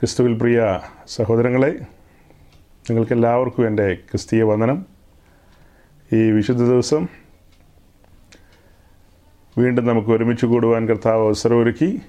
ക്രിസ്തുവിൽ 0.00 0.38
പ്രിയ 0.38 0.80
സഹോദരങ്ങളെ 1.06 1.68
നിങ്ങൾക്കെല്ലാവർക്കും 2.90 3.66
എന്റെ 3.66 3.94
ക്രിസ്തീയ 3.94 4.42
വന്ദനം. 4.42 4.86
ഈ 6.12 6.30
വിശുദ്ധ 6.30 6.62
ദിവസം 6.62 7.08
വീണ്ടും 9.58 9.86
നമുക്ക് 9.86 10.08
ഒരുമിച്ച് 10.08 10.46
കൂടുവാൻ 10.46 10.88
കർത്താവ് 10.88 11.26
അവസരമൊരുക്കി 11.26 12.02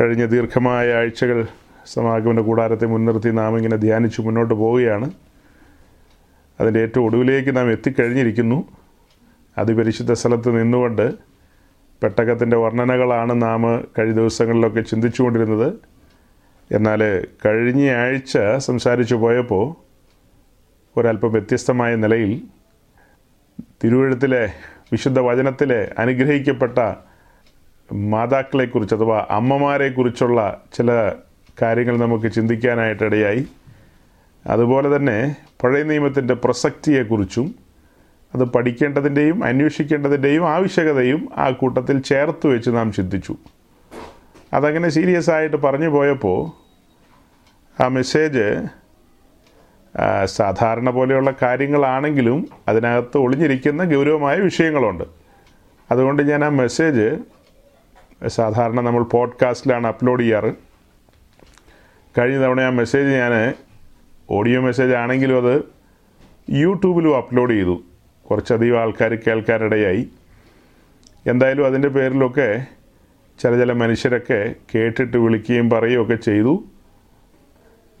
കഴിഞ്ഞ 0.00 0.26
ദീർഘമായ 0.26 0.94
ആഴ്ചകൾ 0.94 1.46
സമാഗമന 1.86 2.40
കൂടാരത്തെ 2.40 2.86
മുൻനിർത്തി 2.86 3.28
നാം 3.28 3.56
ഇങ്ങനെ 3.56 3.76
ധ്യാനിച്ച് 3.76 4.22
മുന്നോട്ട് 4.22 4.54
പോവുകയാണ്. 4.54 5.10
അതിന്റെ 6.60 6.80
ഏറ്റവും 6.80 7.04
ഒടുവിലേക്ക് 7.04 7.56
നാം 7.56 7.72
എത്തിക്കഴിഞ്ഞിരിക്കുന്നു. 7.72 8.68
അതിപരിശുദ്ധ 9.58 10.12
സ്ഥലത്ത് 10.12 10.60
നിന്നുകൊണ്ട് 10.60 11.14
പെട്ടകത്തിന്റെ 12.02 12.56
വർണനകളാണ് 12.56 13.42
നാം 13.42 13.62
കഴിഞ്ഞ 13.98 14.14
ദിവസങ്ങളിലൊക്കെ 14.14 14.80
ചിന്തിച്ചുകൊണ്ടിരുന്നത്. 14.80 15.91
എന്നാൽ 16.72 17.26
കഴിഞ്ഞ 17.46 17.90
ആഴ്ച 17.90 18.38
സംസാരിച്ചു 18.58 19.14
പോയപ്പോൾ 19.14 19.74
ഒരല്പം 20.96 21.32
വ്യത്യസ്തമായ 21.32 21.96
നിലയിൽ 21.96 22.42
തിരുവഴുത്തിലെ 23.84 24.52
വിശുദ്ധ 24.92 25.18
വചനത്തിലെ 25.18 25.92
അനുഗ്രഹിക്കപ്പെട്ട 25.98 26.94
മാതാക്കളെക്കുറിച്ച് 27.92 28.94
അഥവാ 28.94 29.26
അമ്മമാരെക്കുറിച്ചുള്ള 29.30 30.60
ചില 30.72 31.12
കാര്യങ്ങൾ 31.62 31.98
നമുക്ക് 31.98 32.32
ചിന്തിക്കാനായിട്ടിടയായി. 32.32 33.46
അതുപോലെ 34.46 34.96
തന്നെ 34.96 35.36
പഴയ 35.64 35.82
നിയമത്തിന്റെ 35.82 36.34
പ്രസക്തിയെക്കുറിച്ചും 36.34 37.54
അത് 38.34 38.44
പഠിക്കേണ്ടതിന്റെയും 38.44 39.44
അന്വേഷിക്കേണ്ടതിന്റെയും 39.44 40.48
ആവശ്യകതയും 40.48 41.28
ആ 41.36 41.50
കൂട്ടത്തിൽ 41.50 42.00
ചേർത്ത് 42.00 42.46
വെച്ച് 42.46 42.70
നാം 42.70 42.92
ചിന്തിച്ചു. 42.92 43.36
അതങ്ങനെ 44.52 44.88
സീരിയസ് 44.88 45.30
ആയിട്ട് 45.30 45.56
പറഞ്ഞു 45.56 45.88
പോയപ്പോൾ 45.88 46.61
ആ 47.80 47.88
മെസ്സേജ് 47.88 48.66
സാധാരണ 50.24 50.90
പോലെയുള്ള 50.90 51.34
കാര്യങ്ങളാണെങ്കിലും 51.42 52.48
അതിനകത്ത് 52.68 53.18
ഒളിഞ്ഞിരിക്കുന്ന 53.18 53.84
ഗൗരവമായ 53.84 54.36
വിഷയങ്ങളുണ്ട്. 54.36 55.04
അതുകൊണ്ട് 55.90 56.22
ഞാൻ 56.22 56.44
ആ 56.44 56.48
മെസ്സേജ് 56.48 57.18
സാധാരണ 58.26 58.80
നമ്മൾ 58.80 59.02
പോഡ്കാസ്റ്റിലാണ് 59.02 59.86
അപ്ലോഡ് 59.86 60.20
ചെയ്യാറ്. 60.20 60.54
കഴിഞ്ഞ 62.18 62.42
തവണ 62.42 62.60
ആ 62.60 62.70
മെസ്സേജ് 62.70 63.08
ഞാൻ 63.08 63.54
ഓഡിയോ 64.30 64.60
മെസ്സേജ് 64.60 64.94
ആണെങ്കിലും 64.94 65.36
അത് 65.36 65.62
യൂട്യൂബിലും 66.50 67.16
അപ്ലോഡ് 67.16 67.50
ചെയ്തു. 67.50 67.82
കുറച്ചധികം 68.30 68.80
ആൾക്കാർ 68.80 69.14
കേൾക്കാനിടയായി. 69.14 70.08
എന്തായാലും 71.26 71.66
അതിന്റെ 71.66 71.88
പേരിലൊക്കെ 71.88 72.66
ചില 73.42 73.58
ചില 73.58 73.72
മനുഷ്യരൊക്കെ 73.72 74.54
കേട്ടിട്ട് 74.74 75.16
വിളിക്കുകയും 75.16 75.70
പറയുകയൊക്കെ 75.70 76.14
ചെയ്തു. 76.14 76.64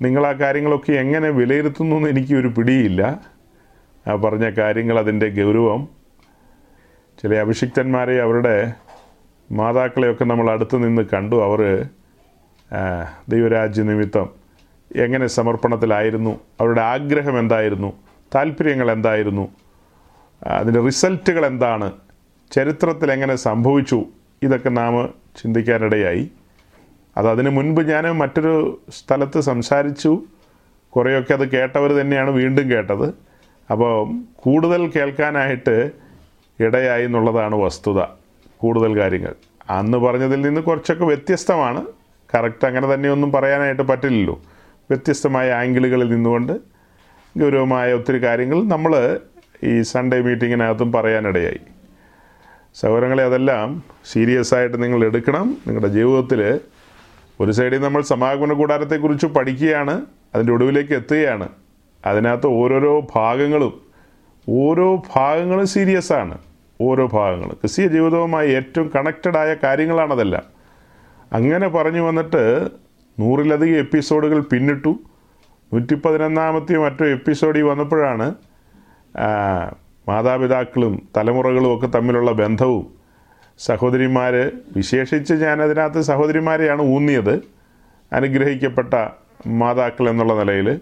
നിങ്ങൾ 0.02 0.26
ആ 0.26 0.32
കാര്യങ്ങളൊക്കെ 0.32 0.92
എങ്ങനെ 0.92 1.28
വിലയിരുത്തുന്നു 1.28 1.96
എന്ന് 1.96 2.08
എനിക്കൊരു 2.08 2.48
പിടിയില്ല. 2.48 3.20
ആ 4.08 4.14
പറഞ്ഞ 4.14 4.50
കാര്യങ്ങൾ 4.50 4.98
അതിന്റെ 4.98 5.28
ഗൗരവം. 5.28 5.88
ചില 7.22 7.34
അഭിഷിക്തന്മാരെ 7.34 8.22
അവരുടെ 8.22 8.72
മാതാക്കളെയൊക്കെ 9.52 10.24
നമ്മൾ 10.24 10.50
അടുത്ത് 10.50 10.76
നിന്ന് 10.76 11.02
കണ്ടു. 11.12 11.36
അവർ 11.44 11.86
ദൈവരാജ്യ 13.28 13.82
നിമിത്തം 13.82 14.28
എങ്ങനെ 14.96 15.26
സമർപ്പണത്തിലായിരുന്നു? 15.26 16.40
അവരുടെ 16.60 16.80
ആഗ്രഹം 16.80 17.38
എന്തായിരുന്നു? 17.38 17.92
താല്പര്യങ്ങൾ 18.34 18.90
എന്തായിരുന്നു? 18.90 19.48
അതിന്റെ 20.46 20.80
റിസൾട്ടുകൾ 20.80 21.46
എന്താണ്? 21.46 21.92
ചരിത്രത്തിൽ 22.50 23.12
എങ്ങനെ 23.12 23.36
സംഭവിച്ചു? 23.36 24.04
ഇതൊക്കെ 24.42 24.68
നാം 24.68 25.14
ചിന്തിക്കാനിടയായി. 25.42 26.30
അത് 27.16 27.28
അതിന് 27.28 27.50
മുൻപ് 27.50 27.80
ഞാൻ 27.80 28.04
മറ്റൊരു 28.04 28.80
സ്ഥലത്ത് 28.90 29.40
സംസാരിച്ചു. 29.40 30.22
കുറേയൊക്കെ 30.88 31.32
അത് 31.32 31.50
കേട്ടവർ 31.50 31.92
തന്നെയാണ് 31.92 32.30
വീണ്ടും 32.30 32.70
കേട്ടത്. 32.70 33.14
അപ്പോൾ 33.70 34.20
കൂടുതൽ 34.36 34.86
കേൾക്കാനായിട്ട് 34.86 35.90
ഇടയായി 36.60 37.04
എന്നുള്ളതാണ് 37.04 37.54
വസ്തുത. 37.54 38.02
കൂടുതൽ 38.58 39.00
കാര്യങ്ങൾ. 39.00 39.34
അന്ന് 39.70 39.98
പറഞ്ഞതിൽ 39.98 40.40
നിന്ന് 40.40 40.60
കുറച്ചൊക്കെ 40.60 41.04
വ്യത്യസ്തമാണ്. 41.04 41.86
കറക്റ്റ് 42.34 42.66
അങ്ങനെ 42.66 42.94
തന്നെയൊന്നും 42.94 43.32
പറയാനായിട്ട് 43.32 43.82
പറ്റില്ലല്ലോ. 43.82 44.40
വ്യത്യസ്തമായ 44.90 45.52
ആംഗിളുകളിൽ 45.52 46.14
നിന്നുകൊണ്ട് 46.14 46.52
ഗൗരവമായ 47.38 47.92
ഒത്തിരി 47.92 48.22
കാര്യങ്ങൾ 48.22 48.64
നമ്മൾ 48.64 49.20
ഈ 49.64 49.82
സൺഡേ 49.82 50.20
മീറ്റിങ്ങിനകത്തും 50.20 50.92
പറയാനിടയായി. 50.92 51.60
സൗകര്യങ്ങളെ 52.74 53.24
അതെല്ലാം 53.24 53.82
സീരിയസ് 54.12 54.54
ആയിട്ട് 54.54 54.82
നിങ്ങൾ 54.82 55.04
എടുക്കണം. 55.04 55.56
നിങ്ങളുടെ 55.66 55.88
ജീവിതത്തിൽ 55.88 56.60
ഒരു 57.42 57.52
സൈഡിൽ 57.52 57.80
നമ്മൾ 57.80 58.02
സമാഗമന 58.02 58.52
കൂടാരത്തെക്കുറിച്ച് 58.52 59.26
പഠിക്കുകയാണ് 59.26 60.02
അതിന്റെ 60.34 60.52
ഒടുവിലേക്ക് 60.52 60.92
എത്തുകയാണ്. 60.92 61.48
അതിനകത്ത് 62.06 62.46
ഓരോരോ 62.46 63.06
ഭാഗങ്ങളും 63.16 63.80
ഓരോ 64.48 65.02
ഭാഗങ്ങളും 65.16 65.66
സീരിയസ് 65.66 66.12
ആണ്. 66.12 66.38
ഓരോ 66.80 67.06
ഭാഗങ്ങളും. 67.06 67.52
ക്രിസ്തീയ 67.52 67.86
ജീവിതവുമായി 67.86 68.50
ഏറ്റവും 68.50 68.90
കണക്റ്റഡ് 68.94 69.36
ആയ 69.36 69.56
കാര്യങ്ങളാണതെല്ലാം. 69.62 70.42
അങ്ങനെ 71.32 71.68
പറഞ്ഞു 71.68 72.00
വന്നിട്ട് 72.00 72.68
നൂറിലധികം 73.20 73.78
എപ്പിസോഡുകൾ 73.78 74.40
പിന്നിട്ടു. 74.40 74.94
നൂറ്റി 75.72 75.94
പതിനൊന്നാമത്തെ 75.94 76.78
മറ്റോ 76.78 77.04
എപ്പിസോഡിൽ 77.06 77.62
വന്നപ്പോഴാണ് 77.62 78.34
മാതാപിതാക്കളും 80.08 81.02
തലമുറകളും 81.16 81.76
ഒക്കെ 81.76 81.86
തമ്മിലുള്ള 81.86 82.32
ബന്ധവും 82.32 83.01
സഹോദരിമാർ 83.66 84.50
വിശേഷിച്ച് 84.76 85.34
ഞാൻ 85.34 85.62
അതിനകത്ത് 85.62 86.00
സഹോദരിമാരെയാണ് 86.00 86.82
ഊന്നിയത്. 86.82 87.40
അനുഗ്രഹിക്കപ്പെട്ട 88.12 88.94
മാതാക്കൾ 89.46 90.08
എന്നുള്ള 90.08 90.34
നിലയിൽ. 90.34 90.80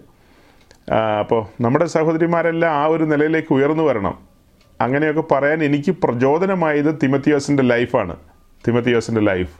അപ്പോൾ 1.20 1.62
നമ്മുടെ 1.62 1.84
സഹോദരിമാരെല്ലാം 1.84 2.72
ആ 2.72 2.86
ഒരു 2.86 3.04
നിലയിലേക്ക് 3.04 3.54
ഉയർന്നു 3.54 3.82
വരണം. 3.82 4.19
അങ്ങനെയൊക്കെ 4.80 5.22
പറയാൻ 5.32 5.64
എനിക്ക് 5.64 5.90
പ്രചോദനമായത് 5.90 6.98
തിമത്തിയോസിന്റെ 7.02 7.62
ലൈഫാണ്. 7.62 8.16
തിമത്തിയോസിന്റെ 8.69 9.20
ലൈഫ്. 9.20 9.54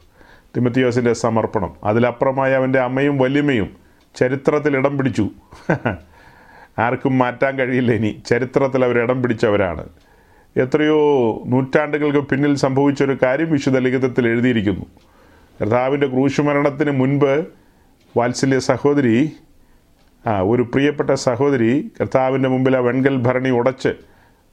തിമത്തിയോസിന്റെ 0.57 1.13
സമർപ്പണം. 1.13 1.73
അതിലപ്പുറമായി 1.85 2.53
അവന്റെ 2.53 2.81
അമ്മയും 2.81 3.19
വല്യമ്മയും 3.19 3.77
ചരിത്രത്തിൽ 4.15 4.77
ഇടം 4.77 4.99
പിടിച്ചു. 4.99 5.29
ആർക്കും 6.79 7.19
മാറ്റാൻ 7.19 7.59
കഴിയില്ല 7.59 7.93
ഇനി. 7.93 8.23
ചരിത്രത്തിൽ 8.27 8.85
അവർ 8.85 8.99
ഇടം 8.99 9.23
പിടിച്ചവരാണ്. 9.23 9.85
എത്രയോ 10.57 10.99
നൂറ്റാണ്ടുകൾക്ക് 11.47 12.29
പിന്നിൽ 12.29 12.55
സംഭവിച്ചൊരു 12.57 13.19
കാര്യം 13.23 13.53
വിശുദ്ധ 13.53 13.79
ലിഖിതത്തിൽ 13.79 14.29
എഴുതിയിരിക്കുന്നു. 14.29 14.87
കർത്താവിന്റെ 15.61 16.07
ക്രൂശുമരണത്തിന് 16.07 16.91
മുൻപ് 16.91 17.47
വാത്സല്യ 18.17 18.59
സഹോദരി 18.59 19.33
ആ 20.27 20.41
ഒരു 20.41 20.63
പ്രിയപ്പെട്ട 20.63 21.11
സഹോദരി 21.11 21.93
കർത്താവിന്റെ 22.01 22.49
മുമ്പിൽ 22.49 22.77
ആ 22.77 22.81
വെൺകൽ 22.81 23.17
ഭരണി 23.17 23.51
ഉടച്ച് 23.51 23.89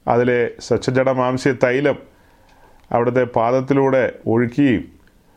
അതിലെ 0.08 0.50
സച്ചജട 0.60 1.10
മാംസ്യ 1.10 1.52
തൈലം 1.52 1.98
അവിടുത്തെ 2.92 3.24
പാദത്തിലൂടെ 3.24 4.12
ഒഴുക്കുകയും 4.26 4.84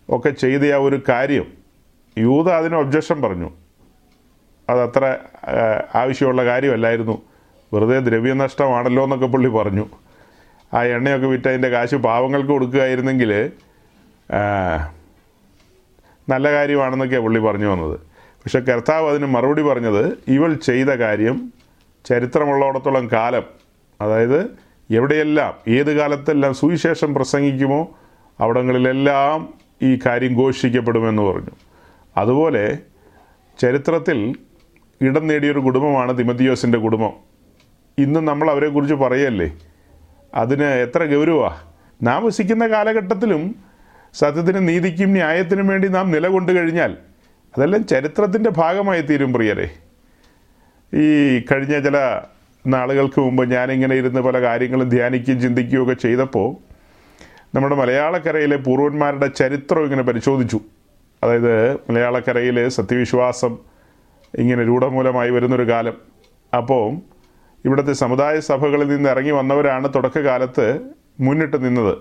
ഒക്കെ 0.09 0.29
ചെയ്ത 0.29 0.61
ആ 0.73 0.77
ഒരു 0.77 1.01
കാര്യം 1.09 1.47
യൂത 2.17 2.49
അതിന് 2.49 2.75
ഒബ്ജക്ഷൻ 2.75 3.21
പറഞ്ഞു. 3.21 3.49
അതത്ര 4.69 5.17
ആവശ്യമുള്ള 5.95 6.45
കാര്യമല്ലായിരുന്നു. 6.45 7.21
വെറുതെ 7.73 7.99
ദ്രവ്യനഷ്ടമാണല്ലോ 7.99 9.03
എന്നൊക്കെ 9.03 9.25
പുള്ളി 9.25 9.49
പറഞ്ഞു. 9.49 9.85
ആ 10.73 10.83
എണ്ണയൊക്കെ 10.83 11.27
വിറ്റ് 11.27 11.47
അതിന്റെ 11.47 11.69
കാശ് 11.69 11.95
പാവങ്ങൾക്ക് 11.95 12.49
കൊടുക്കുകയായിരുന്നെങ്കിൽ 12.49 13.51
നല്ല 16.29 16.51
കാര്യമാണെന്നൊക്കെയാണ് 16.51 17.23
പുള്ളി 17.23 17.39
പറഞ്ഞു 17.39 17.67
വന്നത്. 17.67 17.99
പക്ഷെ 18.43 18.59
കർത്താവ് 18.59 19.09
അതിന് 19.09 19.25
മറുപടി 19.25 19.61
പറഞ്ഞത് 19.61 20.17
ഇവൾ 20.27 20.53
ചെയ്ത 20.53 20.87
കാര്യം 20.87 21.53
ചരിത്രമുള്ളിടത്തോളം 22.05 23.09
കാലം 23.13 23.43
അതായത് 24.01 24.39
എവിടെയെല്ലാം 24.91 25.53
ഏത് 25.67 25.91
കാലത്തെല്ലാം 25.97 26.53
സുവിശേഷം 26.53 27.13
പ്രസംഗിക്കുമോ 27.13 27.81
അവിടങ്ങളിലെല്ലാം 28.39 29.53
ഈ 29.81 29.99
കാര്യം 30.05 30.33
ഘോഷിക്കപ്പെടുമെന്ന് 30.37 31.23
പറഞ്ഞു. 31.23 31.53
അതുപോലെ 32.17 32.77
ചരിത്രത്തിൽ 33.59 34.35
ഇടം 35.01 35.27
നേടിയൊരു 35.27 35.59
കുടുംബമാണ് 35.59 36.17
തിമത്തിയോസിന്റെ 36.19 36.77
കുടുംബം. 36.77 37.13
ഇന്ന് 37.97 38.19
നമ്മൾ 38.19 38.51
അവരെക്കുറിച്ച് 38.51 38.95
പറയല്ലേ? 38.95 39.49
അതിന് 40.35 40.63
എത്ര 40.63 41.05
ഗൗരവമാണ് 41.05 41.57
നാം 42.03 42.25
വസിക്കുന്ന 42.25 42.67
കാലഘട്ടത്തിലും 42.67 43.55
സത്യത്തിനും 44.13 44.65
നീതിക്കും 44.65 45.09
ന്യായത്തിനും 45.11 45.67
വേണ്ടി 45.67 45.87
നാം 45.87 46.11
നിലകൊണ്ടു 46.11 46.51
കഴിഞ്ഞാൽ 46.51 46.97
അതെല്ലാം 47.57 47.87
ചരിത്രത്തിന്റെ 47.87 48.49
ഭാഗമായി 48.49 49.01
തീരും 49.01 49.33
പ്രിയരെ. 49.33 49.69
ഈ 50.93 51.39
കഴിഞ്ഞ 51.39 51.79
ചില 51.79 52.21
നാളുകൾക്ക് 52.67 53.19
മുമ്പ് 53.19 53.51
ഞാനിങ്ങനെ 53.51 53.95
ഇരുന്ന് 53.95 54.21
പല 54.21 54.41
കാര്യങ്ങളും 54.41 54.89
ധ്യാനിക്കുകയും 54.89 55.41
ചിന്തിക്കുകയും 55.41 55.83
ഒക്കെ 55.83 55.93
ചെയ്തപ്പോൾ 55.93 56.55
നമ്മുടെ 57.55 57.75
മലയാളക്കരയിലെ 57.75 58.57
പൂർവന്മാരുടെ 58.57 59.27
ചരിത്രം 59.27 59.83
ഇങ്ങനെ 59.83 60.03
പരിശോധിച്ചു. 60.03 60.61
അതായത് 61.23 61.73
മലയാളക്കരയിൽ 61.73 62.67
സത്യവിശ്വാസം 62.69 63.57
ഇങ്ങനെ 64.37 64.63
രൂഢമൂലമായി 64.67 65.29
വരുന്നൊരു 65.29 65.67
കാലം. 65.67 65.93
അപ്പോൾ 66.57 67.10
ഇവിടുത്തെ 67.65 67.93
സമുദായ 67.93 68.39
സഭകളിൽ 68.39 68.87
നിന്ന് 68.87 69.09
ഇറങ്ങി 69.09 69.31
വന്നവരാണ് 69.31 69.93
തുടക്കകാലത്ത് 69.95 70.79
മുന്നിട്ട് 71.19 71.65
നിന്നത്. 71.65 71.97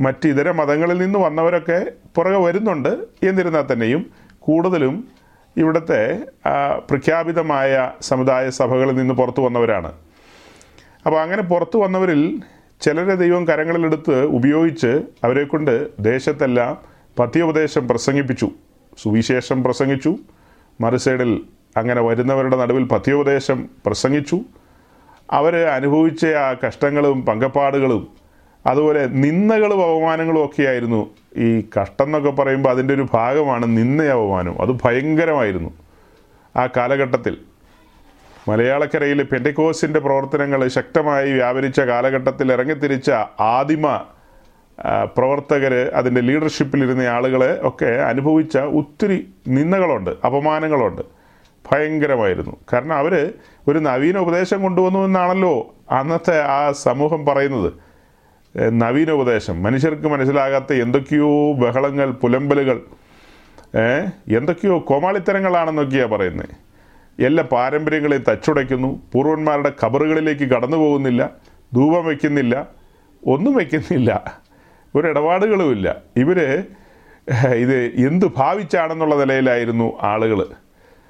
മറ്റ് 0.00 0.28
ഇതര 0.28 0.50
മതങ്ങളിൽ 0.50 0.98
നിന്ന് 0.98 1.18
വന്നവരൊക്കെ 1.18 1.86
പുറകെ 2.16 2.38
വരുന്നുണ്ട്. 2.38 2.88
എന്നിരുന്നാൽ 3.22 3.64
തന്നെയും 3.72 4.10
കൂടുതലും 4.38 5.08
ഇവിടുത്തെ 5.56 6.18
പ്രഖ്യാപിതമായ 6.90 7.92
സമുദായ 8.00 8.50
സഭകളിൽ 8.50 8.96
നിന്ന് 8.96 9.14
പുറത്തു 9.14 9.40
വന്നവരാണ്. 9.40 9.92
അപ്പോൾ 11.06 11.20
അങ്ങനെ 11.20 11.42
പുറത്തു 11.42 11.78
വന്നവരിൽ 11.78 12.42
ചിലരെ 12.80 13.14
ദൈവം 13.14 13.48
കരങ്ങളിലെടുത്ത് 13.48 14.24
ഉപയോഗിച്ച് 14.24 15.02
അവരെക്കൊണ്ട് 15.24 15.88
ദേശത്തെല്ലാം 16.00 16.78
പത്യോപദേശം 17.18 17.88
പ്രസംഗിപ്പിച്ചു. 17.88 18.50
സുവിശേഷം 18.98 19.62
പ്രസംഗിച്ചു. 19.64 20.16
മറുസൈഡിൽ 20.80 21.44
അങ്ങനെ 21.76 22.00
വരുന്നവരുടെ 22.00 22.56
നടുവിൽ 22.56 22.84
പത്യോപദേശം 22.84 23.68
പ്രസംഗിച്ചു. 23.86 24.40
അവർ 25.32 25.56
അനുഭവിച്ച 25.56 26.26
ആ 26.26 26.56
കഷ്ടങ്ങളും 26.66 27.26
പങ്കപ്പാടുകളും 27.26 28.08
അതുപോലെ 28.66 29.06
നിന്ദകളും 29.06 29.82
അപമാനങ്ങളും 29.82 30.44
ഒക്കെയായിരുന്നു. 30.44 31.10
ഈ 31.36 31.64
കഷ്ടം 31.80 32.04
എന്നൊക്കെ 32.04 32.30
പറയുമ്പോൾ 32.30 32.70
അതിന്റെ 32.70 32.94
ഒരു 32.94 33.06
ഭാഗമാണ് 33.14 33.66
നിന്ന 33.66 34.02
അപമാനം. 34.04 34.62
അത് 34.62 34.70
ഭയങ്കരമായിരുന്നു. 34.84 35.70
ആ 36.56 36.68
കാലഘട്ടത്തിൽ 36.76 37.38
മലയാളക്കരയിൽ 38.48 39.22
പെന്റക്കോസിന്റെ 39.22 40.00
പ്രവർത്തനങ്ങൾ 40.00 40.68
ശക്തമായി 40.68 41.32
വ്യാപരിച്ച 41.32 41.80
കാലഘട്ടത്തിൽ 41.80 42.52
ഇറങ്ങിത്തിരിച്ച 42.52 43.10
ആദിമ 43.40 44.04
പ്രവർത്തകർ 45.04 45.74
അതിന്റെ 45.94 46.20
ലീഡർഷിപ്പിലിരുന്ന 46.20 47.02
ആളുകളെ 47.02 47.60
ഒക്കെ 47.62 47.86
അനുഭവിച്ച 47.86 48.58
ഒത്തിരി 48.58 49.28
നിന്ദകളുണ്ട് 49.48 50.10
അപമാനങ്ങളുണ്ട്. 50.26 51.17
ഭയങ്കരമായിരുന്നു. 51.72 52.56
കാരണം 52.72 52.94
അവർ 52.94 53.14
ഒരു 53.68 53.78
നവീന 53.78 54.18
ഉപദേശം 54.18 54.62
കൊണ്ടുവന്നു 54.62 55.00
എന്നാണല്ലോ 55.00 55.74
അന്നത്തെ 55.90 56.36
ആ 56.42 56.72
സമൂഹം 56.72 57.26
പറയുന്നത്. 57.26 57.72
നവീന 58.82 59.10
ഉപദേശം. 59.10 59.62
മനുഷ്യർക്ക് 59.62 60.08
മനസ്സിലാകാത്ത 60.08 60.72
എന്തൊക്കെയോ 60.72 61.52
ബഹളങ്ങൾ 61.52 62.10
പുലമ്പലുകൾ. 62.10 62.80
എന്തൊക്കെയോ 64.36 64.78
കോമാളിത്തരങ്ങളാണെന്നൊക്കെയാണ് 64.78 66.10
പറയുന്നത് 66.10 66.54
എല്ലാ 67.22 67.44
പാരമ്പര്യങ്ങളെയും 67.52 68.24
തച്ചുടയ്ക്കുന്നു. 68.28 69.02
പൂർവന്മാരുടെ 69.12 69.72
കബറുകളിലേക്ക് 69.84 70.46
കടന്നു 70.50 70.76
പോകുന്നില്ല. 70.76 71.30
ധൂപം 71.74 72.06
വയ്ക്കുന്നില്ല 72.06 72.68
ഒന്നും 73.26 73.52
വയ്ക്കുന്നില്ല 73.56 74.10
ഒരിടപാടുകളുമില്ല. 74.94 75.96
ഇവർ 76.16 76.38
ഇത് 77.62 77.76
എന്ത് 78.06 78.26
ഭാവിച്ചാണെന്നുള്ള 78.36 79.14
നിലയിലായിരുന്നു 79.14 79.98
ആളുകൾ 80.02 80.46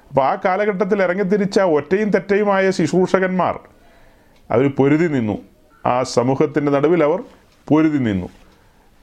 അപ്പോൾ 0.09 0.21
ആ 0.21 0.37
കാലഘട്ടത്തിൽ 0.45 1.03
ഇറങ്ങിത്തിരിച്ച 1.03 1.59
ഒറ്റയും 1.59 2.09
തെറ്റയുമായ 2.09 2.71
ശുശ്രൂഷകന്മാർ 2.71 3.59
അവർ 4.51 4.69
പൊരുതി 4.69 5.07
നിന്നു. 5.07 5.37
ആ 5.85 6.03
സമൂഹത്തിന്റെ 6.03 6.71
നടുവിൽ 6.71 7.03
അവർ 7.03 7.23
പൊരുതി 7.67 7.97
നിന്നു. 7.97 8.29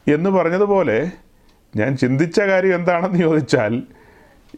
എന്ന് 0.08 0.30
പറഞ്ഞതുപോലെ 0.30 1.10
ഞാൻ 1.76 1.96
ചിന്തിച്ച 1.96 2.40
കാര്യം 2.40 2.74
എന്താണെന്ന് 2.74 3.18
ചോദിച്ചാൽ 3.18 3.82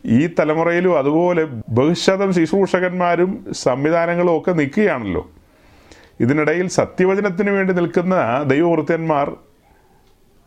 ഈ 0.06 0.27
തലമുറയിലും 0.27 0.99
അതുപോലെ 0.99 1.45
ബഹുശതം 1.69 2.33
ശുശ്രൂഷകന്മാരും 2.33 3.47
സംവിധാനങ്ങളും 3.53 4.39
ഒക്കെ 4.39 4.50
നിൽക്കുകയാണല്ലോ. 4.50 5.31
ഇതിനിടയിൽ 6.21 6.69
സത്യവചനത്തിന് 6.69 7.50
വേണ്ടി 7.50 7.73
നിൽക്കുന്ന 7.73 8.43
ദൈവവൃത്യന്മാർ 8.47 9.37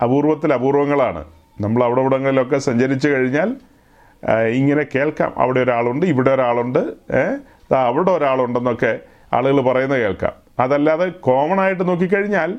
അപൂർവത്തിൽ 0.03 0.53
അപൂർവങ്ങളാണ്. 0.53 1.25
നമ്മൾ 1.61 1.83
അവിടെ 1.83 2.01
ഇവിടങ്ങളിലൊക്കെ 2.01 2.57
സഞ്ചരിച്ചു 2.57 3.07
കഴിഞ്ഞാൽ 3.07 3.55
ഇങ്ങനെ 4.29 4.85
കേൾക്കാം. 4.95 5.33
അവിടെ 5.37 5.59
ഒരാളുണ്ട് 5.59 6.05
ഇവിടെ 6.05 6.31
ഒരാളുണ്ട് 6.31 6.93
അവിടെ 7.75 8.11
ഒരാളുണ്ടെന്നൊക്കെ 8.11 8.99
ആളുകൾ 9.33 9.61
പറയുന്നത് 9.61 10.01
കേൾക്കാം. 10.01 10.33
അതല്ലാതെ 10.59 11.09
കോമൺ 11.09 11.59
ആയിട്ട് 11.59 11.87
നോക്കിക്കഴിഞ്ഞാൽ 11.87 12.55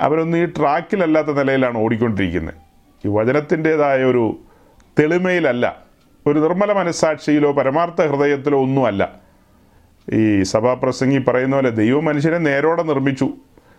അവരൊന്നും 0.00 0.38
ഈ 0.38 0.46
ട്രാക്കിലല്ലാത്ത 0.46 1.28
നിലയിലാണ് 1.28 1.78
ഓടിക്കൊണ്ടിരിക്കുന്നത്. 1.78 2.54
ഈ 3.06 3.08
വചനത്തിന്റെതായ 3.08 4.04
ഒരു 4.04 4.38
തെളിമയിലല്ല 4.98 5.82
ഒരു 6.26 6.38
നിർമ്മല 6.38 6.72
മനസ്സാക്ഷിയിലോ 6.72 7.52
പരമാർത്ഥ 7.52 8.02
ഹൃദയത്തിലോ 8.02 8.62
ഒന്നുമല്ല. 8.62 9.22
ഈ 10.12 10.42
സഭാപ്രസംഗി 10.42 11.18
പറയുന്ന 11.18 11.56
പോലെ 11.56 11.70
ദൈവം 11.70 12.04
മനുഷ്യനെ 12.04 12.38
നേരോടെ 12.38 12.82
നിർമ്മിച്ചു 12.82 13.28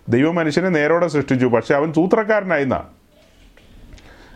ദൈവം 0.09 0.35
മനുഷ്യനെ 0.35 0.69
നേരോടെ 0.69 1.07
സൃഷ്ടിച്ചു 1.07 1.45
പക്ഷെ 1.45 1.75
അവൻ 1.75 1.93
സൂത്രക്കാരനായിരുന്ന 1.93 2.83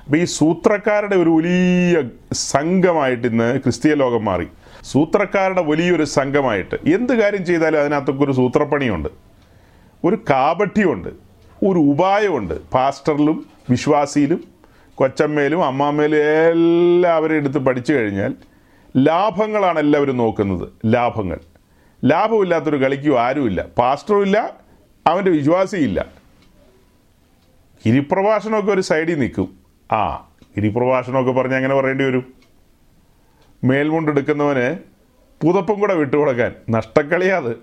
അപ്പോൾ 0.07 0.17
ഈ 0.17 0.25
സൂത്രക്കാരുടെ 0.25 1.15
ഒരു 1.15 1.29
വലിയ 1.29 2.03
സംഘമായിട്ട് 2.33 3.27
ഇന്ന് 3.27 3.59
ക്രിസ്തീയ 3.59 3.93
ലോകം 3.93 4.25
മാറി. 4.25 4.47
സൂത്രക്കാരുടെ 4.83 5.61
വലിയൊരു 5.61 6.03
സംഘമായിട്ട് 6.03 6.75
എന്ത് 6.75 7.13
കാര്യം 7.13 7.45
ചെയ്താലും 7.45 7.79
അതിനകത്തൊക്കെ 7.79 8.23
ഒരു 8.23 8.31
സൂത്രപ്പണിയുണ്ട്. 8.31 9.09
ഒരു 10.03 10.15
കാപട്യമുണ്ട്. 10.15 11.09
ഒരു 11.63 11.79
ഉപായമുണ്ട്. 11.79 12.53
പാസ്റ്ററിലും 12.69 13.45
വിശ്വാസിയിലും 13.69 14.43
കൊച്ചമ്മയിലും 14.95 15.65
അമ്മാമ്മയിലും 15.65 16.17
എല്ലാവരും 16.17 17.35
എടുത്ത് 17.35 17.57
പഠിച്ചു 17.57 17.93
കഴിഞ്ഞാൽ 17.93 18.33
ലാഭങ്ങളാണ് 18.97 19.79
എല്ലാവരും 19.79 20.17
നോക്കുന്നത്. 20.17 20.69
ലാഭങ്ങൾ. 20.85 21.39
ലാഭമില്ലാത്തൊരു 22.05 22.77
കളിക്കും 22.77 23.21
ആരുമില്ല. 23.21 23.65
പാസ്റ്ററും 23.77 24.21
ഇല്ല 24.21 24.53
അവന്റെ 25.07 25.31
വിശ്വാസിയില്ല. 25.31 26.05
ഗിരിപ്രഭാഷണമൊക്കെ 27.85 28.71
ഒരു 28.71 28.81
സൈഡിൽ 28.81 29.19
നിൽക്കും. 29.19 29.56
ആ 29.91 30.29
ഗിരിപ്രഭാഷണമൊക്കെ 30.57 31.31
പറഞ്ഞ് 31.31 31.55
അങ്ങനെ 31.55 31.75
പറയേണ്ടി 31.75 32.03
വരും. 32.03 32.33
മേൽമുണ്ടെടുക്കുന്നവന് 33.63 34.77
പുതപ്പും 35.45 35.79
കൂടെ 35.79 35.93
വിട്ടുകൊടുക്കാൻ 35.93 36.55
നഷ്ടക്കളിയാത്. 36.69 37.55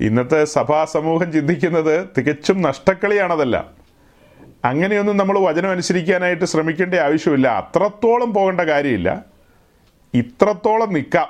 ഇന്നത്തെ 0.00 0.44
സഭാ 0.44 0.84
സമൂഹം 0.84 1.32
ചിന്തിക്കുന്നത് 1.32 2.08
തികച്ചും 2.18 2.62
നഷ്ടക്കളിയാണതല്ല. 2.62 3.70
അങ്ങനെയൊന്നും 4.64 5.16
നമ്മൾ 5.16 5.38
വചനം 5.38 5.70
അനുസരിക്കാനായിട്ട് 5.70 6.44
ശ്രമിക്കേണ്ട 6.44 6.94
ആവശ്യമില്ല. 6.94 7.48
അത്രത്തോളം 7.48 8.34
പോകേണ്ട 8.34 8.60
കാര്യമില്ല. 8.60 9.24
ഇത്രത്തോളം 10.14 10.92
നിൽക്കാം 10.92 11.28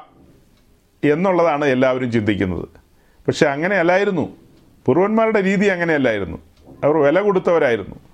എന്നുള്ളതാണ് 1.05 1.65
എല്ലാവരും 1.65 2.13
ചിന്തിക്കുന്നത്. 2.13 2.69
പക്ഷെ 3.27 3.47
അങ്ങനെയല്ലായിരുന്നു. 3.47 4.37
പൂർവന്മാരുടെ 4.87 5.43
രീതി 5.43 5.67
അങ്ങനെയല്ലായിരുന്നു. 5.67 6.39
അവർ 6.85 6.97
വില 6.97 7.21
കൊടുത്തവരായിരുന്നു. 7.21 8.12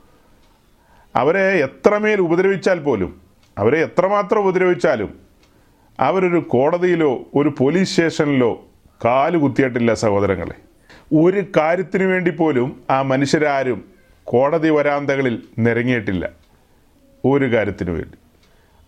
അവരെ 1.17 1.41
എത്രമേൽ 1.41 2.21
ഉപദ്രവിച്ചാൽ 2.21 2.79
പോലും 2.79 3.21
അവരെ 3.59 3.79
എത്രമാത്രം 3.79 4.39
ഉപദ്രവിച്ചാലും 4.39 5.15
അവരൊരു 6.01 6.39
കോടതിയിലോ 6.39 7.23
ഒരു 7.35 7.55
പോലീസ് 7.59 7.91
സ്റ്റേഷനിലോ 7.91 8.65
കാൽ 9.05 9.37
കുത്തിയിട്ടില്ല 9.37 9.95
സഹോദരങ്ങളെ. 9.95 10.55
ഒരു 11.17 11.45
കാര്യത്തിനു 11.57 12.05
വേണ്ടി 12.05 12.31
പോലും 12.31 12.81
ആ 12.91 13.03
മനുഷ്യരാരും 13.03 13.85
കോടതി 14.25 14.69
വരാന്തകളിൽ 14.69 15.43
നിരങ്ങിയിട്ടില്ല. 15.59 16.29
ഒരു 17.25 17.53
കാര്യത്തിനു 17.53 17.93
വേണ്ടി. 17.93 18.19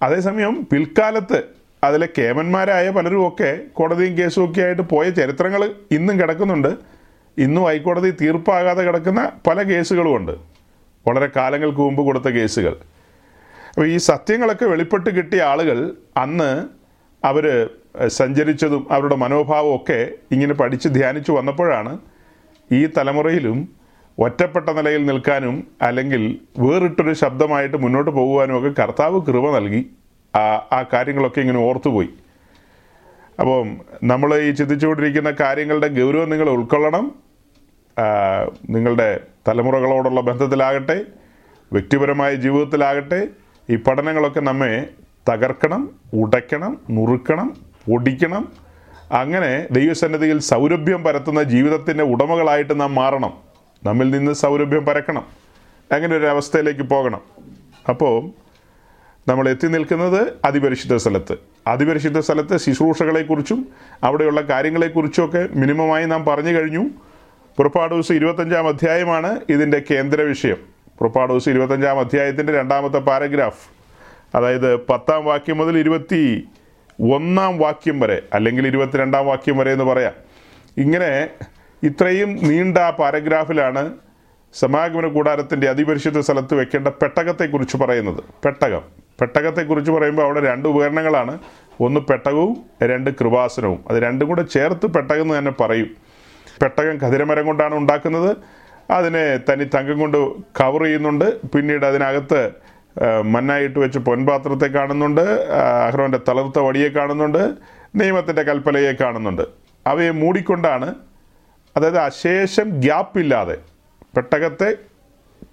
അതേസമയം 0.02 0.68
പിൽക്കാലത്ത് 0.72 1.42
അതിലെ 1.84 2.08
കേമന്മാരായ 2.18 2.90
പലരും 2.90 3.28
ഒക്കെ 3.28 3.60
കോടതിയും 3.72 4.18
കേസും 4.18 4.50
ഒക്കെ 4.50 4.60
ആയിട്ട് 4.60 4.82
പോയ 4.82 5.10
ചരിത്രങ്ങൾ 5.10 5.74
ഇന്നും 5.90 6.20
കിടക്കുന്നുണ്ട്. 6.20 6.76
ഇന്നും 7.38 7.64
ഹൈക്കോടതി 7.64 8.10
തീർപ്പാകാതെ 8.10 8.82
കിടക്കുന്ന 8.82 9.32
പല 9.46 9.62
കേസുകളുമുണ്ട്. 9.62 10.32
വളരെ 11.06 11.28
കാലങ്ങൾക്ക് 11.36 11.78
മുമ്പ് 11.78 12.02
കൊടുത്ത 12.02 12.28
കേസുകൾ. 12.28 12.74
അപ്പോൾ 13.68 13.86
ഈ 13.86 13.96
സത്യങ്ങളൊക്കെ 13.96 14.64
വെളിപ്പെട്ട് 14.64 15.10
കിട്ടിയ 15.10 15.42
ആളുകൾ 15.42 15.96
അന്ന് 16.16 16.50
അവർ 17.24 17.70
സഞ്ചരിച്ചതും 18.06 18.86
അവരുടെ 18.90 19.14
മനോഭാവവും 19.14 19.76
ഒക്കെ 19.76 20.12
ഇങ്ങനെ 20.32 20.54
പഠിച്ച് 20.54 20.88
ധ്യാനിച്ചു 20.88 21.32
വന്നപ്പോഴാണ് 21.32 21.98
ഈ 22.72 22.86
തലമുറയിലും 22.86 23.68
ഒറ്റപ്പെട്ട 24.18 24.68
നിലയിൽ 24.70 25.06
നിൽക്കാനും 25.06 25.66
അല്ലെങ്കിൽ 25.82 26.22
വേറിട്ടൊരു 26.58 27.12
ശബ്ദമായിട്ട് 27.12 27.76
മുന്നോട്ട് 27.76 28.10
പോകുവാനും 28.10 28.58
ഒക്കെ 28.58 28.82
കർത്താവ് 28.82 29.20
കൃപ 29.20 29.56
നൽകി. 29.56 29.90
ആ 30.36 30.44
ആ 30.72 30.84
കാര്യങ്ങളൊക്കെ 30.92 31.40
ഇങ്ങനെ 31.40 31.58
ഓർത്തുപോയി. 31.58 32.10
അപ്പം 33.40 33.68
നമ്മൾ 34.04 34.30
ഈ 34.38 34.50
ചിന്തിച്ചുകൊണ്ടിരിക്കുന്ന 34.50 35.30
കാര്യങ്ങളുടെ 35.40 35.88
ഗൗരവം 35.88 36.30
നിങ്ങൾ 36.30 36.50
ഉൾക്കൊള്ളണം. 36.50 37.14
നിങ്ങളുടെ 38.70 39.20
തലമുറകളോടുള്ള 39.48 40.20
ബന്ധത്തിലാകട്ടെ 40.20 41.04
വ്യക്തിപരമായ 41.72 42.34
ജീവിതത്തിലാകട്ടെ 42.34 43.28
ഈ 43.70 43.76
പഠനങ്ങളൊക്കെ 43.76 44.40
നമ്മെ 44.40 44.88
തകർക്കണം 45.28 45.90
ഉടയ്ക്കണം 46.14 46.80
നുറുക്കണം 46.90 47.56
പൊടിക്കണം. 47.90 48.52
അങ്ങനെ 49.12 49.66
ദൈവസന്നിധിയിൽ 49.70 50.38
സൗരഭ്യം 50.38 51.04
പരത്തുന്ന 51.04 51.42
ജീവിതത്തിന്റെ 51.42 52.04
ഉടമകളായിട്ട് 52.04 52.80
നാം 52.80 52.94
മാറണം. 52.94 53.32
നമ്മിൽ 53.84 54.10
നിന്ന് 54.10 54.32
സൗരഭ്യം 54.32 54.86
പരക്കണം. 54.86 55.24
അങ്ങനെ 55.92 56.16
ഒരു 56.16 56.26
അവസ്ഥയിലേക്ക് 56.26 56.80
പോകണം. 56.80 57.20
അപ്പോൾ 57.88 58.30
നമ്മൾ 59.28 59.48
എത്തി 59.48 59.66
നിൽക്കുന്നത് 59.66 60.32
അതിപരിശുദ്ധ 60.44 60.96
സ്ഥലത്ത്. 60.96 61.38
അതിപരിശുദ്ധ 61.66 62.18
സ്ഥലത്ത് 62.18 62.56
ശുശ്രൂഷകളെക്കുറിച്ചും 62.56 63.68
അവിടെയുള്ള 64.04 64.40
കാര്യങ്ങളെക്കുറിച്ചുമൊക്കെ 64.40 65.48
മിനിമമായി 65.54 66.06
നാം 66.06 66.24
പറഞ്ഞു 66.24 66.50
കഴിഞ്ഞു. 66.50 66.90
പുറപ്പാട് 67.60 67.94
ദിവസം 67.94 68.14
ഇരുപത്തഞ്ചാം 68.14 68.68
അധ്യായമാണ് 68.68 69.40
ഇതിന്റെ 69.48 69.82
കേന്ദ്ര 69.90 70.22
വിഷയം. 70.22 70.56
പുറപ്പാട് 70.98 71.32
ദിവസം 71.32 71.52
ഇരുപത്തഞ്ചാം 71.52 72.00
അധ്യായത്തിന്റെ 72.00 72.52
രണ്ടാമത്തെ 72.52 72.98
പാരഗ്രാഫ്. 72.98 73.68
അതായത് 74.36 74.76
പത്താം 74.76 75.24
വാക്യം 75.24 75.58
മുതൽ 75.58 75.78
ഇരുപത്തി 75.78 76.48
ഒന്നാം 77.14 77.58
വാക്യം 77.58 78.00
വരെ 78.00 78.22
അല്ലെങ്കിൽ 78.34 78.66
ഇരുപത്തിരണ്ടാം 78.66 79.26
വാക്യം 79.26 79.58
വരെ 79.58 79.72
എന്ന് 79.72 79.84
പറയാം. 79.84 80.12
ഇങ്ങനെ 80.78 81.28
ഇത്രയും 81.82 82.48
നീണ്ട 82.48 82.78
പാരഗ്രാഫിലാണ് 82.90 83.92
സമാഗമന 84.54 85.06
കൂടാരത്തിന്റെ 85.06 85.68
അതിപരിശുദ്ധ 85.68 86.20
സ്ഥലത്ത് 86.20 86.54
വെക്കേണ്ട 86.54 86.88
പെട്ടകത്തെക്കുറിച്ച് 86.88 87.76
പറയുന്നത്. 87.76 88.24
പെട്ടകം. 88.44 88.80
പെട്ടകത്തെക്കുറിച്ച് 89.20 89.92
പറയുമ്പോൾ 89.92 90.22
അവിടെ 90.22 90.40
രണ്ട് 90.40 90.68
ഉപകരണങ്ങളാണ്. 90.68 91.38
ഒന്ന് 91.80 92.00
പെട്ടകവും 92.00 92.56
രണ്ട് 92.82 93.10
കൃപാസനവും. 93.10 93.84
അത് 93.90 94.02
രണ്ടും 94.02 94.28
കൂടെ 94.28 94.42
ചേർത്ത് 94.42 94.86
പെട്ടകം 94.86 95.22
എന്ന് 95.22 95.38
തന്നെ 95.38 95.50
പറയും. 95.50 96.09
പെട്ടകം 96.62 96.98
കതിരമരം 96.98 97.46
കൊണ്ടാണ് 97.46 97.74
ഉണ്ടാക്കുന്നത്. 97.74 98.36
അതിനെ 98.90 99.36
തനി 99.36 99.64
തങ്കം 99.64 99.98
കൊണ്ട് 99.98 100.18
കവർ 100.60 100.82
ചെയ്യുന്നുണ്ട്. 100.82 101.48
പിന്നീട് 101.52 101.86
അതിനകത്ത് 101.86 102.50
മന്നായിട്ട് 103.24 103.78
വെച്ച് 103.78 103.98
പൊൻപാത്രത്തെ 103.98 104.66
കാണുന്നുണ്ട്. 104.66 105.20
അഹ്റോന്റെ 105.86 106.20
തളർത്ത 106.28 106.58
വടിയെ 106.58 106.88
കാണുന്നുണ്ട്. 106.88 107.54
നിയമത്തിന്റെ 107.96 108.42
കൽപ്പലയെ 108.42 108.92
കാണുന്നുണ്ട്. 108.92 109.42
അവയെ 109.86 110.10
മൂടിക്കൊണ്ടാണ് 110.10 110.94
അതായത് 111.76 111.98
അശേഷം 111.98 112.80
ഗ്യാപ്പില്ലാതെ 112.80 113.56
പെട്ടകത്തെ 114.16 114.74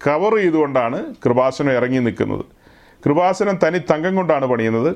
കവർ 0.07 0.35
ചെയ്തുകൊണ്ടാണ് 0.35 1.15
കൃപാസനം 1.25 1.71
ഇറങ്ങി 1.71 1.99
നിൽക്കുന്നത്. 1.99 2.45
കൃപാസനം 3.05 3.55
തനി 3.55 3.77
തങ്കം 3.77 4.15
കൊണ്ടാണ് 4.15 4.45
പണിയുന്നത്. 4.45 4.95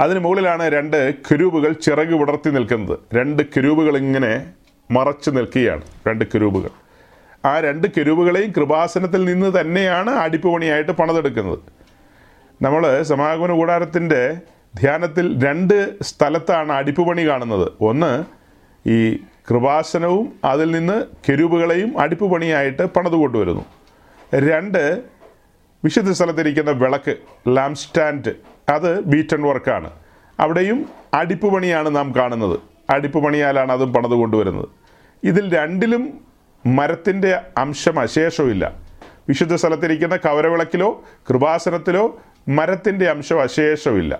അതിന് 0.00 0.18
മുകളിലാണ് 0.18 0.68
രണ്ട് 0.68 1.14
കിരൂബുകൾ 1.14 1.72
ചിറക് 1.72 2.14
വിടർത്തി 2.14 2.50
നിൽക്കുന്നത്. 2.50 2.98
രണ്ട് 3.14 3.42
കിരൂബുകൾ 3.56 3.96
ഇങ്ങനെ 3.96 4.46
മറച്ചു 4.90 5.30
നിൽക്കുകയാണ്. 5.30 5.82
രണ്ട് 6.08 6.24
കിരൂബുകൾ. 6.24 6.70
ആ 7.44 7.60
രണ്ട് 7.60 7.88
കിരൂബുകളെയും 7.96 8.50
കൃപാസനത്തിൽ 8.50 9.24
നിന്ന് 9.24 9.60
തന്നെയാണ് 9.60 10.10
അടിപ്പുപണിയായിട്ട് 10.10 10.92
പണിതെടുക്കുന്നത്. 10.92 11.58
നമ്മൾ 12.62 13.02
സമാഗമന 13.02 13.52
കൂടാരത്തിന്റെ 13.52 14.36
ധ്യാനത്തിൽ 14.80 15.44
രണ്ട് 15.44 16.02
സ്ഥലത്താണ് 16.02 16.72
അടിപ്പുപണി 16.72 17.28
കാണുന്നത്. 17.28 17.72
ഒന്ന് 17.80 18.24
ഈ 18.88 19.16
കൃപാസനവും 19.50 20.32
അതിൽ 20.44 20.70
നിന്ന് 20.70 21.04
കെരുവുകളെയും 21.28 22.00
അടിപ്പുപണിയായിട്ട് 22.00 22.82
പണിത് 22.82 23.12
കൊണ്ടുവരുന്നു. 23.12 23.64
രണ്ട് 24.34 25.02
വിശുദ്ധ 25.84 26.10
സ്ഥലത്തിരിക്കുന്ന 26.10 26.70
വിളക്ക് 26.70 27.16
ലാംപ് 27.48 27.76
സ്റ്റാൻഡ് 27.76 28.49
അത് 28.70 29.00
ബീറ്റൺ 29.04 29.42
വർക്കാണ്. 29.42 29.90
അവിടെയും 30.40 30.86
അടിപ്പ് 31.14 31.54
പണിയാണ് 31.54 31.96
നാം 31.96 32.12
കാണുന്നത്. 32.16 32.60
അടിപ്പ് 32.90 33.24
പണിയാലാണ് 33.24 33.72
അതും 33.72 33.92
പണിത് 33.92 34.10
കൊണ്ടുവരുന്നത്. 34.10 34.68
ഇതിൽ 35.24 35.56
രണ്ടിലും 35.56 36.20
മരത്തിന്റെ 36.66 37.40
അംശം 37.58 38.00
അശേഷമില്ല 38.00 38.72
വിശുദ്ധ 39.28 39.54
സ്ഥലത്തിരിക്കുന്ന 39.54 40.16
കവരവിളക്കിലോ 40.16 41.04
കൃപാസനത്തിലോ 41.30 42.18
മരത്തിന്റെ 42.48 43.06
അംശം 43.10 43.42
അശേഷമില്ല 43.42 44.18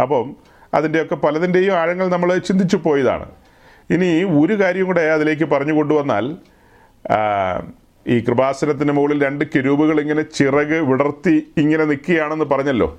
അപ്പം 0.00 0.36
അതിന്റെയൊക്കെ 0.74 1.14
പലതിന്റെയും 1.14 1.74
ആഴങ്ങൾ 1.74 2.08
നമ്മൾ 2.08 2.38
ചിന്തിച്ചു 2.38 2.76
പോയതാണ്. 2.76 3.26
ഇനി 3.90 4.24
ഒരു 4.24 4.60
കാര്യം 4.62 4.86
കൂടെ 4.86 5.00
അതിലേക്ക് 5.00 5.44
പറഞ്ഞു 5.44 5.72
കൊണ്ടുവന്നാൽ 5.72 6.36
ഈ 8.06 8.20
കൃപാസനത്തിന് 8.20 8.92
മുകളിൽ 8.92 9.24
രണ്ട് 9.24 9.44
കിരൂപുകൾ 9.54 10.00
ഇങ്ങനെ 10.00 10.22
ചിറക് 10.22 10.78
വിടർത്തി 10.90 11.46
ഇങ്ങനെ 11.56 11.84
നിൽക്കുകയാണെന്ന് 11.84 12.44
പറഞ്ഞല്ലോ. 12.44 12.98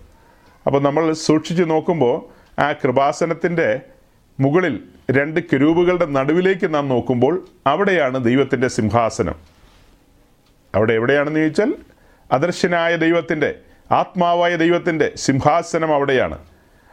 അപ്പോൾ 0.65 0.81
നമ്മൾ 0.81 1.13
സൂക്ഷിച്ചു 1.13 1.63
നോക്കുമ്പോൾ 1.63 2.25
ആ 2.61 2.71
കൃപാസനത്തിന്റെ 2.71 3.81
മുകളിൽ 4.39 4.83
രണ്ട് 5.11 5.39
കിരൂപുകളുടെ 5.39 6.05
നടുവിലേക്ക് 6.05 6.73
നാം 6.73 6.87
നോക്കുമ്പോൾ 6.87 7.45
അവിടെയാണ് 7.67 8.23
ദൈവത്തിന്റെ 8.23 8.67
സിംഹാസനം. 8.67 9.35
അവിടെ 10.75 10.93
എവിടെയാണെന്ന് 10.93 11.39
ചോദിച്ചാൽ 11.39 11.73
അദർശനായ 12.31 12.95
ദൈവത്തിന്റെ 12.95 13.55
ആത്മാവായ 13.91 14.55
ദൈവത്തിന്റെ 14.55 15.11
സിംഹാസനം 15.15 15.95
അവിടെയാണ്. 15.95 16.37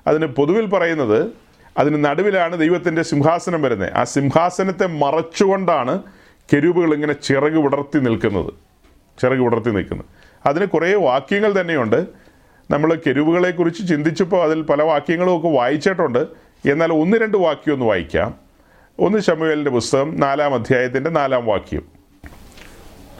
അതിന് 0.07 0.27
പൊതുവിൽ 0.27 0.67
പറയുന്നത് 0.67 1.33
അതിന് 1.79 2.05
നടുവിലാണ് 2.05 2.59
ദൈവത്തിന്റെ 2.59 3.03
സിംഹാസനം 3.03 3.63
വരുന്നത്. 3.63 3.93
ആ 3.93 4.05
സിംഹാസനത്തെ 4.05 4.87
മറച്ചുകൊണ്ടാണ് 4.87 6.03
കെരൂബുകൾ 6.53 6.95
ഇങ്ങനെ 6.95 7.13
ചിറക് 7.13 7.59
വിടർത്തി 7.59 7.99
നിൽക്കുന്നത്. 7.99 8.53
ചിറക് 9.21 9.39
വിടർത്തി 9.39 9.71
നിൽക്കുന്നത്. 9.71 10.07
അതിന് 10.47 10.67
കുറേ 10.67 10.95
വാക്യങ്ങൾ 10.95 11.61
തന്നെയുണ്ട്. 11.61 12.27
നമ്മൾ 12.71 12.95
കെരുവുകളെക്കുറിച്ച് 12.95 13.89
ചിന്തിച്ചപ്പോൾ 13.89 14.43
അതിൽ 14.45 14.63
പല 14.63 14.83
വാക്യങ്ങളും 14.83 15.37
ഒക്കെ 15.37 15.49
വായിച്ചിട്ടുണ്ട്. 15.49 16.19
എന്നാൽ 16.71 16.93
ഒന്ന് 16.93 17.17
രണ്ട് 17.17 17.37
വാക്യം 17.37 17.73
ഒന്ന് 17.73 17.87
വായിക്കാം. 17.87 18.35
ഒന്ന് 18.99 19.19
ശമുവേലിന്റെ 19.19 19.71
പുസ്തകം 19.71 20.21
നാലാം 20.21 20.55
അധ്യായത്തിന്റെ 20.55 21.11
നാലാം 21.11 21.47
വാക്യം. 21.47 21.89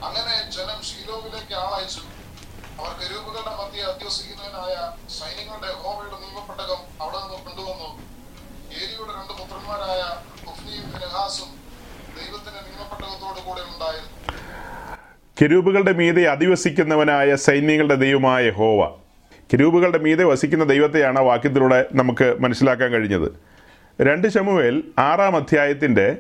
അങ്ങനെ 0.03 0.51
ജനം 0.51 0.83
ശീലോവിലേക്ക് 0.83 1.55
ആളയച്ചു. 1.55 2.01
അവർ 2.81 2.91
കരൂപുകളുടെ 2.91 3.51
മധ്യ 3.51 3.83
അധ്യസിക്കുന്നതിനായ 3.83 4.75
സൈന്യങ്ങളുടെ 5.09 5.67
യഹോവയുടെ 5.67 6.17
നിയമപ്പെട്ടകം 6.25 7.03
അവിടെ 7.03 7.17
നിന്ന് 7.17 7.39
കൊണ്ടുവന്നു. 7.47 8.03
ഏരിയുടെ 8.73 9.13
രണ്ട് 9.13 9.33
പുത്രന്മാരായ 9.33 10.01
ഉഫ്നിയും 10.51 10.83
ഫിനഹാസും 10.83 11.51
ദൈവത്തിന്റെ 12.17 12.61
നിയമപ്പെട്ടകത്തോടു 12.69 13.49
കൂടെ 13.49 13.61
ഉണ്ടായിരുന്നു. 13.61 14.09
കെരൂപുകളുടെ 15.43 15.93
മീതെ 15.93 16.29
അധിവസിക്കുന്നവനായ 16.29 17.37
സൈന്യങ്ങളുടെ 17.37 17.95
ദൈവമായ 17.95 18.51
ഹോവ 18.51 19.08
കെരൂബുകളുടെ 19.53 19.99
മീതെ 19.99 20.25
വസിക്കുന്ന 20.25 20.65
ദൈവത്തെയാണ് 20.65 21.19
ആ 21.19 21.23
വാക്യത്തിലൂടെ 21.23 21.89
നമുക്ക് 21.93 22.37
മനസ്സിലാക്കാൻ 22.41 22.91
കഴിഞ്ഞത്. 22.93 23.29
രണ്ട് 24.01 24.29
ശമുവേൽ 24.29 24.77
ആറാം 24.99 25.37
അധ്യായത്തിന്റെ 25.37 26.19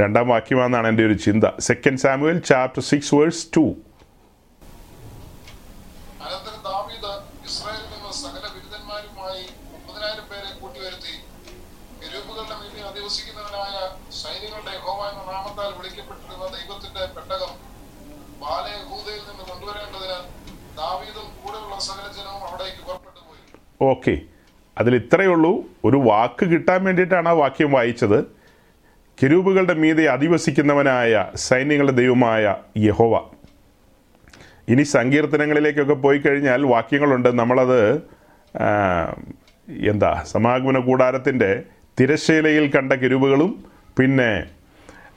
രണ്ടാം 0.00 0.28
വാക്യമാണെന്നാണ് 0.28 0.88
എന്റെ 0.88 1.06
ഒരു 1.06 1.12
ചിന്ത. 1.12 1.44
Second 1.60 1.98
Samuel 1.98 2.38
chapter 2.38 2.82
six 2.82 3.14
verse 3.14 3.46
two 3.56 3.64
കരൂപുകളുടെ 12.02 12.54
ദൈവത്തിന്റെ 16.54 17.02
പെട്ടകം 17.16 17.52
ബാലയഹൂദയിൽ 18.42 19.22
നിന്ന് 19.30 19.44
കൊണ്ടുവരേണ്ടതിന് 19.50 20.18
ദാവീദും 20.76 21.28
ഓക്കെ. 23.82 24.18
അതിൽ 24.78 24.94
ഇത്രയേ 24.94 25.28
ഉള്ളൂ. 25.28 25.64
ഒരു 25.84 25.96
വാക്ക് 25.96 26.44
കിട്ടാൻ 26.44 26.84
വേണ്ടിയിട്ടാണ് 26.84 27.28
ആ 27.28 27.32
വാക്യം 27.32 27.72
വായിച്ചത്. 27.72 28.24
കിരൂപുകളുടെ 29.22 29.74
മീതെ 29.74 30.04
അധിവസിക്കുന്നവനായ 30.04 31.26
സൈന്യങ്ങളുടെ 31.34 31.92
ദൈവമായ 31.92 32.56
യഹോവ. 32.78 33.28
ഇനി 34.68 34.82
സങ്കീർത്തനങ്ങളിലേക്കൊക്കെ 34.82 35.94
പോയി 35.94 36.18
കഴിഞ്ഞാൽ 36.18 36.66
വാക്യങ്ങളുണ്ട്. 36.66 37.28
നമ്മളത് 37.28 37.94
എന്താ 39.88 40.22
സമാഗമന 40.26 40.78
കൂടാരത്തിന്റെ 40.78 41.62
തിരശ്ശീലയിൽ 42.00 42.70
കണ്ട 42.70 42.92
കിരുവുകളും 42.92 43.64
പിന്നെ 43.98 44.46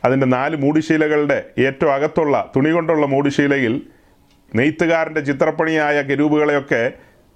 അതിന്റെ 0.05 0.25
നാല് 0.25 0.55
മൂടിശീലകളുടെ 0.55 1.46
ഏറ്റവും 1.58 1.93
അകത്തുള്ള 1.93 2.51
തുണി 2.55 2.70
കൊണ്ടുള്ള 2.70 3.05
മൂടിശീലയിൽ 3.05 3.82
നെയ്ത്തുകാരന്റെ 4.55 5.22
ചിത്രപ്പണിയായ 5.22 6.01
കെരൂപുകളെയൊക്കെ 6.01 6.91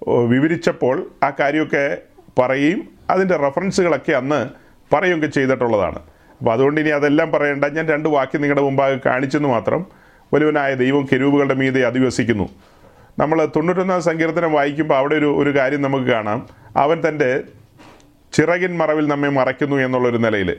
വിവരിച്ചപ്പോൾ 0.08 1.10
ആ 1.22 1.32
കാര്യമൊക്കെ 1.40 1.98
പറയുകയും 2.38 2.88
അതിന്റെ 3.10 3.36
റെഫറൻസുകളൊക്കെ 3.36 4.12
അന്ന് 4.12 4.48
പറയുകയൊക്കെ 4.94 5.26
ചെയ്തിട്ടുള്ളതാണ്. 5.26 5.98
അപ്പോൾ 6.38 6.52
അതുകൊണ്ട് 6.52 6.80
ഇനി 6.80 6.88
അതെല്ലാം 6.88 7.32
പറയേണ്ട. 7.32 7.64
ഞാൻ 7.64 7.88
രണ്ട് 7.88 8.08
വാക്യം 8.08 8.40
നിങ്ങളുടെ 8.40 8.62
മുമ്പാകെ 8.62 8.98
കാണിച്ചെന്ന് 9.06 9.48
മാത്രം 9.48 9.86
വലുവനായ 10.34 10.74
ദൈവം 10.74 11.08
കെരൂപുകളുടെ 11.12 11.54
മീതെ 11.54 11.86
അധിവസിക്കുന്നു. 11.86 12.48
നമ്മൾ 13.18 13.44
തൊണ്ണൂറ്റൊന്നാം 13.56 14.02
സങ്കീർത്തനം 14.02 14.52
വായിക്കുമ്പോൾ 14.52 14.96
അവിടെ 14.96 15.14
ഒരു 15.14 15.38
ഒരു 15.38 15.58
കാര്യം 15.58 15.82
നമുക്ക് 15.82 16.06
കാണാം. 16.06 16.48
അവൻ 16.76 17.08
തന്റെ 17.08 17.42
ചിറകിൻ 18.32 18.76
മറവിൽ 18.76 19.08
നമ്മെ 19.08 19.28
മറയ്ക്കുന്നു 19.28 19.76
എന്നുള്ളൊരു 19.76 20.16
നിലയിൽ 20.16 20.56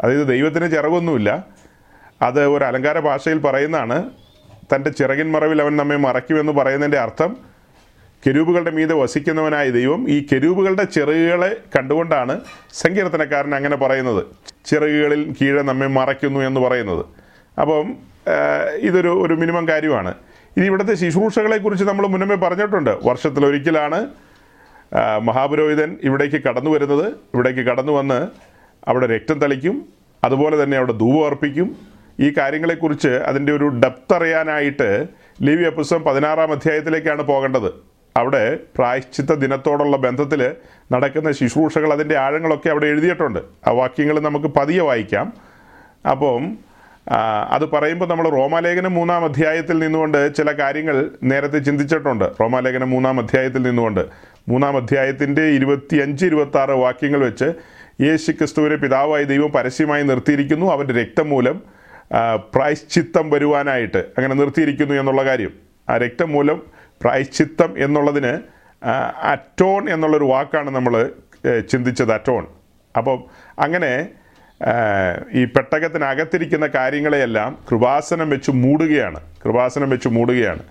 അതായത് 0.00 0.28
ദൈവത്തിന് 0.28 0.70
ചിറകൊന്നുമില്ല. 0.70 1.44
അത് 2.22 2.46
ഒരു 2.46 2.64
അലങ്കാര 2.64 2.98
ഭാഷയിൽ 2.98 3.38
പറയുന്നതാണ്. 3.38 4.10
തന്റെ 4.74 4.90
ചിറകിൻ 4.90 5.32
മറവിൽ 5.32 5.62
അവൻ 5.62 5.76
നമ്മെ 5.76 5.96
മറയ്ക്കുമെന്ന് 5.96 6.52
പറയുന്നതിന്റെ 6.52 6.98
അർത്ഥം 6.98 7.36
കെരൂബുകളുടെ 8.26 8.70
മീതെ 8.70 8.94
വസിക്കുന്നവനായ 8.94 9.70
ദൈവം 9.70 10.10
ഈ 10.10 10.26
കെരൂബുകളുടെ 10.32 10.84
ചിറകുകളെ 10.84 11.56
കണ്ടുകൊണ്ടാണ് 11.76 12.40
സങ്കീർത്തനക്കാരൻ 12.74 13.54
അങ്ങനെ 13.54 13.76
പറയുന്നത്. 13.76 14.24
ചിറകുകളിൽ 14.66 15.34
കീഴെ 15.40 15.62
നമ്മെ 15.62 15.86
മറയ്ക്കുന്നു 15.86 16.40
എന്ന് 16.40 16.60
പറയുന്നത്. 16.60 17.04
അപ്പം 17.60 17.96
ഇതൊരു 18.74 19.26
ഒരു 19.26 19.34
മിനിമം 19.34 19.68
കാര്യമാണ്. 19.68 20.14
ഇനി 20.56 20.66
ഇവിടുത്തെ 20.66 20.94
ശുശ്രൂഷകളെക്കുറിച്ച് 20.94 21.84
നമ്മൾ 21.84 22.06
മുന്നമേ 22.06 22.34
പറഞ്ഞിട്ടുണ്ട്. 22.34 22.90
വർഷത്തിലൊരിക്കലാണ് 23.04 24.06
മഹാപുരോഹിതൻ 25.22 25.96
ഇവിടേക്ക് 26.02 26.42
കടന്നു 26.42 26.70
വരുന്നത്. 26.70 27.08
ഇവിടേക്ക് 27.08 27.60
കടന്നു 27.60 27.92
വന്ന് 27.92 28.28
അവിടെ 28.88 29.06
രക്തം 29.06 29.38
തളിക്കും. 29.38 29.88
അതുപോലെ 30.24 30.62
തന്നെ 30.62 30.76
അവിടെ 30.76 30.92
ധൂപം 30.92 31.26
അർപ്പിക്കും. 31.26 31.95
ഈ 32.20 32.32
കാര്യങ്ങളെക്കുറിച്ച് 32.38 33.08
അതിന്റെ 33.08 33.52
ഒരു 33.52 33.64
ഡെപ്ത് 33.64 34.14
അറിയാനായിട്ട് 34.14 35.06
ലിവി 35.42 35.68
പുസ്തകം 35.70 36.02
പതിനാറാം 36.02 36.52
അധ്യായത്തിലേക്കാണ് 36.52 37.22
പോകേണ്ടത്. 37.22 37.72
അവിടെ 38.16 38.58
പ്രായശ്ചിത്ത 38.76 39.32
ദിനത്തോടുള്ള 39.32 39.96
ബന്ധത്തിൽ 39.96 40.52
നടക്കുന്ന 40.92 41.32
ശുശ്രൂഷകൾ 41.32 41.92
അതിന്റെ 41.92 42.16
ആഴങ്ങളൊക്കെ 42.16 42.68
അവിടെ 42.68 42.86
എഴുതിയിട്ടുണ്ട്. 42.86 43.38
ആ 43.66 43.70
വാക്യങ്ങൾ 43.70 44.20
നമുക്ക് 44.20 44.46
പതിയെ 44.46 44.82
വായിക്കാം. 44.82 45.32
അപ്പം 46.10 46.58
അത് 47.50 47.70
പറയുമ്പോൾ 47.70 48.06
നമ്മൾ 48.06 48.28
റോമാലേഖനം 48.28 48.94
മൂന്നാം 48.94 49.24
അധ്യായത്തിൽ 49.24 49.78
നിന്നുകൊണ്ട് 49.78 50.34
ചില 50.34 50.52
കാര്യങ്ങൾ 50.52 51.10
നേരത്തെ 51.22 51.58
ചിന്തിച്ചിട്ടുണ്ട്. 51.58 52.24
റോമാലേഖനം 52.40 52.90
മൂന്നാം 52.90 53.20
അധ്യായത്തിൽ 53.20 53.62
നിന്നുകൊണ്ട്. 53.62 54.06
മൂന്നാം 54.48 54.76
അധ്യായത്തിന്റെ 54.76 55.42
ഇരുപത്തിയഞ്ച് 55.42 56.26
ഇരുപത്തി 56.26 56.58
ആറ് 56.58 56.70
വാക്യങ്ങൾ 56.70 57.20
വെച്ച് 57.24 57.52
യേശു 58.02 58.30
ക്രിസ്തുവിനെ 58.30 58.76
പിതാവായി 58.76 59.24
ദൈവം 59.24 59.50
പരസ്യമായി 59.52 60.02
നിർത്തിയിരിക്കുന്നു. 60.02 60.72
അവന്റെ 60.72 60.94
രക്തം 60.94 61.28
മൂലം 61.28 61.75
പ്രായശ്ചിത്തം 62.54 63.30
വരുവാനായിട്ട് 63.30 63.98
അങ്ങനെ 63.98 64.34
നിർത്തിയിരിക്കുന്നു 64.34 64.94
എന്നുള്ള 64.94 65.24
കാര്യം. 65.24 65.52
ആ 65.90 65.96
രക്തം 65.96 66.32
മൂലം 66.32 66.62
പ്രായശ്ചിത്തം 67.02 67.84
എന്നുള്ളതിന് 67.84 68.38
അറ്റോൺ 69.22 69.90
എന്നുള്ളൊരു 69.90 70.24
വാക്കാണ് 70.24 70.70
നമ്മൾ 70.70 71.10
ചിന്തിച്ചത് 71.70 72.12
അറ്റോൺ. 72.12 72.46
അപ്പം 72.96 73.24
അങ്ങനെ 73.58 74.08
ഈ 75.32 75.44
പെട്ടകത്തിനകത്തിരിക്കുന്ന 75.44 76.66
കാര്യങ്ങളെയെല്ലാം 76.66 77.58
കൃപാസനം 77.70 78.30
വെച്ച് 78.30 78.50
മൂടുകയാണ്. 78.50 79.20
കൃപാസനം 79.44 79.90
വെച്ച് 79.90 80.08
മൂടുകയാണ്. 80.08 80.62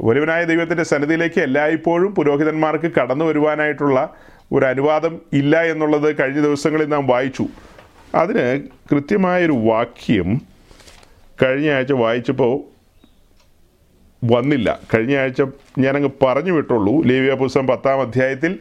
ഒരുവനായ 0.00 0.44
ദൈവത്തിന്റെ 0.44 0.82
സന്നിധിയിലേക്ക് 0.82 1.40
എല്ലായ്പ്പോഴും 1.40 2.14
പുരോഹിതന്മാർക്ക് 2.14 2.92
കടന്നു 2.92 3.24
വരുവാനായിട്ടുള്ള 3.24 4.14
ഒരു 4.52 4.66
അനുവാദം 4.66 5.20
ഇല്ല 5.32 5.64
എന്നുള്ളത് 5.64 6.20
കഴിഞ്ഞ 6.20 6.40
ദിവസങ്ങളിൽ 6.40 6.88
നാം 6.88 7.06
വായിച്ചു. 7.06 7.46
അതിന് 8.14 8.62
കൃത്യമായൊരു 8.92 9.52
വാക്യം 9.52 10.40
കഴിഞ്ഞ 11.42 11.68
ആഴ്ച 11.76 11.92
വായിച്ചപ്പോൾ 11.92 12.54
വന്നില്ല. 14.22 14.68
കഴിഞ്ഞ 14.92 15.14
ആഴ്ച 15.22 15.42
ഞാനങ്ങ് 15.78 16.10
പറഞ്ഞു 16.22 16.52
വിട്ടുള്ളൂ. 16.52 16.94
ലേവിയ 17.08 17.34
പുസ്തകം 17.42 17.66
പത്താം 17.66 18.00
അധ്യായത്തിൽ 18.00 18.52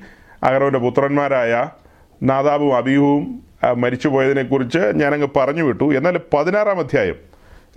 അഹ്റോന്റെ 0.47 0.79
പുത്രന്മാരായ 0.79 1.53
നാദാബും 2.29 2.71
അബീഹുവും 2.77 3.23
മരിച്ചുപോയതിനെക്കുറിച്ച് 3.81 4.81
ഞാനങ്ങ് 5.01 5.29
പറഞ്ഞു 5.37 5.63
വിട്ടു. 5.63 5.87
എന്നാൽ 5.97 6.17
പതിനാറാം 6.33 6.79
അധ്യായം 6.79 7.17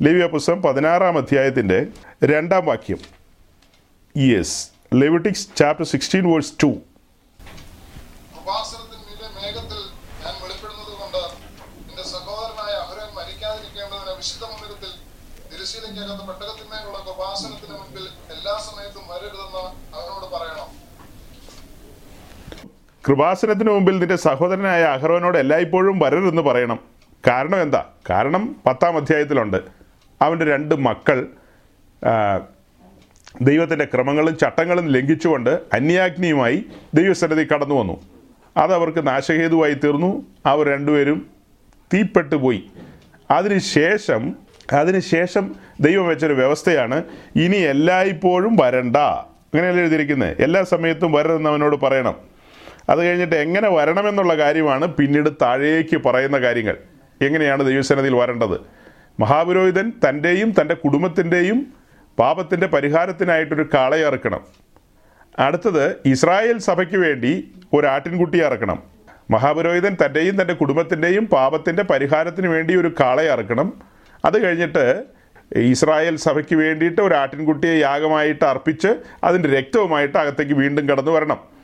ലേവിയ 0.03 0.27
പുസ്തകം 0.27 0.61
പതിനാറാം 0.63 1.19
അധ്യായത്തിന്റെ 1.19 1.79
രണ്ടാം 2.33 2.63
വാക്യം. 2.67 3.01
Yes 4.17 4.59
Leviticus 4.95 5.49
chapter 5.57 5.87
sixteen 5.95 6.25
verse 6.33 6.55
two 6.63 6.71
കൃപാസനത്തിന്മീതെ 8.35 9.29
മേഘത്തിൽ 9.39 9.81
ഞാൻ 10.23 10.35
വെളിപ്പെടുന്നത് 10.43 10.93
കൊണ്ട് 11.01 11.23
നിന്റെ 11.89 12.05
സഹോദരനായ 12.15 12.73
അഹരോൻ 12.85 13.11
മരിക്കാതിരിക്കേണ്ടതിന് 13.19 14.15
വിശുദ്ധ 14.21 14.45
മന്ദിരത്തിൽ 14.53 14.93
തിരുശീലയ്ക്കകത്ത് 15.53 16.25
പെട്ടകത്തിന്മേലുള്ള 16.31 16.99
കൃപാസനത്തിന് 17.09 17.75
മുൻപിൽ 17.81 18.07
എല്ലാ 18.37 18.55
സമയത്തും 18.69 19.05
വരരുതെന്ന് 19.13 19.65
അവനോട് 19.97 20.27
പറയണം 20.35 20.71
കൃപാസനത്തിന് 23.09 23.71
മുമ്പിൽ 23.71 23.99
നിന്റെ 23.99 24.17
സഹോദരനായ 24.17 24.83
അഹ്റോനോട് 24.83 25.39
എല്ലായ്പ്പോഴും 25.39 25.99
വരരുതെന്ന് 25.99 26.43
പറയണം. 26.43 26.79
കാരണം 27.27 27.63
എന്താ? 27.63 27.85
കാരണം 28.11 28.57
പത്താം 28.67 28.97
അധ്യായത്തിലുണ്ട്. 28.97 29.57
അവന്റെ 30.23 30.45
രണ്ട് 30.45 30.75
മക്കൾ 30.75 31.27
ദൈവത്തിന്റെ 33.43 33.85
ക്രമങ്ങളും 33.85 34.39
ചട്ടങ്ങളും 34.39 34.89
ലംഘിച്ചുകൊണ്ട് 34.89 35.51
അന്യാഗ്നിയുമായി 35.51 36.65
ദൈവസന്നിധി 36.95 37.55
കടന്നു 37.55 37.75
വന്നു. 37.75 38.01
അതവർക്ക് 38.57 39.07
നാശഹേതുവായി 39.07 39.75
തീർന്നു. 39.75 40.27
അവർ 40.47 40.69
രണ്ടുപേരും 40.69 41.27
തീപ്പെട്ടു 41.95 42.37
പോയി. 42.37 42.71
അതിനുശേഷം 43.31 44.37
അതിനുശേഷം 44.73 45.55
ദൈവം 45.81 46.09
വെച്ചൊരു 46.09 46.33
വ്യവസ്ഥയാണ് 46.33 47.05
ഇനി 47.37 47.57
എല്ലായ്പ്പോഴും 47.57 48.57
വരണ്ട. 48.57 48.97
അങ്ങനെയല്ല 48.97 49.81
എഴുതിയിരിക്കുന്നത്? 49.81 50.43
എല്ലാ 50.43 50.63
സമയത്തും 50.63 51.13
വരരുതെന്ന് 51.13 51.51
അവനോട് 51.51 51.77
പറയണം. 51.77 52.30
അത് 52.91 53.01
കഴിഞ്ഞിട്ട് 53.01 53.37
എങ്ങനെ 53.37 53.69
വരണമെന്നുള്ള 53.69 54.37
കാര്യമാണ് 54.37 54.87
പിന്നീട് 54.87 55.29
താഴേക്ക് 55.43 55.97
പറയുന്ന 55.97 56.39
കാര്യങ്ങൾ. 56.39 56.77
എങ്ങനെയാണ് 57.23 57.67
ദൈവസേനയിൽ 57.67 58.15
വരേണ്ടത്? 58.15 58.61
മഹാപുരോഹിതൻ 59.21 59.93
തന്റെയും 60.09 60.55
തന്റെ 60.61 60.75
കുടുംബത്തിന്റെയും 60.75 61.67
പാപത്തിന്റെ 62.19 62.67
പരിഹാരത്തിനായിട്ടൊരു 62.67 63.69
കാളയെ 63.75 64.05
അടുത്തത് 65.39 65.97
ഇസ്രായേൽ 66.05 66.59
സഭയ്ക്ക് 66.59 66.97
വേണ്ടി 66.97 67.53
ഒരു 67.73 67.87
ആട്ടിൻകുട്ടിയെ 67.87 68.45
അറക്കണം. 68.45 68.83
മഹാപുരോഹിതൻ 69.31 69.97
തന്റെയും 70.07 70.43
തന്റെ 70.43 70.55
കുടുംബത്തിന്റെയും 70.55 71.27
പാപത്തിന്റെ 71.27 71.83
പരിഹാരത്തിന് 71.83 72.49
വേണ്ടി 72.49 72.77
ഒരു 72.77 72.95
കാളയെ 73.01 73.29
അറക്കണം. 73.29 73.73
അത് 74.25 74.45
കഴിഞ്ഞിട്ട് 74.45 75.05
ഇസ്രായേൽ 75.57 76.17
സഭയ്ക്ക് 76.17 76.57
വേണ്ടിയിട്ട് 76.57 77.01
ഒരു 77.01 77.15
ആട്ടിൻകുട്ടിയെ 77.15 77.81
യാഗമായിട്ട് 77.81 78.45
അർപ്പിച്ച് 78.45 78.89
അതിന്റെ 79.25 79.49
രക്തവുമായിട്ട് 79.49 80.19
അകത്തേക്ക് 80.19 80.53
വീണ്ടും 80.53 80.89
കടന്നു 80.89 81.11
വരണം. 81.11 81.60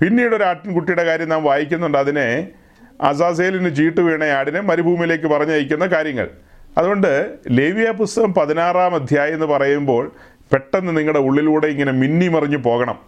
പിന്നീട് 0.00 0.34
ഒരു 0.34 0.44
ആട്ടിൻകുട്ടിയുടെ 0.44 1.04
കാര്യം 1.04 1.28
നാം 1.28 1.44
വായിക്കുന്നുണ്ട്. 1.44 1.98
അതിനെ 1.98 2.48
അസാസേലിന് 3.00 3.76
ചീട്ട് 3.76 4.00
വീണ 4.00 4.24
ആടിനെ 4.24 4.60
മരുഭൂമിയിലേക്ക് 4.60 5.24
പറഞ്ഞയക്കുന്ന 5.24 5.86
കാര്യങ്ങൾ. 5.86 6.28
അതുകൊണ്ട് 6.78 7.34
ലേവിയ 7.48 7.90
പുസ്തകം 7.90 8.34
പതിനാറാം 8.34 8.94
അധ്യായം 8.94 9.34
എന്ന് 9.34 9.46
പറയുമ്പോൾ 9.46 10.12
പെട്ടെന്ന് 10.52 10.96
നിങ്ങളുടെ 10.96 11.18
ഉള്ളിലൂടെ 11.18 11.66
ഇങ്ങനെ 11.66 11.92
മിന്നി 11.92 12.28
മറിഞ്ഞു 12.28 12.56
പോകണം. 12.56 12.98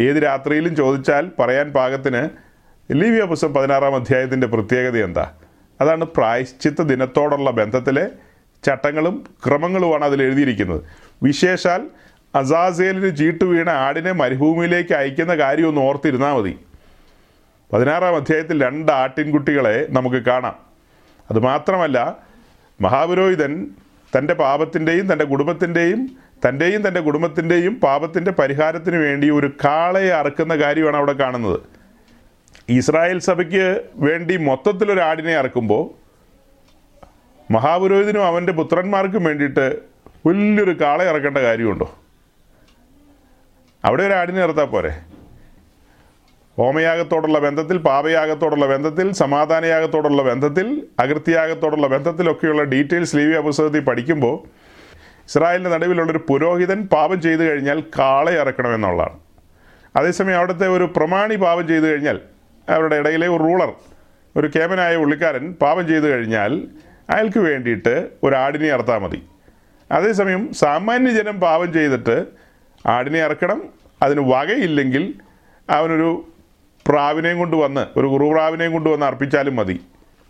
ഏത് 0.00 0.16
രാത്രിയിലും 0.16 0.76
ചോദിച്ചാൽ 0.76 1.30
പറയാൻ 1.38 1.72
പാകത്തിന് 1.72 2.28
ലേവിയ 2.92 3.22
പുസ്തകം 3.22 3.54
പതിനാറാം 3.54 3.94
അധ്യായത്തിന്റെ 3.94 4.46
പ്രത്യേകത 4.46 5.04
എന്താ? 5.04 5.32
അതാണ് 5.80 6.04
പ്രായശ്ചിത്ത 6.04 6.82
ദിനത്തോടുള്ള 6.82 7.50
ബന്ധത്തിലെ 7.50 8.08
ചട്ടങ്ങളും 8.64 9.24
ക്രമങ്ങളുമാണ് 9.46 10.04
അതിൽ 10.04 10.22
എഴുതിയിരിക്കുന്നത്. 10.22 10.82
വിശേഷാൽ 11.22 11.80
അസാസേലിന് 12.36 13.16
ചീട്ട് 13.16 13.44
വീണ 13.44 13.70
ആടിനെ 13.70 14.12
മരുഭൂമിയിലേക്ക് 14.12 14.94
അയക്കുന്ന 14.94 15.36
കാര്യം 15.36 15.68
ഒന്ന് 15.68 15.80
ഓർത്തിരുന്നാൽ 15.80 16.34
മതി. 16.34 16.58
പതിനാറാം 17.72 18.16
അധ്യായത്തിൽ 18.16 18.64
രണ്ട് 18.64 18.92
ആട്ടിൻകുട്ടികളെ 18.92 19.86
നമുക്ക് 19.90 20.16
കാണാം. 20.16 20.56
അതുമാത്രമല്ല 21.30 22.18
മഹാപുരോഹിതൻ 22.80 23.66
തന്റെ 24.18 24.34
പാപത്തിന്റെയും 24.34 25.12
തന്റെ 25.12 25.24
കുടുംബത്തിന്റെയും 25.24 26.16
തന്റെയും 26.48 26.88
തന്റെ 26.88 27.00
കുടുംബത്തിന്റെയും 27.00 27.74
പാപത്തിന്റെ 27.74 28.30
പരിഹാരത്തിന് 28.30 28.96
വേണ്ടി 28.96 29.30
ഒരു 29.30 29.52
കാളയെ 29.64 30.08
അറക്കുന്ന 30.08 30.56
കാര്യമാണ് 30.56 30.96
അവിടെ 30.96 31.12
കാണുന്നത്. 31.12 31.60
ഇസ്രായേൽ 32.68 33.18
സഭയ്ക്ക് 33.18 33.82
വേണ്ടി 33.94 34.36
മൊത്തത്തിലൊരു 34.36 35.00
ആടിനെ 35.00 35.36
അറക്കുമ്പോൾ 35.36 36.06
മഹാപുരോഹിതനും 37.52 38.26
അവന്റെ 38.26 38.52
പുത്രന്മാർക്കും 38.52 39.24
വേണ്ടിയിട്ട് 39.24 39.78
വലിയൊരു 40.26 40.80
കാളയെ 40.80 41.08
ഇറക്കേണ്ട 41.08 41.38
കാര്യമുണ്ടോ? 41.38 41.94
അവിടെ 43.86 44.02
ഒരു 44.02 44.12
ആടിനെ 44.12 44.42
ഇറത്താൽ 44.42 44.64
പോരെ. 44.64 44.92
ഹോമയാഗത്തോടുള്ള 46.56 47.38
ബന്ധത്തിൽ 47.38 47.78
പാപയാഗത്തോടുള്ള 47.78 48.66
ബന്ധത്തിൽ 48.66 49.12
സമാധാനയാഗത്തോടുള്ള 49.12 50.22
ബന്ധത്തിൽ 50.22 50.86
അകൃത്യയാഗത്തോടുള്ള 51.00 51.86
ബന്ധത്തിലൊക്കെയുള്ള 51.86 52.62
ഡീറ്റെയിൽസ് 52.62 53.16
ലീവി 53.16 53.40
പുസ്തകത്തിൽ 53.40 53.80
പഠിക്കുമ്പോൾ 53.80 54.48
ഇസ്രായേലിന്റെ 55.26 55.70
നടുവിലുള്ളൊരു 55.70 56.20
പുരോഹിതൻ 56.28 56.88
പാപം 56.92 57.20
ചെയ്തു 57.20 57.40
കഴിഞ്ഞാൽ 57.40 57.84
കാളെ 57.98 58.32
ഇറക്കണമെന്നുള്ളതാണ്. 58.32 59.18
അതേസമയം 59.96 60.36
അവിടുത്തെ 60.36 60.68
ഒരു 60.68 60.84
പ്രമാണി 60.96 61.34
പാപം 61.34 61.68
ചെയ്തു 61.68 61.84
കഴിഞ്ഞാൽ 61.84 62.20
അവരുടെ 62.68 62.96
ഇടയിലെ 62.96 63.28
ഒരു 63.28 63.42
റൂളർ 63.42 63.72
ഒരു 64.36 64.50
കേമനായ 64.56 64.96
ഉള്ളിക്കാരൻ 64.96 65.52
പാപം 65.52 65.88
ചെയ്തു 65.88 66.04
കഴിഞ്ഞാൽ 66.04 66.64
അയാൾക്ക് 67.10 67.38
വേണ്ടിയിട്ട് 67.38 68.08
ഒരു 68.22 68.34
ആടിനെ 68.34 68.98
മതി. 68.98 69.22
അതേസമയം 69.92 70.52
സാമാന്യ 70.52 71.10
ജനം 71.10 71.40
പാപം 71.40 71.72
ചെയ്തിട്ട് 71.72 72.35
ആടിനെ 72.86 73.18
ഇറക്കണം. 73.18 73.62
അതിന് 74.02 74.20
വകയില്ലെങ്കിൽ 74.20 75.14
അവനൊരു 75.70 76.28
പ്രാവിനെയും 76.88 77.38
കൊണ്ടുവന്ന് 77.38 77.86
ഒരു 77.96 78.06
കുറുപ്രാവിനെയും 78.06 78.72
കൊണ്ടുവന്ന് 78.72 79.06
അർപ്പിച്ചാലും 79.06 79.56
മതി. 79.56 79.80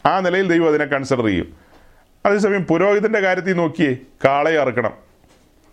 ആ 0.06 0.20
നിലയിൽ 0.20 0.48
ദൈവം 0.48 0.68
അതിനെ 0.68 0.84
കൺസിഡർ 0.84 1.26
ചെയ്യും. 1.26 1.54
അതേസമയം 2.26 2.64
പുരോഹിതന്റെ 2.64 3.20
കാര്യത്തിൽ 3.20 3.52
നോക്കിയേ 3.52 3.96
കാളയെ 4.24 4.60
ഇറക്കണം. 4.60 4.92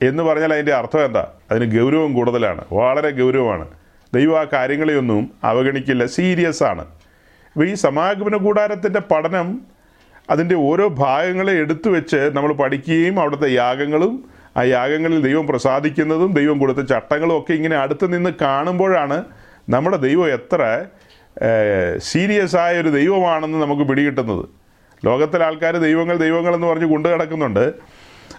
എന്ന് 0.01 0.23
പറഞ്ഞാൽ 0.23 0.53
അതിന്റെ 0.53 0.73
അർത്ഥം 0.73 1.05
എന്താ? 1.05 1.27
അതിന് 1.51 1.79
ഗൗരവം 1.79 2.13
കൂടുതലാണ്. 2.13 2.65
വളരെ 2.71 3.09
ഗൗരവമാണ്. 3.09 3.67
ദൈവം 4.13 4.39
ആ 4.39 4.45
കാര്യങ്ങളെയൊന്നും 4.53 5.31
അവഗണിക്കില്ല. 5.43 6.05
സീരിയസ് 6.05 6.63
ആണ്. 6.63 6.81
അപ്പോൾ 6.81 7.69
ഈ 7.69 7.73
സമാഗമന 7.73 8.37
കൂടാരത്തിന്റെ 8.37 8.99
പഠനം 8.99 9.61
അതിന്റെ 10.29 10.55
ഓരോ 10.55 10.87
ഭാഗങ്ങളെ 10.87 11.53
എടുത്തു 11.53 11.89
വെച്ച് 11.89 12.31
നമ്മൾ 12.33 12.53
പഠിക്കുകയും 12.53 13.19
അവിടുത്തെ 13.19 13.53
യാഗങ്ങളും 13.53 14.32
ആ 14.55 14.63
യാഗങ്ങളിൽ 14.63 15.21
ദൈവം 15.21 15.47
പ്രസാദിക്കുന്നതും 15.47 16.33
ദൈവം 16.33 16.59
കൊടുത്ത 16.59 16.79
ചട്ടങ്ങളും 16.85 17.39
ഒക്കെ 17.39 17.53
ഇങ്ങനെ 17.53 17.77
അടുത്ത് 17.77 18.13
നിന്ന് 18.13 18.29
കാണുമ്പോഴാണ് 18.41 19.17
നമ്മുടെ 19.69 19.97
ദൈവം 19.97 20.27
എത്ര 20.29 20.61
സീരിയസ് 21.97 22.55
ആയ 22.55 22.79
ഒരു 22.79 22.89
ദൈവമാണെന്ന് 22.89 23.61
നമുക്ക് 23.61 23.81
പിടികിട്ടുന്നത്. 23.89 24.43
ലോകത്തിലെ 25.05 25.45
ആൾക്കാർ 25.45 25.77
ദൈവങ്ങൾ 25.77 26.17
ദൈവങ്ങൾ 26.17 26.55
എന്ന് 26.55 26.67
പറഞ്ഞ് 26.67 26.85
കൊണ്ടു 26.85 27.09
കിടക്കുന്നുണ്ട് 27.09 27.65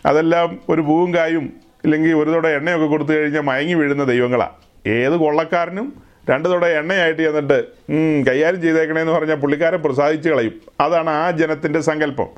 അതെല്ലാം 0.07 0.59
ഒരു 0.69 0.81
പൂവും 0.81 1.15
കായും 1.15 1.45
ഇല്ലെങ്കിൽ 1.85 2.15
ഒരു 2.15 2.31
തുട 2.31 2.47
എണ്ണയൊക്കെ 2.49 2.87
കൊടുത്തു 2.87 3.13
കഴിഞ്ഞാൽ 3.13 3.41
മയങ്ങി 3.41 3.75
വീഴുന്ന 3.75 4.05
ദൈവങ്ങളാണ് 4.05 4.55
ഏത് 4.87 5.17
കൊള്ളക്കാരനും 5.17 5.87
രണ്ട് 6.31 6.49
തുട 6.51 6.65
എണ്ണയായിട്ട് 6.79 7.23
ചെന്നിട്ട് 7.23 7.59
"ഉം, 7.91 8.25
കൈകാര്യം 8.29 8.63
ചെയ്തേക്കണേന്ന് 8.63 9.13
പറഞ്ഞാൽ 9.13 9.37
പുള്ളിക്കാരൻ 9.37 9.83
പ്രസാദിച്ച് 9.83 10.29
കളയും. 10.29 10.55
അതാണ് 10.81 11.11
ആ 11.11 11.31
ജനത്തിന്റെ 11.31 11.81
സങ്കല്പം. 11.81 12.29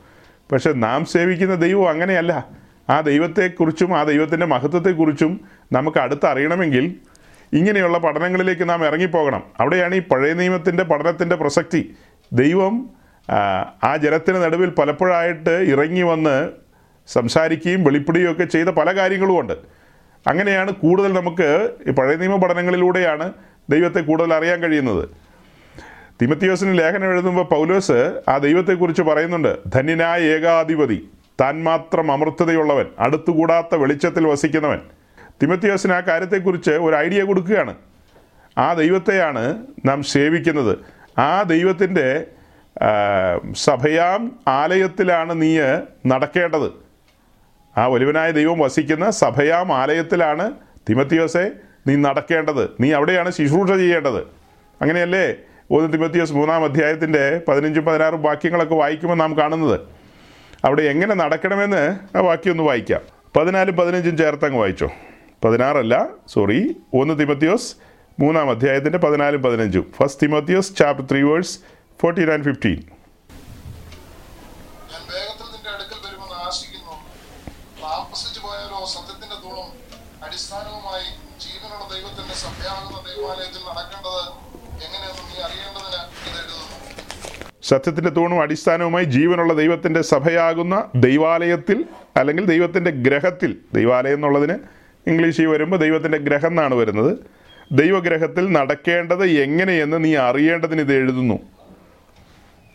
പക്ഷെ 0.52 0.72
നാം 0.76 1.04
സേവിക്കുന്ന 1.06 1.54
ദൈവം 1.54 1.88
അങ്ങനെയല്ല. 1.90 2.32
ആ 2.90 3.01
ദൈവത്തെക്കുറിച്ചും 3.01 3.99
ആ 3.99 4.03
ദൈവത്തിന്റെ 4.03 4.46
മഹത്വത്തെക്കുറിച്ചും 4.46 5.40
നമുക്ക് 5.72 5.99
അടുത്തറിയണമെങ്കിൽ 5.99 6.94
ഇങ്ങനെയുള്ള 7.53 7.99
പഠനങ്ങളിലേക്ക് 7.99 8.68
നാം 8.68 8.87
ഇറങ്ങിപ്പോകണം. 8.87 9.42
അവിടെയാണ് 9.61 9.94
ഈ 9.94 10.01
പഴയ 10.01 10.33
നിയമത്തിന്റെ 10.33 10.83
പഠനത്തിന്റെ 10.83 11.37
പ്രസക്തി. 11.37 11.94
ദൈവം 12.33 12.90
ആ, 13.85 13.96
ജലത്തിന് 13.96 14.37
നടുവിൽ 14.37 14.70
പലപ്പോഴായിട്ട് 14.70 15.51
ഇറങ്ങി 15.51 16.03
വന്ന് 16.03 16.51
സംസാരിക്കുകയും 17.07 17.85
വെളിപ്പെടുകയും 17.85 18.33
ഒക്കെ 18.33 18.44
ചെയ്ത 18.44 18.68
പല 18.68 18.96
കാര്യങ്ങളുമുണ്ട്. 18.96 19.53
അങ്ങനെയാണ് 20.27 20.72
കൂടുതൽ 20.72 21.12
നമുക്ക് 21.12 21.70
ഈ 21.88 21.90
പഴയ 21.90 22.16
നിയമ 22.16 22.37
പഠനങ്ങളിലൂടെയാണ് 22.37 23.33
ദൈവത്തെ 23.70 24.01
കൂടുതൽ 24.01 24.35
അറിയാൻ 24.35 24.61
കഴിയുന്നത്. 24.61 25.09
തിമത്തിയോസിന് 26.22 26.79
ലേഖനം 26.79 27.12
എഴുതുമ്പോൾ 27.12 27.42
പൗലോസ് 27.42 28.20
ആ 28.29 28.38
ദൈവത്തെക്കുറിച്ച് 28.38 29.03
പറയുന്നുണ്ട് 29.03 29.59
ധന്യനായ 29.75 30.20
ഏകാധിപതി. 30.20 31.09
താൻ 31.40 31.64
മാത്രം 31.64 32.12
അമൃത്തതയുള്ളവൻ 32.12 32.87
അടുത്തുകൂടാത്ത 32.99 33.75
വെളിച്ചത്തിൽ 33.75 34.27
വസിക്കുന്നവൻ. 34.27 34.81
തിമത്തിയോസിന് 35.42 35.92
ആ 35.92 36.01
കാര്യത്തെക്കുറിച്ച് 36.01 36.70
ഒരു 36.70 36.96
ഐഡിയ 36.96 37.22
കൊടുക്കുകയാണ്. 37.22 37.75
ആ 38.59 38.72
ദൈവത്തെയാണ് 38.72 39.66
നാം 39.85 40.03
സേവിക്കുന്നത്. 40.03 40.79
ആ 41.20 41.42
ദൈവത്തിന്റെ 41.42 42.27
സഭയാം 43.53 44.38
ആലയത്തിലാണ് 44.49 45.42
നീ 45.42 45.59
നടക്കേണ്ടത്. 46.07 46.72
ആ 47.79 47.87
വലുവനായ 47.87 48.31
ദൈവം 48.31 48.59
വസിക്കുന്ന 48.59 49.11
സഭയാം 49.11 49.72
ആലയത്തിലാണ് 49.72 50.53
തിമത്തിയോസെ 50.90 51.51
നീ 51.87 51.94
നടക്കേണ്ടത്. 51.96 52.70
നീ 52.81 52.92
അവിടെയാണ് 52.92 53.31
ശുശ്രൂഷ 53.31 53.70
ചെയ്യേണ്ടത്. 53.70 54.18
അങ്ങനെയല്ലേ? 54.83 55.35
ഒന്ന് 55.70 55.92
തിമത്തിയോസ് 55.92 56.33
മൂന്നാം 56.33 56.64
അധ്യായത്തിന്റെ 56.64 57.40
പതിനഞ്ചും 57.49 57.85
പതിനാറും 57.85 58.22
വാക്യങ്ങളൊക്കെ 58.22 58.75
വായിക്കുമ്പോൾ 58.75 59.16
നാം 59.16 59.37
കാണുന്നത്. 59.37 59.95
അവിടെ 60.66 60.83
എങ്ങനെ 60.83 61.14
നടക്കണമെന്ന് 61.14 61.83
ആ 62.16 62.20
വാക്യം 62.20 62.50
ഒന്ന് 62.50 62.62
വായിക്കാം. 62.62 63.00
പതിനാലും 63.37 63.76
പതിനഞ്ചും 63.76 64.16
ചേർത്തങ്ങ് 64.16 64.59
വായിച്ചോ. 64.59 64.90
പതിനാറല്ല 65.44 66.09
സോറി 66.26 66.76
ഒന്ന് 66.94 67.20
തിമത്തിയോസ് 67.20 67.76
മൂന്നാം 68.20 68.50
അധ്യായത്തിന്റെ 68.50 68.98
പതിനാലും 68.98 69.42
പതിനഞ്ചും. 69.42 69.92
First 69.96 70.26
Thimothios 70.26 70.76
chapter 70.76 71.07
three 71.11 71.22
verse 71.22 71.59
fourteen 72.02 72.31
and 72.31 72.44
fifteen 72.44 72.83
സത്യത്തിന്റെ 87.68 88.11
തൂണും 88.11 88.42
അടിസ്ഥാനവുമായി 88.42 89.05
ജീവനുള്ള 89.05 89.55
ദൈവത്തിന്റെ 89.55 90.00
സഭയാകുന്ന 90.00 90.90
ദൈവാലയത്തിൽ 90.96 91.79
അല്ലെങ്കിൽ 92.16 92.44
ദൈവത്തിന്റെ 92.44 92.90
ഗ്രഹത്തിൽ 92.90 93.57
ദൈവാലയം 93.74 94.14
എന്നുള്ളതിന് 94.14 94.57
ഇംഗ്ലീഷിൽ 95.07 95.46
വരുമ്പോൾ 95.46 95.76
ദൈവത്തിന്റെ 95.76 96.18
ഗ്രഹം 96.18 96.48
എന്നാണ് 96.48 96.74
വരുന്നത്. 96.74 97.12
ദൈവഗ്രഹത്തിൽ 97.72 98.52
നടക്കേണ്ടത് 98.52 99.24
എങ്ങനെയെന്ന് 99.24 100.05
നീ 100.05 100.16
അറിയേണ്ടതിന് 100.16 100.81
ഇത് 100.81 100.92
എഴുതുന്നു. 100.92 101.37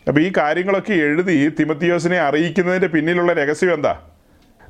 അപ്പോൾ 0.08 0.20
ഈ 0.20 0.32
കാര്യങ്ങളൊക്കെ 0.36 0.92
എഴുതി 0.92 1.48
തിമത്തിയോസിനെ 1.60 2.18
അറിയിക്കുന്നതിന്റെ 2.20 2.86
പിന്നിലുള്ള 2.86 3.32
രഹസ്യം 3.32 3.74
എന്താ? 3.74 4.02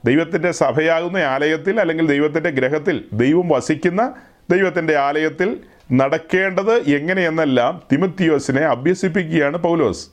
ദൈവത്തിന്റെ 0.04 0.50
സഭയാകുന്ന 0.50 1.16
ആലയത്തിൽ 1.16 1.80
അല്ലെങ്കിൽ 1.80 2.06
ദൈവത്തിന്റെ 2.06 2.50
ഗ്രഹത്തിൽ 2.50 3.04
ദൈവം 3.12 3.48
വസിക്കുന്ന 3.48 4.14
ദൈവത്തിന്റെ 4.50 4.96
ആലയത്തിൽ 4.96 5.48
നടക്കേണ്ടത് 5.92 6.74
എങ്ങനെയെന്നെല്ലാം 6.88 7.82
തിമത്തിയോസിനെ 7.92 8.60
അഭ്യസിപ്പിക്കുകയാണ് 8.60 9.56
പൗലോസ്. 9.56 10.06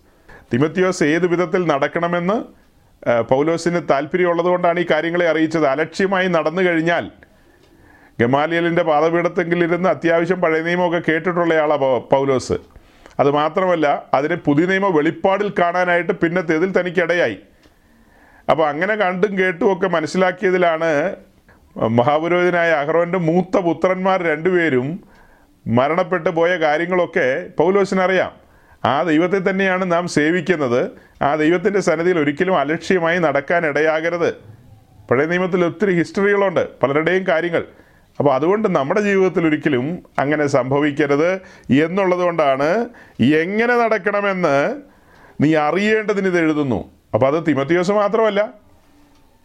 തിമത്തിയോസ് 0.54 1.04
ഏത് 1.04 1.28
വിധത്തിൽ 1.28 1.68
നടക്കണമെന്ന് 1.68 2.38
പൗലോസിന് 3.22 3.82
താല്പര്യമുള്ളതുകൊണ്ടാണ് 3.90 4.80
ഈ 4.80 4.86
കാര്യങ്ങളെ 4.92 5.30
അറിയിച്ചത്. 5.30 5.66
അലക്ഷ്യമായി 5.66 6.28
നടന്നു 6.28 6.62
കഴിഞ്ഞാൽ 6.62 7.12
ഗമാലിയലിന്റെ 8.20 8.84
പാതപീഠത്തെങ്കിലിരുന്ന് 8.84 9.90
അത്യാവശ്യം 9.90 10.42
പഴയ 10.42 10.62
നിയമമൊക്കെ 10.62 11.02
കേട്ടിട്ടുള്ളയാളാണ് 11.08 12.10
പൗലോസ്. 12.12 12.58
അത് 13.20 13.30
മാത്രമല്ല 13.32 14.06
അതിനെ 14.14 14.36
പുതിയ 14.36 14.66
നിയമ 14.66 14.88
വെളിപ്പാടിൽ 14.88 15.54
കാണാനായിട്ട് 15.60 16.12
പിന്നത്തേതിൽ 16.12 16.80
തനിക്കിടയായി. 16.80 17.38
അപ്പോൾ 18.50 18.70
അങ്ങനെ 18.70 18.96
കണ്ടും 18.96 19.40
കേട്ടും 19.40 19.74
ഒക്കെ 19.74 19.88
മനസ്സിലാക്കിയതിലാണ് 19.88 21.16
മഹാപുരോഹിതനായ 21.76 22.70
അഹ്റോന്റെ 22.72 23.18
മൂത്ത 23.18 23.58
പുത്രന്മാർ 23.58 24.24
രണ്ടുപേരും 24.24 25.09
മരണപ്പെട്ടു 25.68 26.30
പോയ 26.30 26.50
കാര്യങ്ങളൊക്കെ 26.50 27.50
പൗലോസിനറിയാം. 27.58 28.32
ആ 28.86 29.04
ദൈവത്തെ 29.04 29.50
തന്നെയാണ് 29.50 29.92
നാം 29.92 30.08
സേവിക്കുന്നത്. 30.08 30.92
ആ 31.22 31.36
ദൈവത്തിന്റെ 31.36 31.80
സന്നിധിയിൽ 31.80 32.20
ഒരിക്കലും 32.20 32.60
അലക്ഷ്യമായി 32.60 33.20
നടക്കാൻ 33.20 33.66
ഇടയാകരുത്. 33.66 34.34
പഴയ 35.12 35.26
നിയമത്തിൽ 35.26 35.66
ഒത്തിരി 35.66 35.92
ഹിസ്റ്ററികളുണ്ട് 35.92 36.68
പലരുടെയും 36.84 37.28
കാര്യങ്ങൾ. 37.28 37.66
അപ്പോൾ 38.20 38.34
അതുകൊണ്ട് 38.34 38.76
നമ്മുടെ 38.76 39.02
ജീവിതത്തിൽ 39.02 39.48
ഒരിക്കലും 39.48 40.04
അങ്ങനെ 40.20 40.48
സംഭവിക്കരുത് 40.48 41.42
എന്നുള്ളത് 41.72 42.20
കൊണ്ടാണ് 42.20 42.86
എങ്ങനെ 43.22 43.78
നടക്കണമെന്ന് 43.78 44.82
നീ 45.42 45.56
അറിയേണ്ടതിന് 45.56 46.28
ഇത് 46.28 46.40
എഴുതുന്നു. 46.40 46.92
അപ്പോൾ 47.14 47.28
അത് 47.28 47.48
തിമത്തിയോസ് 47.48 47.92
മാത്രമല്ല. 47.92 48.42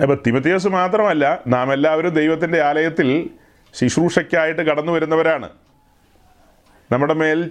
അപ്പോൾ 0.02 0.22
തിമത്തിയോസ് 0.26 0.68
മാത്രമല്ല 0.68 1.42
നാം 1.46 1.72
എല്ലാവരും 1.72 2.10
ദൈവത്തിന്റെ 2.10 2.62
ആലയത്തിൽ 2.62 3.30
ശുശ്രൂഷയ്ക്കായിട്ട് 3.74 4.62
കടന്നു 4.62 4.92
വരുന്നവരാണ് 4.92 5.48
നമ്മുടെ 6.92 7.14
മേൽ 7.14 7.50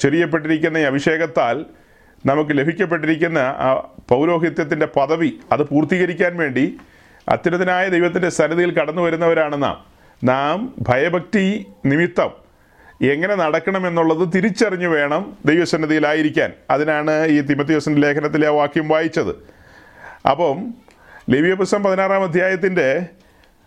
ചെറിയപ്പെട്ടിരിക്കുന്ന 0.00 0.78
ഈ 0.78 0.82
അഭിഷേകത്താൽ 0.82 1.64
നമുക്ക് 2.26 2.58
ലഭിക്കപ്പെട്ടിരിക്കുന്ന 2.58 3.38
ആ 3.38 3.88
പൗരോഹിത്യത്തിന്റെ 4.08 4.86
പദവി 4.86 5.32
അത് 5.52 5.62
പൂർത്തീകരിക്കാൻ 5.62 6.36
വേണ്ടി 6.36 6.76
അത്യുന്നതനായ 7.28 7.88
ദൈവത്തിന്റെ 7.88 8.28
സന്നിധിയിൽ 8.28 8.70
കടന്നു 8.74 9.02
വരുന്നവരാണ് 9.02 9.62
നാം. 9.62 9.84
നാം 10.24 10.74
ഭയഭക്തി 10.88 11.66
നിമിത്തം 11.86 12.30
എങ്ങനെ 13.02 13.34
നടക്കണമെന്നുള്ളത് 13.34 14.28
തിരിച്ചറിഞ്ഞു 14.34 14.88
വേണം 14.88 15.36
ദൈവസന്നിധിയിലായിരിക്കാൻ. 15.44 16.52
അതിനാണ് 16.70 17.26
ഈ 17.26 17.40
തിമത്തിയോസിന്റെ 17.40 18.00
ലേഖനത്തിലെ 18.00 18.46
ആ 18.46 18.50
വാക്യം 18.50 18.88
വായിച്ചത്. 18.88 19.32
അപ്പം 20.28 20.74
ലിവ്യപുസ്തം 21.30 21.82
പതിനാറാം 21.82 22.22
അധ്യായത്തിന്റെ 22.22 23.06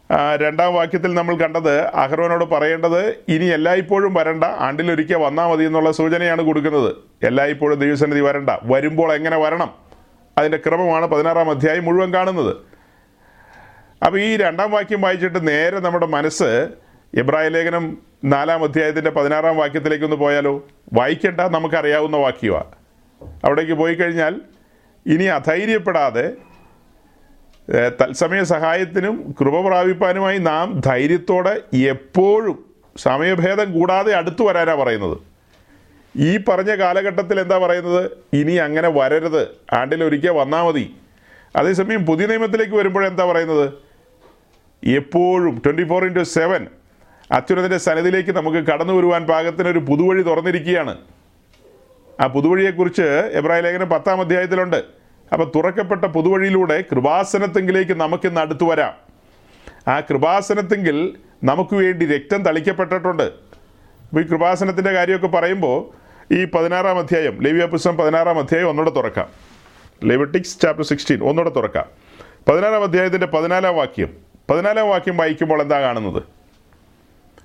രണ്ടാം 0.09 0.73
വാക്യത്തിൽ 0.73 1.13
നമ്മൾ 1.13 1.35
കണ്ടത് 1.35 1.81
അഹ്റോനോട് 1.81 2.45
പറയേണ്ടത് 2.45 3.15
ഇനി 3.29 3.45
എല്ലായ്പ്പോഴും 3.45 4.13
വരണ്ട 4.13 4.43
ആണ്ടിലൊരിക്കൽ 4.43 5.15
വന്നാൽ 5.15 5.47
മതി 5.51 5.63
എന്നുള്ള 5.63 5.91
സൂചനയാണ് 5.91 6.41
കൊടുക്കുന്നത്. 6.41 6.95
എല്ലായ്പ്പോഴും 7.23 7.79
ദൈവസന്നിധി 7.79 8.21
വരണ്ട 8.21 8.49
വരുമ്പോൾ 8.63 9.13
എങ്ങനെ 9.13 9.37
വരണം? 9.37 9.75
അതിന്റെ 10.37 10.57
ക്രമമാണ് 10.57 11.05
പതിനാറാം 11.05 11.49
അധ്യായം 11.49 11.85
മുഴുവൻ 11.85 12.13
കാണുന്നത്. 12.13 12.53
അപ്പോൾ 14.05 14.19
ഈ 14.19 14.37
രണ്ടാം 14.37 14.71
വാക്യം 14.71 15.01
വായിച്ചിട്ട് 15.01 15.47
നേരെ 15.47 15.79
നമ്മുടെ 15.79 16.05
മനസ്സ് 16.05 16.69
എബ്രായ 17.15 17.47
ലേഖനം 17.47 17.97
നാലാം 18.25 18.63
അധ്യായത്തിന്റെ 18.63 19.11
പതിനാറാം 19.11 19.57
വാക്യത്തിലേക്കൊന്ന് 19.57 20.15
പോയാലോ? 20.15 20.67
വായിക്കേണ്ട 20.93 21.41
നമുക്കറിയാവുന്ന 21.41 22.17
വാക്യമാണ് 22.17 22.71
അവിടേക്ക് 23.45 23.73
പോയി 23.73 23.93
കഴിഞ്ഞാൽ 23.93 24.41
ഇനി 25.07 25.23
അധൈര്യപ്പെടാതെ 25.23 26.31
തത്സമയ 27.71 28.43
സഹായത്തിനും 28.43 29.35
കൃപ 29.39 29.67
പ്രാപിപ്പാനുമായി 29.67 30.37
നാം 30.37 30.81
ധൈര്യത്തോടെ 30.85 31.61
എപ്പോഴും 31.75 32.65
സമയഭേദം 32.97 33.73
കൂടാതെ 33.73 34.13
അടുത്തു 34.13 34.43
വരാനാണ് 34.43 34.77
പറയുന്നത്. 34.77 35.17
ഈ 36.17 36.37
പറഞ്ഞ 36.37 36.75
കാലഘട്ടത്തിൽ 36.75 37.39
എന്താ 37.39 37.57
പറയുന്നത്? 37.57 38.11
ഇനി 38.33 38.51
അങ്ങനെ 38.51 38.89
വരരുത്. 38.89 39.47
ആണ്ടിലൊരിക്കൽ 39.73 40.29
വന്നാൽ 40.29 40.63
മതി. 40.63 40.95
അതേസമയം 41.55 42.05
പുതിയ 42.05 42.25
നിയമത്തിലേക്ക് 42.25 42.75
വരുമ്പോഴെന്താ 42.75 43.25
പറയുന്നത്? 43.25 43.73
എപ്പോഴും 44.83 45.61
ട്വന്റി 45.65 45.83
ഫോർ 45.83 46.05
ഇന്റു 46.05 46.23
സെവൻ 46.23 46.67
അത്യുന്നതിന്റെ 47.31 47.77
സന്നിധിയിലേക്ക് 47.77 48.31
നമുക്ക് 48.31 48.57
കടന്നു 48.57 48.93
വരുവാൻ 48.93 49.27
പാകത്തിനൊരു 49.27 49.79
പുതുവഴി 49.79 50.21
തുറന്നിരിക്കുകയാണ്. 50.21 50.97
ആ 52.21 52.27
പുതുവഴിയെക്കുറിച്ച് 52.27 53.29
എബ്രാഹിം 53.33 53.63
ലേഖനം 53.63 53.89
പത്താം 53.89 54.19
അധ്യായത്തിലുണ്ട്. 54.19 55.00
അപ്പോൾ 55.33 55.51
തുറക്കപ്പെട്ട 55.55 56.05
പുതുവഴിയിലൂടെ 56.05 56.83
കൃപാസനത്തെങ്കിലേക്ക് 56.91 57.91
നമുക്കിന്ന് 57.91 58.41
അടുത്തു 58.41 58.65
വരാം. 58.65 58.93
ആ 59.87 59.99
കൃപാസനത്തെങ്കിൽ 59.99 61.17
നമുക്ക് 61.43 61.75
വേണ്ടി 61.75 62.05
രക്തം 62.05 62.43
തളിക്കപ്പെട്ടിട്ടുണ്ട്. 62.43 63.33
ഈ 64.19 64.21
കൃപാസനത്തിന്റെ 64.21 64.91
കാര്യമൊക്കെ 64.91 65.27
പറയുമ്പോൾ 65.27 66.01
ഈ 66.33 66.45
പതിനാറാം 66.45 66.99
അധ്യായം 66.99 67.41
ലേവിയ 67.41 67.65
പുസ്തകം 67.65 67.97
പതിനാറാം 67.97 68.39
അധ്യായം 68.39 68.69
ഒന്നുകൂടെ 68.69 68.95
തുറക്കാം. 68.95 69.29
ലെവറ്റിക്സ് 70.03 70.59
ചാപ്റ്റർ 70.59 70.85
സിക്സ്റ്റീൻ 70.85 71.19
ഒന്നുകൂടെ 71.19 71.49
തുറക്കാം. 71.49 71.85
പതിനാറാം 72.47 72.83
അധ്യായത്തിന്റെ 72.83 73.27
പതിനാലാം 73.27 73.75
വാക്യം. 73.75 74.17
പതിനാലാം 74.49 74.89
വാക്യം 74.89 75.17
വായിക്കുമ്പോൾ 75.17 75.61
എന്താ 75.61 75.81
കാണുന്നത്? 75.81 76.23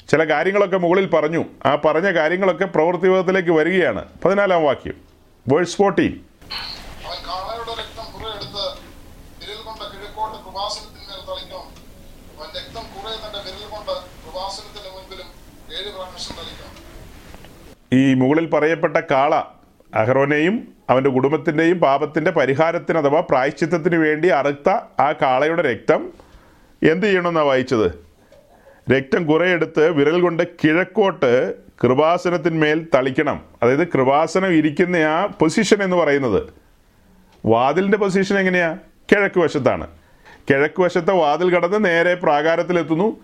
ചില 0.09 0.25
കാര്യങ്ങളൊക്കെ 0.25 0.77
മുകളിൽ 0.77 1.07
പറഞ്ഞു. 1.07 1.45
ആ 1.67 1.75
പറഞ്ഞ 1.75 2.11
കാര്യങ്ങളൊക്കെ 2.11 2.65
പ്രവൃത്തിയോഗത്തിലേക്ക് 2.65 3.51
വരികയാണ്. 3.51 4.05
പതിനാലാം 4.25 4.65
വാക്യം. 4.65 4.95
വേഴ്സ് 5.49 5.77
ഫോർട്ടീൻ 5.77 6.21
അവൻ 7.07 7.17
കാളയുടെ 7.29 7.73
രക്തം 7.81 8.13
കുറെ 8.13 8.35
എടുത്ത് 8.35 8.65
വിരൽ 9.41 9.63
കൊണ്ട് 9.67 9.85
കിഴക്കോട്ട് 9.85 10.37
കൃപാസനത്തിന്മേൽ 10.45 11.21
തളിക്കും 11.31 11.65
അവൻ 12.39 12.49
രക്തം 12.57 12.85
കുറെ 12.95 13.15
തന്റെ 13.15 13.39
വിരൽ 13.39 13.69
കൊണ്ട് 13.71 13.93
കൃപാസനത്തിന് 13.93 14.91
മുൻപിലും 14.97 15.29
ഏഴ് 15.77 15.93
പ്രാവശ്യം 15.95 16.37
തളിക്കും 16.37 16.71
ഈ 17.93 18.15
മുകളിൽ 18.15 18.47
പറയപ്പെട്ട 18.47 18.97
കാള 18.97 19.35
അഹ്റോനെയും 19.95 20.69
അവന്റെ 20.91 21.11
കുടുംബത്തിന്റെയും 21.11 21.79
പാപത്തിന്റെ 21.79 22.31
പരിഹാരത്തിന് 22.31 22.99
അഥവാ 22.99 23.21
പ്രായശ്ചിത്തത്തിന് 23.21 23.97
വേണ്ടി 23.97 24.29
അറുത്ത 24.29 24.69
ആ 25.01 25.13
കാളയുടെ 25.13 25.63
രക്തം 25.63 26.11
എന്ത് 26.91 27.07
ചെയ്യണമെന്നാണ് 27.07 27.47
വായിച്ചത്? 27.47 28.07
രക്തം 28.91 29.27
കുറേ 29.27 29.49
എടുത്ത് 29.51 29.91
വിരൽ 29.91 30.21
കൊണ്ട് 30.21 30.43
കിഴക്കോട്ട് 30.65 31.55
കൃപാസനത്തിന്മേൽ 31.85 32.87
തളിക്കണം. 32.95 33.45
അതായത് 33.63 33.89
കൃപാസനം 33.89 34.53
ഇരിക്കുന്ന 34.53 34.97
ആ 34.97 35.27
പൊസിഷൻ 35.27 35.83
എന്ന് 35.83 35.97
പറയുന്നത്. 35.97 36.43
വാതിലിന്റെ 37.47 37.99
പൊസിഷൻ 37.99 38.39
എങ്ങനെയാണ് 38.39 38.79
കിഴക്ക് 39.13 39.41
വശത്താണ്. 39.41 39.87
കിഴക്ക് 40.51 40.81
വശത്തെ 40.81 41.13
വാതിൽ 41.13 41.57
കടന്ന് 41.57 41.85
നേരെ 41.85 42.15
പ്രാകാരത്തിലെത്തുന്നു. 42.15 43.21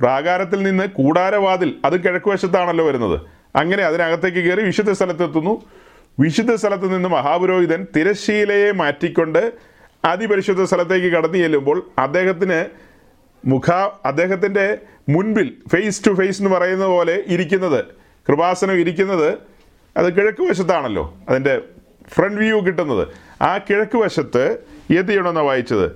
പ്രാകാരത്തിൽ 0.00 0.62
നിന്ന് 0.62 0.88
കൂടാരവാതിൽ 0.88 1.74
അത് 1.84 2.04
കിഴക്ക് 2.04 2.30
വശത്താണല്ലോ 2.30 2.86
വരുന്നത്. 2.86 3.33
അങ്ങനെ 3.56 3.82
അതിനകത്തേക്ക് 3.84 4.38
കയറി 4.38 4.62
വിശുദ്ധ 4.62 4.92
സ്ഥലത്തെത്തുന്നു. 4.92 5.62
വിശുദ്ധ 6.20 6.54
സ്ഥലത്ത് 6.54 6.96
നിന്ന് 6.96 7.08
മഹാപുരോഹിതൻ 7.08 7.86
തിരശ്ശീലയെ 7.96 8.72
മാറ്റിക്കൊണ്ട് 8.72 9.52
അതിപരിശുദ്ധ 10.04 10.62
സ്ഥലത്തേക്ക് 10.62 11.06
കടന്നു 11.06 11.38
ചെല്ലുമ്പോൾ 11.38 11.90
അദ്ദേഹത്തിന് 11.98 12.64
മുഖ 13.48 13.70
അദ്ദേഹത്തിന്റെ 14.04 14.78
മുൻപിൽ 15.08 15.52
ഫേസ് 15.72 16.06
ടു 16.06 16.10
ഫേസ് 16.10 16.42
എന്ന് 16.42 16.56
പറയുന്ന 16.56 16.86
പോലെ 16.86 17.24
ഇരിക്കുന്നത് 17.26 17.84
കൃപാസനം 18.28 18.72
ഇരിക്കുന്നത് 18.72 19.38
അത് 19.96 20.16
കിഴക്ക് 20.16 20.42
വശത്താണല്ലോ 20.42 21.14
അതിന്റെ 21.28 21.62
ഫ്രണ്ട് 22.08 22.40
വ്യൂ 22.40 22.60
കിട്ടുന്നത്. 22.60 23.08
ആ 23.42 23.58
കിഴക്ക് 23.58 23.96
വശത്ത് 23.96 24.58
എന്ത് 24.90 25.08
ചെയ്യണമെന്നാണ് 25.08 25.46
വായിച്ചത്? 25.46 25.90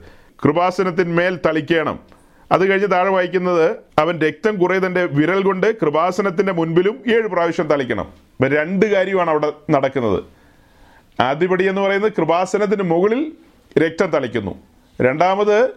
കൃപാസനത്തിന്മേൽ 0.44 1.38
തളിക്കണം. 1.46 2.17
അത് 2.52 2.70
കഴിഞ്ഞ് 2.70 2.90
താഴെ 2.90 3.08
വായിക്കുന്നത് 3.08 3.76
അവൻ 3.98 4.20
രക്തം 4.20 4.56
കുറേ 4.56 4.78
തന്റെ 4.78 5.04
വിരൽ 5.04 5.42
കൊണ്ട് 5.42 5.80
കൃപാസനത്തിന്റെ 5.80 6.52
മുൻപിലും 6.52 7.02
ഏഴ് 7.08 7.22
പ്രാവശ്യം 7.22 7.66
തളിക്കണം. 7.66 8.04
ഇപ്പം 8.04 8.48
രണ്ട് 8.48 8.86
കാര്യമാണ് 8.86 9.30
അവിടെ 9.30 9.52
നടക്കുന്നത്. 9.70 10.24
ആദ്യപടി 11.20 11.68
എന്ന് 11.68 11.80
പറയുന്നത് 11.80 12.12
കൃപാസനത്തിന് 12.12 12.82
മുകളിൽ 12.82 13.32
രക്തം 13.78 14.06
തളിക്കുന്നു. 14.06 14.62
രണ്ടാമത് 15.02 15.70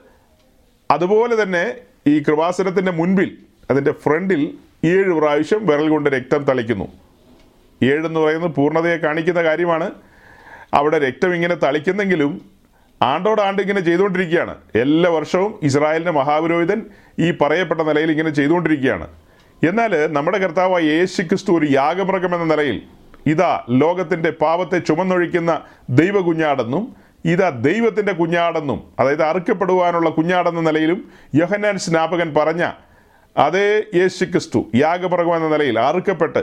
അതുപോലെ 0.92 1.44
തന്നെ 1.44 1.74
ഈ 2.08 2.20
കൃപാസനത്തിന്റെ 2.20 2.92
മുൻപിൽ 2.92 3.38
അതിന്റെ 3.70 3.92
ഫ്രണ്ടിൽ 3.92 4.58
ഏഴ് 4.86 5.10
പ്രാവശ്യം 5.10 5.68
വിരൽ 5.68 5.90
കൊണ്ട് 5.90 6.10
രക്തം 6.10 6.44
തളിക്കുന്നു. 6.44 6.88
ഏഴെന്ന് 7.84 8.20
പറയുന്നത് 8.20 8.52
പൂർണതയെ 8.52 8.98
കാണിക്കുന്ന 8.98 9.44
കാര്യമാണ്. 9.44 9.92
അവിടെ 10.74 11.00
രക്തം 11.00 11.36
ഇങ്ങനെ 11.36 11.56
തളിക്കുന്നെങ്കിലും 11.56 12.51
ആണ്ടോടാണ്ട് 13.02 13.62
ഇങ്ങനെ 13.62 13.80
ചെയ്തുകൊണ്ടിരിക്കുകയാണ്. 13.80 14.56
എല്ലാ 14.76 15.10
വർഷവും 15.10 15.60
ഇസ്രായേലിന്റെ 15.64 16.12
മഹാപുരോഹിതൻ 16.12 16.80
ഈ 17.20 17.32
പറയപ്പെട്ട 17.42 17.82
നിലയിൽ 17.82 18.12
ഇങ്ങനെ 18.12 18.30
ചെയ്തുകൊണ്ടിരിക്കുകയാണ്. 18.30 19.08
എന്നാൽ 19.64 20.08
നമ്മുടെ 20.12 20.38
കർത്താവായ 20.38 20.84
യേശു 20.84 21.22
ക്രിസ്തു 21.22 21.52
ഒരു 21.52 21.68
യാഗമൃഗം 21.72 22.36
എന്ന 22.36 22.46
നിലയിൽ 22.54 22.82
ഇതാ 23.28 23.66
ലോകത്തിന്റെ 23.70 24.32
പാപത്തെ 24.44 24.78
ചുമന്നൊഴിക്കുന്ന 24.80 25.52
ദൈവ 25.90 26.22
കുഞ്ഞാടെന്നും 26.22 26.84
ഇതാ 27.26 27.50
ദൈവത്തിന്റെ 27.50 28.14
കുഞ്ഞാടെന്നും 28.14 28.80
അതായത് 29.00 29.24
അറുക്കപ്പെടുവാനുള്ള 29.24 30.10
കുഞ്ഞാടെന്ന 30.10 30.62
നിലയിലും 30.62 31.00
യോഹന്നാൻ 31.36 31.78
സ്നാപകൻ 31.78 32.34
പറഞ്ഞ 32.38 32.64
അതേ 33.38 33.84
യേശു 33.96 34.26
ക്രിസ്തു 34.26 34.60
യാഗമൃഗം 34.76 35.36
എന്ന 35.36 35.48
നിലയിൽ 35.48 35.80
അറുക്കപ്പെട്ട് 35.80 36.42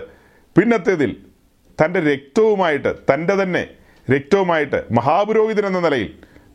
പിന്നത്തേതിൽ 0.56 1.16
തന്റെ 1.82 2.00
രക്തവുമായിട്ട് 2.00 2.92
തന്റെ 3.14 3.42
തന്നെ 3.42 3.64
രക്തവുമായിട്ട് 4.10 4.84
മഹാപുരോഹിതൻ 4.90 5.66
എന്ന 5.66 5.80
നിലയിൽ 5.80 6.08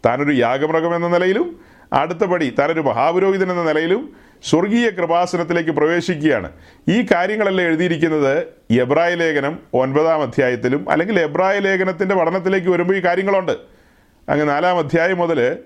താനൊരു 0.06 0.32
യാഗമൃഗം 0.32 0.96
എന്ന 0.96 1.08
നിലയിലും 1.08 1.60
അടുത്തപടി 1.94 2.56
താനൊരു 2.60 2.82
മഹാപുരോഹിതൻ 2.82 3.52
എന്ന 3.52 3.64
നിലയിലും 3.64 4.14
സ്വർഗീയ 4.44 4.90
കൃപാസനത്തിലേക്ക് 4.90 5.70
പ്രവേശിക്കുകയാണ്. 5.70 6.52
ഈ 6.90 7.06
കാര്യങ്ങളെല്ലാം 7.14 7.68
എഴുതിയിരിക്കുന്നത് 7.68 8.48
എബ്രായ 8.72 9.16
ലേഖനം 9.16 9.60
ഒൻപതാം 9.74 10.22
അധ്യായത്തിലും 10.22 10.90
അല്ലെങ്കിൽ 10.90 11.20
എബ്രായ 11.20 11.60
ലേഖനത്തിന്റെ 11.60 12.16
പഠനത്തിലേക്ക് 12.16 12.68
വരുമ്പോൾ 12.68 12.98
ഈ 12.98 13.00
കാര്യങ്ങളുണ്ട്. 13.00 13.52
അങ്ങ് 14.30 14.50
നാലാം 14.50 14.78
അധ്യായം 14.78 15.18
മുതൽ 15.18 15.58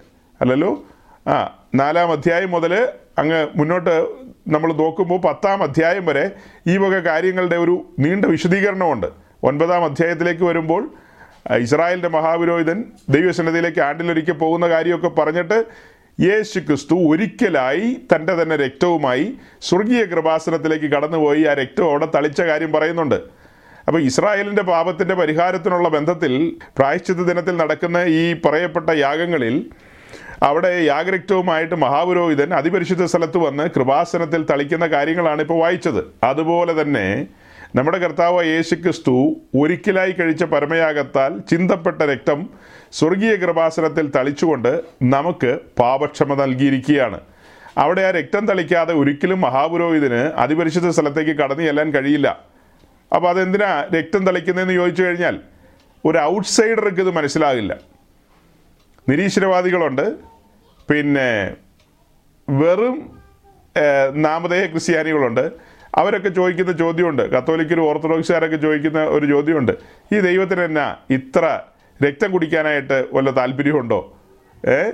അല്ലല്ലോ? 0.42 0.84
ആ 1.28 1.66
നാലാം 1.76 2.12
അധ്യായം 2.12 2.52
മുതൽ 2.52 2.90
അങ്ങ് 3.18 3.48
മുന്നോട്ട് 3.56 4.08
നമ്മൾ 4.48 4.74
നോക്കുമ്പോൾ 4.74 5.20
പത്താം 5.22 5.64
അധ്യായം 5.64 6.06
വരെ 6.06 6.32
ഈ 6.68 6.78
വക 6.78 7.00
കാര്യങ്ങളുടെ 7.00 7.56
ഒരു 7.56 7.86
നീണ്ട 8.00 8.26
വിശദീകരണമുണ്ട്. 8.26 9.08
ഒൻപതാം 9.44 9.84
അധ്യായത്തിലേക്ക് 9.84 10.44
വരുമ്പോൾ 10.44 10.92
ഇസ്രായേലിന്റെ 11.56 12.10
മഹാപുരോഹിതൻ 12.10 12.84
ദൈവസന്നതിയിലേക്ക് 13.10 13.80
ആണ്ടിലൊരിക്കൽ 13.80 14.32
പോകുന്ന 14.32 14.70
കാര്യമൊക്കെ 14.70 15.08
പറഞ്ഞിട്ട് 15.08 15.64
യേശു 16.22 16.60
ക്രിസ്തു 16.60 16.96
ഒരിക്കലായി 16.96 17.98
തന്റെ 18.16 18.44
തന്നെ 18.44 18.56
രക്തവുമായി 18.56 19.34
സ്വർഗീയ 19.62 20.04
കൃപാസനത്തിലേക്ക് 20.04 20.86
കടന്നുപോയി. 20.86 21.44
ആ 21.44 21.54
രക്തം 21.54 21.90
അവിടെ 21.90 22.08
തളിച്ച 22.16 22.42
കാര്യം 22.42 22.72
പറയുന്നുണ്ട്. 22.72 23.16
അപ്പോൾ 23.88 24.02
ഇസ്രായേലിന്റെ 24.02 24.62
പാപത്തിന്റെ 24.62 25.16
പരിഹാരത്തിനുള്ള 25.16 25.90
ബന്ധത്തിൽ 25.90 26.56
പ്രായശ്ചിത്ത 26.78 27.18
ദിനത്തിൽ 27.18 27.58
നടക്കുന്ന 27.58 27.98
ഈ 27.98 28.34
പറയപ്പെട്ട 28.46 28.90
യാഗങ്ങളിൽ 28.90 29.66
അവിടെ 30.44 30.80
യാഗരക്തവുമായിട്ട് 30.84 31.76
മഹാപുരോഹിതൻ 31.76 32.54
അതിപരിശുദ്ധ 32.54 33.04
സ്ഥലത്ത് 33.06 33.38
വന്ന് 33.38 33.64
കൃപാസനത്തിൽ 33.64 34.44
തളിക്കുന്ന 34.44 34.88
കാര്യങ്ങളാണ് 34.88 35.42
ഇപ്പോൾ 35.42 35.60
വായിച്ചത്. 35.60 36.04
അതുപോലെ 36.24 36.82
തന്നെ 36.82 37.28
നമ്മുടെ 37.78 37.98
കർത്താവ് 37.98 38.46
യേശു 38.46 38.76
ക്രിസ്തു 38.76 39.36
ഒരിക്കലായി 39.60 40.12
കഴിച്ച 40.12 40.44
പരമയാഗത്താൽ 40.44 41.38
ചിന്തപ്പെട്ട 41.38 42.02
രക്തം 42.02 42.50
സ്വർഗീയ 42.92 43.36
കൃപാസനത്തിൽ 43.36 44.12
തളിച്ചുകൊണ്ട് 44.16 44.82
നമുക്ക് 45.04 45.60
പാപക്ഷമ 45.80 46.34
നൽകിയിരിക്കുകയാണ്. 46.34 47.20
അവിടെ 47.78 48.02
ആ 48.02 48.12
രക്തം 48.12 48.48
തളിക്കാതെ 48.48 48.94
ഒരിക്കലും 48.94 49.42
മഹാപുരോഹിതന് 49.42 50.22
അതിപരിശുദ്ധ 50.44 50.90
സ്ഥലത്തേക്ക് 50.90 51.32
കടന്നു 51.32 51.64
ചെല്ലാൻ 51.64 51.94
കഴിയില്ല. 51.94 52.44
അപ്പോൾ 53.16 53.30
അതെന്തിനാ 53.30 53.88
രക്തം 53.98 54.26
തളിക്കുന്നതെന്ന് 54.28 54.74
ചോദിച്ചു 54.74 55.04
കഴിഞ്ഞാൽ 55.04 55.40
ഒരു 56.06 56.18
ഔട്ട്സൈഡർക്ക് 56.18 57.02
ഇത് 57.02 57.12
മനസ്സിലാകില്ല. 57.12 57.78
നിരീശ്വരവാദികളുണ്ട്. 59.10 60.16
പിന്നെ 60.92 61.54
വെറും 62.50 63.20
നാമധേയ 64.14 64.66
ക്രിസ്ത്യാനികളുണ്ട്. 64.66 65.67
അവരൊക്കെ 65.98 66.30
ചോദിക്കുന്ന 66.30 66.72
ചോദ്യമുണ്ട്. 66.72 67.32
കത്തോലിക്കരും 67.32 67.82
ഓർത്തഡോക്സുകാരൊക്കെ 67.82 68.56
ചോദിക്കുന്ന 68.56 69.04
ഒരു 69.04 69.26
ചോദ്യമുണ്ട്. 69.26 69.72
ഈ 70.16 70.20
ദൈവത്തിന് 70.20 70.62
എന്നാ 70.62 70.96
ഇത്ര 71.10 71.60
രക്തം 72.08 72.32
കുടിക്കാനായിട്ട് 72.32 73.06
വല്ല 73.14 73.32
താല്പര്യമുണ്ടോ? 73.32 74.14
ഏ? 74.68 74.92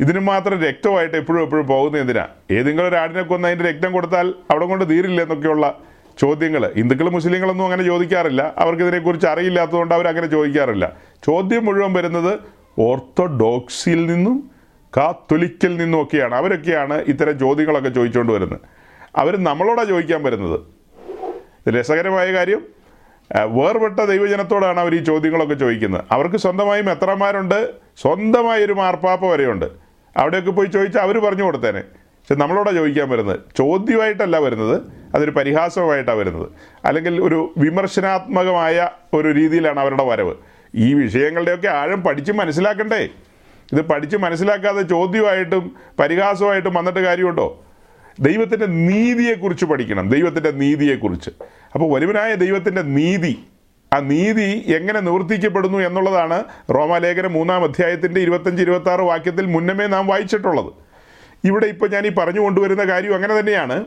ഇതിന് 0.00 0.18
മാത്രം 0.18 0.60
രക്തമായിട്ട് 0.60 1.16
എപ്പോഴും 1.16 1.42
എപ്പോഴും 1.42 1.66
പോകുന്നത് 1.66 2.00
എന്തിനാ? 2.00 2.26
ഏതെങ്കിലും 2.50 2.88
ഒരു 2.88 2.96
ആടിനെ 2.96 3.22
കൊന്ന് 3.22 3.48
അതിന്റെ 3.48 3.70
രക്തം 3.70 3.92
കൊടുത്താൽ 3.92 4.34
അവിടെ 4.50 4.66
കൊണ്ട് 4.66 4.88
തീരില്ല 4.88 5.22
എന്നൊക്കെയുള്ള 5.22 5.78
ചോദ്യങ്ങൾ 6.18 6.72
ഹിന്ദുക്കളും 6.76 7.12
മുസ്ലിങ്ങളൊന്നും 7.12 7.64
അങ്ങനെ 7.64 7.82
ചോദിക്കാറില്ല. 7.82 8.54
അവർക്ക് 8.58 8.82
ഇതിനെക്കുറിച്ച് 8.82 9.26
അറിയില്ലാത്തതുകൊണ്ട് 9.26 9.94
അവരങ്ങനെ 9.94 10.26
ചോദിക്കാറില്ല. 10.26 10.92
ചോദ്യം 11.26 11.64
മുഴുവൻ 11.64 11.92
വരുന്നത് 11.92 12.38
ഓർത്തഡോക്സിൽ 12.78 14.06
നിന്നും 14.06 14.50
കാത്തൊലിക്കൽ 14.96 15.76
നിന്നും 15.76 16.02
ഒക്കെയാണ്. 16.02 16.34
അവരൊക്കെയാണ് 16.34 16.94
ഇത്തരം 16.94 17.38
ചോദ്യങ്ങളൊക്കെ 17.38 17.88
ചോദിച്ചുകൊണ്ട് 17.88 18.32
വരുന്നത്. 18.32 18.60
അവർ 19.16 19.36
നമ്മളോടാണ് 19.36 19.88
ചോദിക്കാൻ 19.88 20.22
വരുന്നത്. 20.22 20.60
രസകരമായ 21.68 22.32
കാര്യം. 22.32 22.62
വേർപെട്ട 23.44 24.00
ദൈവജനത്തോടാണ് 24.00 24.80
അവർ 24.80 24.94
ഈ 24.94 25.04
ചോദ്യങ്ങളൊക്കെ 25.04 25.54
ചോദിക്കുന്നത്. 25.54 26.04
അവർക്ക് 26.10 26.36
സ്വന്തമായി 26.36 26.82
എത്രമാരുണ്ട്? 26.82 27.70
സ്വന്തമായി 28.00 28.64
ഒരു 28.64 28.72
മാർപ്പാപ്പ 28.72 29.26
വരെയുണ്ട്. 29.26 29.64
അവിടെയൊക്കെ 30.16 30.50
പോയി 30.50 30.66
ചോദിച്ചാൽ 30.66 31.00
അവർ 31.00 31.18
പറഞ്ഞു 31.18 31.44
കൊടുത്തേനെ. 31.44 31.80
പക്ഷെ 31.80 32.34
നമ്മളോടാണ് 32.34 32.76
ചോദിക്കാൻ 32.76 33.08
വരുന്നത്. 33.08 33.40
ചോദ്യമായിട്ടല്ല 33.56 34.38
വരുന്നത്. 34.38 34.82
അതൊരു 35.14 35.30
പരിഹാസമായിട്ടാണ് 35.30 36.18
വരുന്നത്. 36.18 36.48
അല്ലെങ്കിൽ 36.84 37.22
ഒരു 37.22 37.54
വിമർശനാത്മകമായ 37.58 38.90
ഒരു 39.14 39.28
രീതിയിലാണ് 39.28 39.80
അവരുടെ 39.80 40.04
വരവ്. 40.04 40.34
ഈ 40.74 40.94
വിഷയങ്ങളുടെയൊക്കെ 40.94 41.68
ആഴം 41.68 42.02
പഠിച്ച് 42.02 42.32
മനസ്സിലാക്കണ്ടേ? 42.32 43.08
ഇത് 43.72 43.82
പഠിച്ച് 43.82 44.16
മനസ്സിലാക്കാതെ 44.16 44.82
ചോദ്യമായിട്ടും 44.82 45.76
പരിഹാസമായിട്ടും 45.98 46.74
വന്നിട്ട് 46.74 47.00
കാര്യമുണ്ടോ? 47.00 47.64
ദൈവത്തിന്റെ 48.20 48.66
നീതിയെക്കുറിച്ച് 48.66 49.64
പഠിക്കണം 49.64 50.08
ദൈവത്തിന്റെ 50.08 50.50
നീതിയെക്കുറിച്ച്. 50.50 51.30
അപ്പോൾ 51.74 51.94
വലുവനായ 51.94 52.34
ദൈവത്തിന്റെ 52.34 52.82
നീതി 52.82 53.38
ആ 53.94 54.00
നീതി 54.00 54.72
എങ്ങനെ 54.76 55.00
നിവർത്തിക്കപ്പെടുന്നു 55.00 55.78
എന്നുള്ളതാണ് 55.78 56.44
റോമാലേഖനം 56.70 57.32
മൂന്നാം 57.32 57.64
അധ്യായത്തിന്റെ 57.64 58.20
ഇരുപത്തഞ്ച് 58.20 58.62
ഇരുപത്തി 58.62 58.90
ആറ് 58.90 59.00
വാക്യത്തിൽ 59.00 59.46
മുന്നമേ 59.46 59.86
നാം 59.86 60.06
വായിച്ചിട്ടുള്ളത്. 60.06 60.72
ഇവിടെ 61.44 61.66
ഇപ്പോൾ 61.66 61.90
ഞാൻ 61.90 62.06
ഈ 62.06 62.10
പറഞ്ഞു 62.10 62.40
കൊണ്ടുവരുന്ന 62.40 62.84
കാര്യം 62.84 63.14
അങ്ങനെ 63.14 63.40
തന്നെയാണ്. 63.40 63.84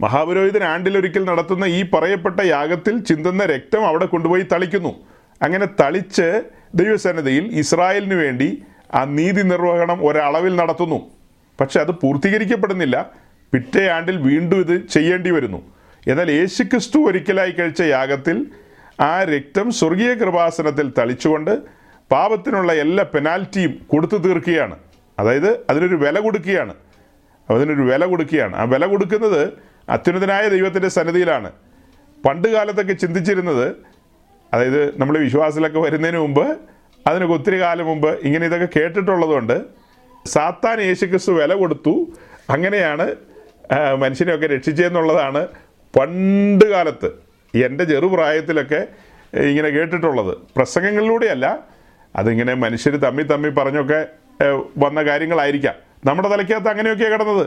മഹാപുരോഹിതൻ 0.00 0.64
ആണ്ടിലൊരിക്കൽ 0.64 1.24
നടത്തുന്ന 1.24 1.64
ഈ 1.64 1.90
പറയപ്പെട്ട 1.90 2.40
യാഗത്തിൽ 2.40 2.98
ചിന്തുന്ന 2.98 3.44
രക്തം 3.44 3.86
അവിടെ 3.86 4.06
കൊണ്ടുപോയി 4.06 4.42
തളിക്കുന്നു. 4.42 4.94
അങ്ങനെ 5.42 5.66
തളിച്ച് 5.66 6.42
ദൈവസന്നിധിയിൽ 6.74 7.46
ഇസ്രായേലിന് 7.46 8.14
വേണ്ടി 8.14 8.62
ആ 8.94 9.04
നീതി 9.04 9.42
നിർവഹണം 9.42 10.06
ഒരളവിൽ 10.06 10.56
നടത്തുന്നു. 10.56 11.19
പക്ഷെ 11.60 11.80
അത് 11.80 11.90
പൂർത്തീകരിക്കപ്പെടുന്നില്ല. 11.90 13.10
പിറ്റേ 13.52 13.88
ആണ്ടിൽ 13.88 14.16
വീണ്ടും 14.16 14.60
ഇത് 14.60 14.86
ചെയ്യേണ്ടി 14.86 15.30
വരുന്നു. 15.30 15.72
എന്നാൽ 16.06 16.30
യേശുക്രിസ്തു 16.30 16.98
ഒരിക്കലായി 16.98 17.50
കഴിച്ച 17.50 17.80
യാഗത്തിൽ 17.80 18.46
ആ 19.00 19.22
രക്തം 19.22 19.70
സ്വർഗീയ 19.70 20.14
കൃപാസനത്തിൽ 20.14 20.92
തളിച്ചുകൊണ്ട് 20.98 21.58
പാപത്തിനുള്ള 22.10 22.72
എല്ലാ 22.72 23.04
പെനാൽറ്റിയും 23.14 23.86
കൊടുത്തു 23.88 24.16
തീർക്കുകയാണ്. 24.16 24.78
അതായത് 25.18 25.60
അതിനൊരു 25.70 25.96
വില 25.96 26.18
കൊടുക്കുകയാണ്. 26.18 26.74
അതിനൊരു 27.50 27.82
വില 27.82 28.04
കൊടുക്കുകയാണ്. 28.04 28.56
ആ 28.56 28.62
വില 28.62 28.86
കൊടുക്കുന്നത് 28.86 29.52
അത്യുന്നതനായ 29.88 30.48
ദൈവത്തിന്റെ 30.48 30.88
സന്നിധിയിലാണ്. 30.88 31.52
പണ്ട് 32.24 32.48
കാലത്തൊക്കെ 32.48 32.92
ചിന്തിച്ചിരുന്നത് 32.92 33.76
അതായത് 34.54 35.00
നമ്മൾ 35.00 35.18
വിശ്വാസത്തിലൊക്കെ 35.18 35.78
വരുന്നതിന് 35.78 36.18
മുമ്പ് 36.18 36.58
അതിനൊക്കെ 37.06 37.34
ഒത്തിരി 37.34 37.60
കാലം 37.60 37.86
മുമ്പ് 37.86 38.20
ഇങ്ങനെ 38.20 38.46
ഇതൊക്കെ 38.46 38.68
കേട്ടിട്ടുള്ളതുകൊണ്ട് 38.78 39.79
സാത്താൻ 40.26 40.80
യേശുക്രിസ്തു 40.80 41.32
വില 41.32 41.54
കൊടുത്തു. 41.54 42.08
അങ്ങനെയാണ് 42.50 43.14
മനുഷ്യനെയൊക്കെ 43.98 44.46
രക്ഷിച്ചതെന്നുള്ളതാണ് 44.46 45.48
പണ്ട് 45.98 46.64
കാലത്ത് 46.64 47.10
എന്റെ 47.64 47.84
ചെറുപ്രായത്തിലൊക്കെ 47.84 48.88
ഇങ്ങനെ 49.38 49.68
കേട്ടിട്ടുള്ളത്. 49.68 50.38
പ്രസംഗങ്ങളിലൂടെയല്ല 50.56 51.58
അതിങ്ങനെ 52.16 52.54
മനുഷ്യർ 52.54 52.96
തമ്മി 52.96 53.22
തമ്മി 53.22 53.48
പറഞ്ഞൊക്കെ 53.48 54.06
വന്ന 54.78 55.02
കാര്യങ്ങളായിരിക്കാം. 55.02 55.74
നമ്മുടെ 56.04 56.28
തലയ്ക്കകത്ത് 56.28 56.68
അങ്ങനെയൊക്കെയാണ് 56.68 57.12
കിടന്നത്. 57.12 57.46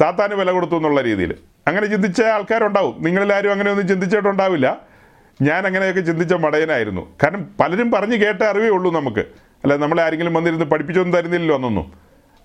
സാത്താന് 0.00 0.34
വില 0.34 0.50
കൊടുത്തു 0.50 0.74
എന്നുള്ള 0.74 1.00
രീതിയിൽ. 1.00 1.34
അങ്ങനെ 1.66 1.86
ചിന്തിച്ച 1.86 2.22
ആൾക്കാരുണ്ടാവും. 2.22 3.02
നിങ്ങളിലാരും 3.02 3.52
അങ്ങനെയൊന്നും 3.52 3.88
ചിന്തിച്ചിട്ടുണ്ടാവില്ല. 3.88 4.78
ഞാൻ 5.42 5.66
അങ്ങനെയൊക്കെ 5.66 6.00
ചിന്തിച്ച 6.00 6.34
മടയനായിരുന്നു. 6.34 7.16
കാരണം 7.22 7.50
പലരും 7.60 7.90
പറഞ്ഞു 7.90 8.16
കേട്ട 8.16 8.42
അറിവേ 8.42 8.68
ഉള്ളൂ 8.68 8.92
നമുക്ക്. 8.92 9.24
അല്ല 9.64 9.76
നമ്മളെ 9.76 10.02
ആരെങ്കിലും 10.02 10.34
വന്നിരുന്ന് 10.34 10.64
പഠിപ്പിച്ചൊന്നും 10.64 11.16
തരുന്നില്ലല്ലോ 11.16 11.54
അന്നൊന്നും. 11.56 11.86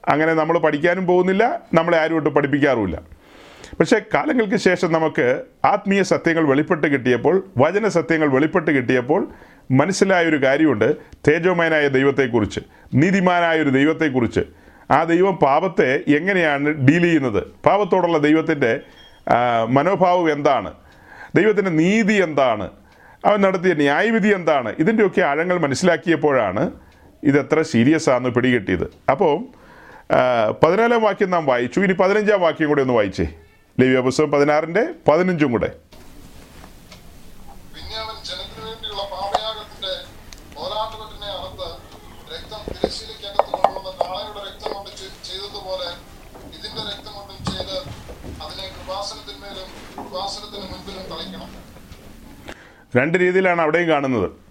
അങ്ങനെ 0.08 0.34
നമ്മൾ 0.34 0.58
പഠിക്കാനും 0.58 1.08
പോകുന്നില്ല 1.08 1.62
നമ്മളെ 1.73 1.97
ആരും 1.97 2.15
ഒട്ട് 2.15 2.30
പഠിപ്പിക്കാറുമില്ല. 2.30 3.02
പക്ഷേ 3.80 4.02
കാലങ്ങൾക്ക് 4.13 4.56
ശേഷം 4.56 4.91
നമുക്ക് 4.91 5.41
ആത്മീയ 5.65 6.02
സത്യങ്ങൾ 6.02 6.43
വെളിപ്പെട്ട് 6.47 6.88
കിട്ടിയപ്പോൾ 6.88 7.43
വചന 7.58 7.88
സത്യങ്ങൾ 7.88 8.28
വെളിപ്പെട്ട് 8.28 8.71
കിട്ടിയപ്പോൾ 8.71 9.28
മനസ്സിലായൊരു 9.71 10.43
കാര്യമുണ്ട്. 10.43 10.95
തേജോമയനായ 11.28 11.88
ദൈവത്തെക്കുറിച്ച് 11.88 12.60
നീതിമാനായൊരു 12.93 13.69
ദൈവത്തെക്കുറിച്ച്. 13.69 14.39
ആ 14.91 15.04
ദൈവം 15.04 15.36
പാപത്തെ 15.36 16.04
എങ്ങനെയാണ് 16.08 16.69
ഡീൽ 16.88 17.02
ചെയ്യുന്നത്? 17.02 17.43
പാപത്തോടുള്ള 17.65 18.17
ദൈവത്തിന്റെ 18.17 18.80
മനോഭാവം 19.69 20.32
എന്താണ്? 20.32 20.73
ദൈവത്തിന്റെ 21.36 21.71
നീതി 21.71 22.13
എന്താണ്? 22.13 22.69
അവൻ 23.26 23.41
നടത്തിയ 23.41 23.73
ന്യായവിധി 23.73 24.28
എന്താണ്? 24.28 24.76
ഇതിന്റെയൊക്കെ 24.80 25.21
ആഴങ്ങൾ 25.21 25.60
മനസ്സിലാക്കിയപ്പോഴാണ് 25.60 26.71
ഇതെത്ര 27.24 27.62
സീരിയസ് 27.62 28.10
ആണെന്ന് 28.10 28.30
പിടികിട്ടിയത്. 28.30 28.94
അപ്പോൾ 29.12 29.40
പതിനാലാം 30.64 31.02
വാക്യം 31.02 31.30
നാം 31.30 31.46
വായിച്ചു. 31.46 31.80
ഇനി 31.80 31.94
പതിനഞ്ചാം 31.94 32.42
വാക്യം 32.42 32.68
കൂടെ 32.68 32.82
ഒന്ന് 32.82 32.94
വായിച്ചേ. 32.94 33.28
ലവ്യ 33.80 34.00
പുസ്തകം 34.00 34.32
പതിനാറിന്റെ 34.32 34.86
പതിനഞ്ചും 35.08 35.52
കൂടെ. 35.52 35.72
രണ്ട് 52.96 53.18
രീതിയിലാണ് 53.18 53.62
അവിടെയും 53.62 53.90
കാണുന്നത്. 53.90 54.42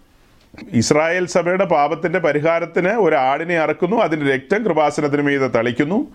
ഇസ്രായേൽ 0.73 1.27
സഭയുടെ 1.27 1.65
പാപത്തിന്റെ 1.65 2.19
പരിഹാരത്തിന് 2.19 2.89
ഒരു 2.89 3.15
ആടിനെ 3.15 3.59
അറക്കുന്നു 3.59 3.97
അതിന്റെ 3.97 4.35
രക്തം 4.35 4.65
കൃപാസനത്തിന് 4.65 5.23
മീതെ 5.23 5.47
തളിക്കുന്നു. 5.47 6.09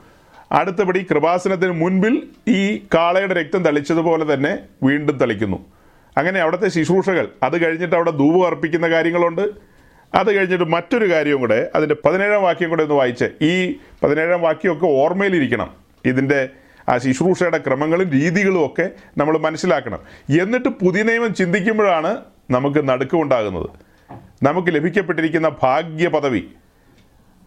അടുത്തപടി 0.52 1.08
കൃപാസനത്തിന് 1.12 1.71
മുൻപിൽ 1.71 2.28
ഈ 2.47 2.78
കാളയുടെ 2.95 3.34
രക്തം 3.34 3.63
തളിച്ചതുപോലെ 3.63 4.34
തന്നെ 4.34 4.60
വീണ്ടും 4.84 5.17
തളിക്കുന്നു. 5.17 5.65
അങ്ങനെ 6.17 6.39
അവിടുത്തെ 6.39 6.67
ശുശ്രൂഷകൾ 6.67 7.28
അത് 7.43 7.65
കഴിഞ്ഞിട്ട് 7.65 7.95
അവിടെ 7.95 8.12
ധൂപം 8.12 8.47
അർപ്പിക്കുന്ന 8.47 8.89
കാര്യങ്ങളുണ്ട്. 8.89 9.50
അത് 10.15 10.36
കഴിഞ്ഞിട്ട് 10.36 10.63
മറ്റൊരു 10.63 11.12
കാര്യവും 11.12 11.41
കൂടെ 11.41 11.71
അതിന്റെ 11.76 11.95
പതിനേഴാം 12.06 12.43
വാക്യം 12.43 12.69
കൂടെ 12.69 12.84
ഒന്ന് 12.84 12.95
വായിച്ച് 12.95 13.45
ഈ 13.45 13.76
പതിനേഴാം 14.04 14.41
വാക്യമൊക്കെ 14.41 14.86
ഓർമ്മയിലിരിക്കണം. 14.86 15.73
ഇതിന്റെ 16.06 16.50
ആ 16.89 16.97
ശുശ്രൂഷയുടെ 16.97 17.58
ക്രമങ്ങളും 17.58 18.10
രീതികളും 18.10 18.65
ഒക്കെ 18.65 18.89
നമ്മൾ 19.17 19.38
മനസ്സിലാക്കണം. 19.38 20.00
എന്നിട്ട് 20.41 20.69
പുതിയ 20.69 21.04
നിയമം 21.04 21.34
ചിന്തിക്കുമ്പോഴാണ് 21.34 22.17
നമുക്ക് 22.52 22.89
നടുക്കമുണ്ടാകുന്നത്. 22.89 23.87
നമുക്ക് 24.43 24.76
ലഭിക്കപ്പെട്ടിരിക്കുന്ന 24.76 25.50
ഭാഗ്യ 25.63 26.08
പദവി 26.08 26.43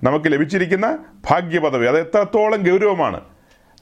നമുക്ക് 0.04 0.32
ലഭിച്ചിരിക്കുന്ന 0.32 0.98
ഭാഗ്യ 1.30 1.58
പദവി 1.58 1.86
അത് 1.86 2.00
എത്രത്തോളം 2.00 2.62
ഗൗരവമാണ്. 2.62 3.20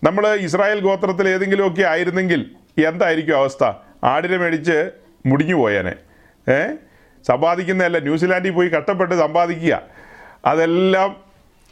നമ്മൾ 0.05 0.35
ഇസ്രായേൽ 0.35 0.81
ഗോത്രത്തിൽ 0.81 1.29
ഏതെങ്കിലുമൊക്കെ 1.29 1.83
ആയിരുന്നെങ്കിൽ 1.83 2.51
എന്തായിരിക്കും 2.87 3.37
അവസ്ഥ? 3.37 3.73
ആടിനെ 4.05 4.37
മേടിച്ച് 4.37 4.91
മുടിഞ്ഞു 5.27 5.55
പോയേനെ. 5.55 5.95
ഏ? 6.49 6.67
സമ്പാദിക്കുന്നതല്ല 7.29 7.99
ന്യൂസിലാൻഡിൽ 7.99 8.51
പോയി 8.51 8.69
കഷ്ടപ്പെട്ട് 8.69 9.15
സമ്പാദിക്കുക. 9.15 9.83
അതെല്ലാം 10.47 11.17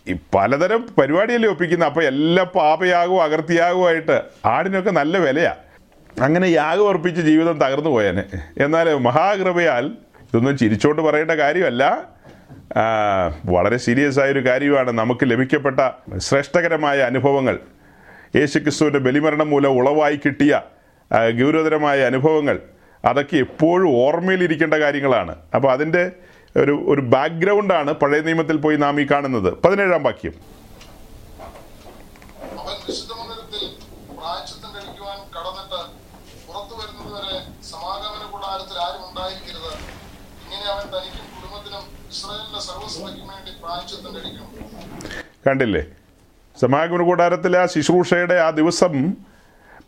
ഈ 0.09 0.17
പലതരം 0.35 0.87
പരിപാടിയല്ലേ 0.99 1.49
ഒപ്പിക്കുന്നത്? 1.49 1.89
അപ്പോൾ 1.89 2.05
എല്ലാം 2.05 2.47
പാപയാകവും 2.47 3.23
അകർത്തിയാകുമായിട്ട് 3.23 4.23
ആടിനൊക്കെ 4.45 4.91
നല്ല 4.91 5.19
വിലയാണ് 5.19 5.67
അങ്ങനെ 6.21 6.47
യാഗം 6.47 6.89
അർപ്പിച്ച് 6.89 7.21
ജീവിതം 7.21 7.59
തകർന്നു 7.59 7.91
പോയേനെ. 7.91 8.25
എന്നാൽ 8.59 8.95
മഹാകൃപയാൽ 8.95 9.91
ഇതൊന്നും 10.29 10.59
ചിരിച്ചോണ്ട് 10.59 11.03
പറയേണ്ട 11.03 11.31
കാര്യമല്ല. 11.31 11.83
വളരെ 13.55 13.77
സീരിയസ് 13.85 14.21
ആയൊരു 14.21 14.43
കാര്യമാണ് 14.47 14.91
നമുക്ക് 15.01 15.25
ലഭിക്കപ്പെട്ട 15.31 15.81
ശ്രേഷ്ഠകരമായ 16.17 16.99
അനുഭവങ്ങൾ. 17.11 17.59
യേശുക്രിസ്തുവിന്റെ 18.37 19.01
ബലിമരണം 19.07 19.51
മൂലം 19.51 19.75
ഉളവായി 19.81 20.21
കിട്ടിയ 20.25 20.61
ഗൗരവതരമായ 21.41 21.99
അനുഭവങ്ങൾ. 22.11 22.57
അതൊക്കെ 23.05 23.37
എപ്പോഴും 23.37 23.89
ഓർമ്മയിലിരിക്കേണ്ട 24.05 24.75
കാര്യങ്ങളാണ്. 24.75 25.37
അപ്പോൾ 25.55 25.73
അതിന്റെ 25.73 26.03
ഒരു 26.63 26.75
ഒരു 26.93 27.03
ബാക്ക്ഗ്രൗണ്ടാണ് 27.15 27.93
പഴയ 27.93 28.21
നിയമത്തിൽ 28.21 28.57
പോയി 28.57 28.77
നാം 28.77 29.01
ഈ 29.01 29.07
കാണുന്നത്. 29.11 29.51
പതിനേഴാം 29.65 30.03
വാക്യം 30.03 30.35
അവൻ 32.61 32.77
വിശുദ്ധ 32.89 33.13
മന്ദിരത്തിൽ 33.19 33.65
പ്രായച്ചിത്തം 34.19 34.71
കഴിക്കുവാൻ 34.77 35.19
കടന്നിട്ട് 35.37 35.81
പുറത്തു 36.47 36.75
വരുന്നതുവരെ 36.81 37.37
സമാഗമന 37.71 38.25
കൂടാരത്തിൽ 38.33 38.79
ആരും 38.87 39.03
ഉണ്ടായിരിക്കരുത് 39.09 39.73
ഇങ്ങനെ 40.45 40.67
അവൻ 40.75 40.87
തനിക്കും 40.95 41.27
കുടുംബത്തിനും 41.35 41.85
കണ്ടില്ലേ? 45.47 45.87
സമാഗമന 46.61 47.03
കൂടാരത്തിലെ 47.03 47.59
ആ 47.59 47.67
ശുശ്രൂഷയുടെ 47.67 48.35
ആ 48.35 48.51
ദിവസം 48.51 49.17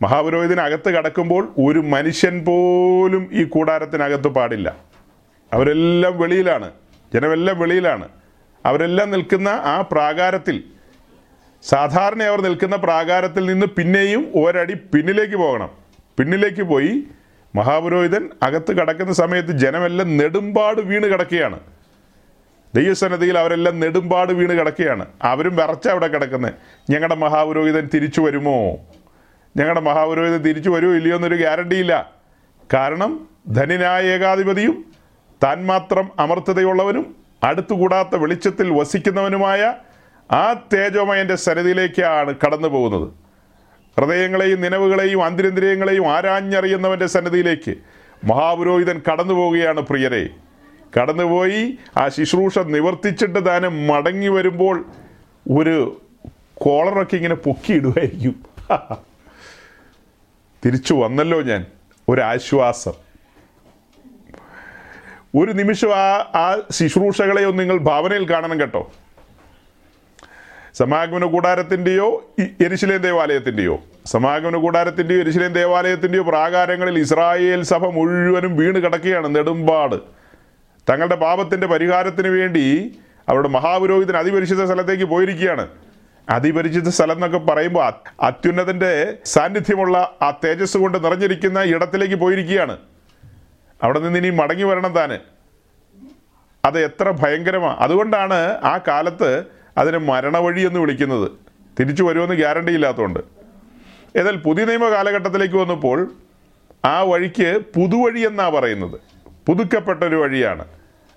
മഹാപുരോഹിതനകത്ത് 0.02 0.90
കടക്കുമ്പോൾ 0.90 1.54
ഒരു 1.58 1.78
മനുഷ്യൻ 1.78 2.44
പോലും 2.44 3.28
ഈ 3.32 3.44
കൂടാരത്തിനകത്ത് 3.44 4.28
പാടില്ല. 4.28 4.76
അവരെല്ലാം 5.52 6.18
വെളിയിലാണ്. 6.18 6.70
ജനമെല്ലാം 7.14 7.58
വെളിയിലാണ്. 7.58 8.08
അവരെല്ലാം 8.66 9.10
നിൽക്കുന്ന 9.10 9.48
ആ 9.48 9.80
പ്രാകാരത്തിൽ 9.80 10.64
സാധാരണ 11.62 12.22
അവർ 12.22 12.40
നിൽക്കുന്ന 12.40 12.76
പ്രാകാരത്തിൽ 12.76 13.46
നിന്ന് 13.46 13.66
പിന്നെയും 13.66 14.32
ഒരടി 14.44 14.74
പിന്നിലേക്ക് 14.74 15.34
പോകണം. 15.34 15.70
പിന്നിലേക്ക് 16.18 16.62
പോയി 16.62 17.02
മഹാപുരോഹിതൻ 17.54 18.30
അകത്ത് 18.42 18.72
കടക്കുന്ന 18.72 19.12
സമയത്ത് 19.12 19.48
ജനമെല്ലാം 19.48 20.16
നെടുമ്പാട് 20.16 20.80
വീണ് 20.80 21.04
കിടക്കുകയാണ്. 21.04 21.60
ദൈവസന്നതിയിൽ 22.74 23.38
അവരെല്ലാം 23.38 23.80
നെടുമ്പാട് 23.80 24.32
വീണ് 24.32 24.58
കിടക്കുകയാണ്. 24.58 25.06
അവരും 25.22 25.56
വിറച്ച 25.56 25.88
അവിടെ 25.88 26.06
കിടക്കുന്നത് 26.06 26.52
ഞങ്ങളുടെ 26.90 27.14
മഹാപുരോഹിതൻ 27.14 27.88
തിരിച്ചു 27.94 28.20
വരുമോ? 28.20 28.76
ഞങ്ങളുടെ 29.56 29.80
മഹാപുരോഹിതൻ 29.80 30.42
തിരിച്ചു 30.42 30.70
വരുമോ 30.70 30.92
ഇല്ലയോ 30.92 31.16
എന്നൊരു 31.16 31.34
ഗ്യാരണ്ടിയില്ല 31.34 32.12
കാരണം 32.74 33.28
ധനിനായ 33.52 34.02
ഏകാധിപതിയും 34.02 34.84
താൻ 35.44 35.66
മാത്രം 35.66 36.10
അമർത്തതയുള്ളവനും 36.18 37.16
അടുത്തുകൂടാത്ത 37.44 38.16
വെളിച്ചത്തിൽ 38.16 38.70
വസിക്കുന്നവനുമായ 38.70 39.74
ആ 40.32 40.52
തേജോമയന്റെ 40.52 41.34
സന്നിധിയിലേക്കാണ് 41.34 42.34
കടന്നു 42.46 42.68
പോകുന്നത്. 42.68 43.08
ഹൃദയങ്ങളെയും 44.00 44.60
നിലവുകളെയും 44.60 45.24
ആന്തരിന്ദ്രിയങ്ങളെയും 45.24 46.06
ആരാഞ്ഞറിയുന്നവന്റെ 46.12 47.06
സന്നിധിയിലേക്ക് 47.06 47.74
മഹാപുരോഹിതൻ 48.24 49.00
കടന്നു 49.12 49.34
പോവുകയാണ് 49.34 49.80
പ്രിയരെ. 49.80 50.28
കടന്നുപോയി. 50.96 51.78
ആ 51.96 52.08
ശുശ്രൂഷ 52.08 52.58
നിവർത്തിച്ചിട്ട് 52.58 53.46
താനും 53.46 53.86
മടങ്ങി 53.86 54.28
വരുമ്പോൾ 54.28 54.84
ഒരു 55.50 56.00
കോളറൊക്കെ 56.54 57.16
ഇങ്ങനെ 57.16 57.34
പൊക്കിയിടുമായിരിക്കും 57.34 58.34
തിരിച്ചു 60.64 60.94
വന്നല്ലോ 60.94 61.42
ഞാൻ. 61.42 61.66
ഒരാശ്വാസം. 62.08 62.92
ഒരു 65.38 65.52
നിമിഷം 65.52 65.90
ആ 65.92 66.30
ആ 66.34 66.62
ശുശ്രൂഷകളെയോ 66.70 67.50
നിങ്ങൾ 67.50 67.78
ഭാവനയിൽ 67.78 68.30
കാണണം 68.30 68.60
കേട്ടോ. 68.60 68.92
സമാഗമന 70.74 71.24
കൂടാരത്തിന്റെയോ 71.24 72.34
എരിശിലേം 72.40 73.00
ദേവാലയത്തിന്റെയോ. 73.00 73.78
സമാഗമന 74.06 74.56
കൂടാരത്തിന്റെയോ 74.56 75.20
എരിശിലേം 75.20 75.52
ദേവാലയത്തിന്റെയോ 75.52 76.22
പ്രാകാരങ്ങളിൽ 76.22 76.98
ഇസ്രായേൽ 76.98 77.62
സഭ 77.62 77.86
മുഴുവനും 77.86 78.56
വീണ് 78.56 78.76
കിടക്കുകയാണ് 78.76 79.36
നെടുമ്പാട്. 79.36 80.17
തങ്ങളുടെ 80.88 81.14
പാപത്തിന്റെ 81.14 81.66
പരിഹാരത്തിന് 81.66 82.28
വേണ്ടി 82.28 82.98
അവരുടെ 83.28 83.48
മഹാപുരോഹിതൻ 83.48 84.16
അതിപരിശുദ്ധ 84.16 84.64
സ്ഥലത്തേക്ക് 84.64 85.04
പോയിരിക്കുകയാണ്. 85.04 85.68
അതിപരിശുദ്ധ 86.30 86.88
സ്ഥലം 86.88 87.14
എന്നൊക്കെ 87.14 87.38
പറയുമ്പോൾ 87.38 87.92
അത്യുന്നതന്റെ 88.20 89.18
സാന്നിധ്യമുള്ള 89.24 90.18
ആ 90.22 90.30
തേജസ് 90.44 90.76
കൊണ്ട് 90.76 91.04
നിറഞ്ഞിരിക്കുന്ന 91.04 91.60
ഇടത്തിലേക്ക് 91.60 92.14
പോയിരിക്കുകയാണ്. 92.14 92.78
അവിടെ 93.82 94.00
നിന്ന് 94.00 94.18
ഇനി 94.18 94.30
മടങ്ങി 94.30 94.62
വരണം 94.62 94.92
താന്. 94.92 95.18
അത് 96.64 96.84
എത്ര 96.84 97.10
ഭയങ്കരമാണ് 97.10 97.76
അതുകൊണ്ടാണ് 97.78 98.34
ആ 98.64 98.80
കാലത്ത് 98.88 99.44
അതിനെ 99.78 99.98
മരണവഴി 99.98 100.60
എന്ന് 100.60 100.80
വിളിക്കുന്നത്. 100.80 101.30
തിരിച്ചു 101.80 102.02
വരുമെന്ന് 102.02 102.34
ഗ്യാരണ്ടി 102.34 102.72
ഇല്ലാത്തതുകൊണ്ട്. 102.72 103.20
എന്നാൽ 104.16 104.36
പുതിയ 104.36 104.64
നിയമ 104.64 104.90
കാലഘട്ടത്തിലേക്ക് 104.90 105.54
വന്നപ്പോൾ 105.54 106.12
ആ 106.84 107.02
വഴിക്ക് 107.02 107.60
പുതുവഴി 107.76 108.20
എന്നാണ് 108.20 108.50
പറയുന്നത്. 108.50 109.00
പുതുക്കപ്പെട്ടൊരു 109.46 110.16
വഴിയാണ്. 110.16 110.64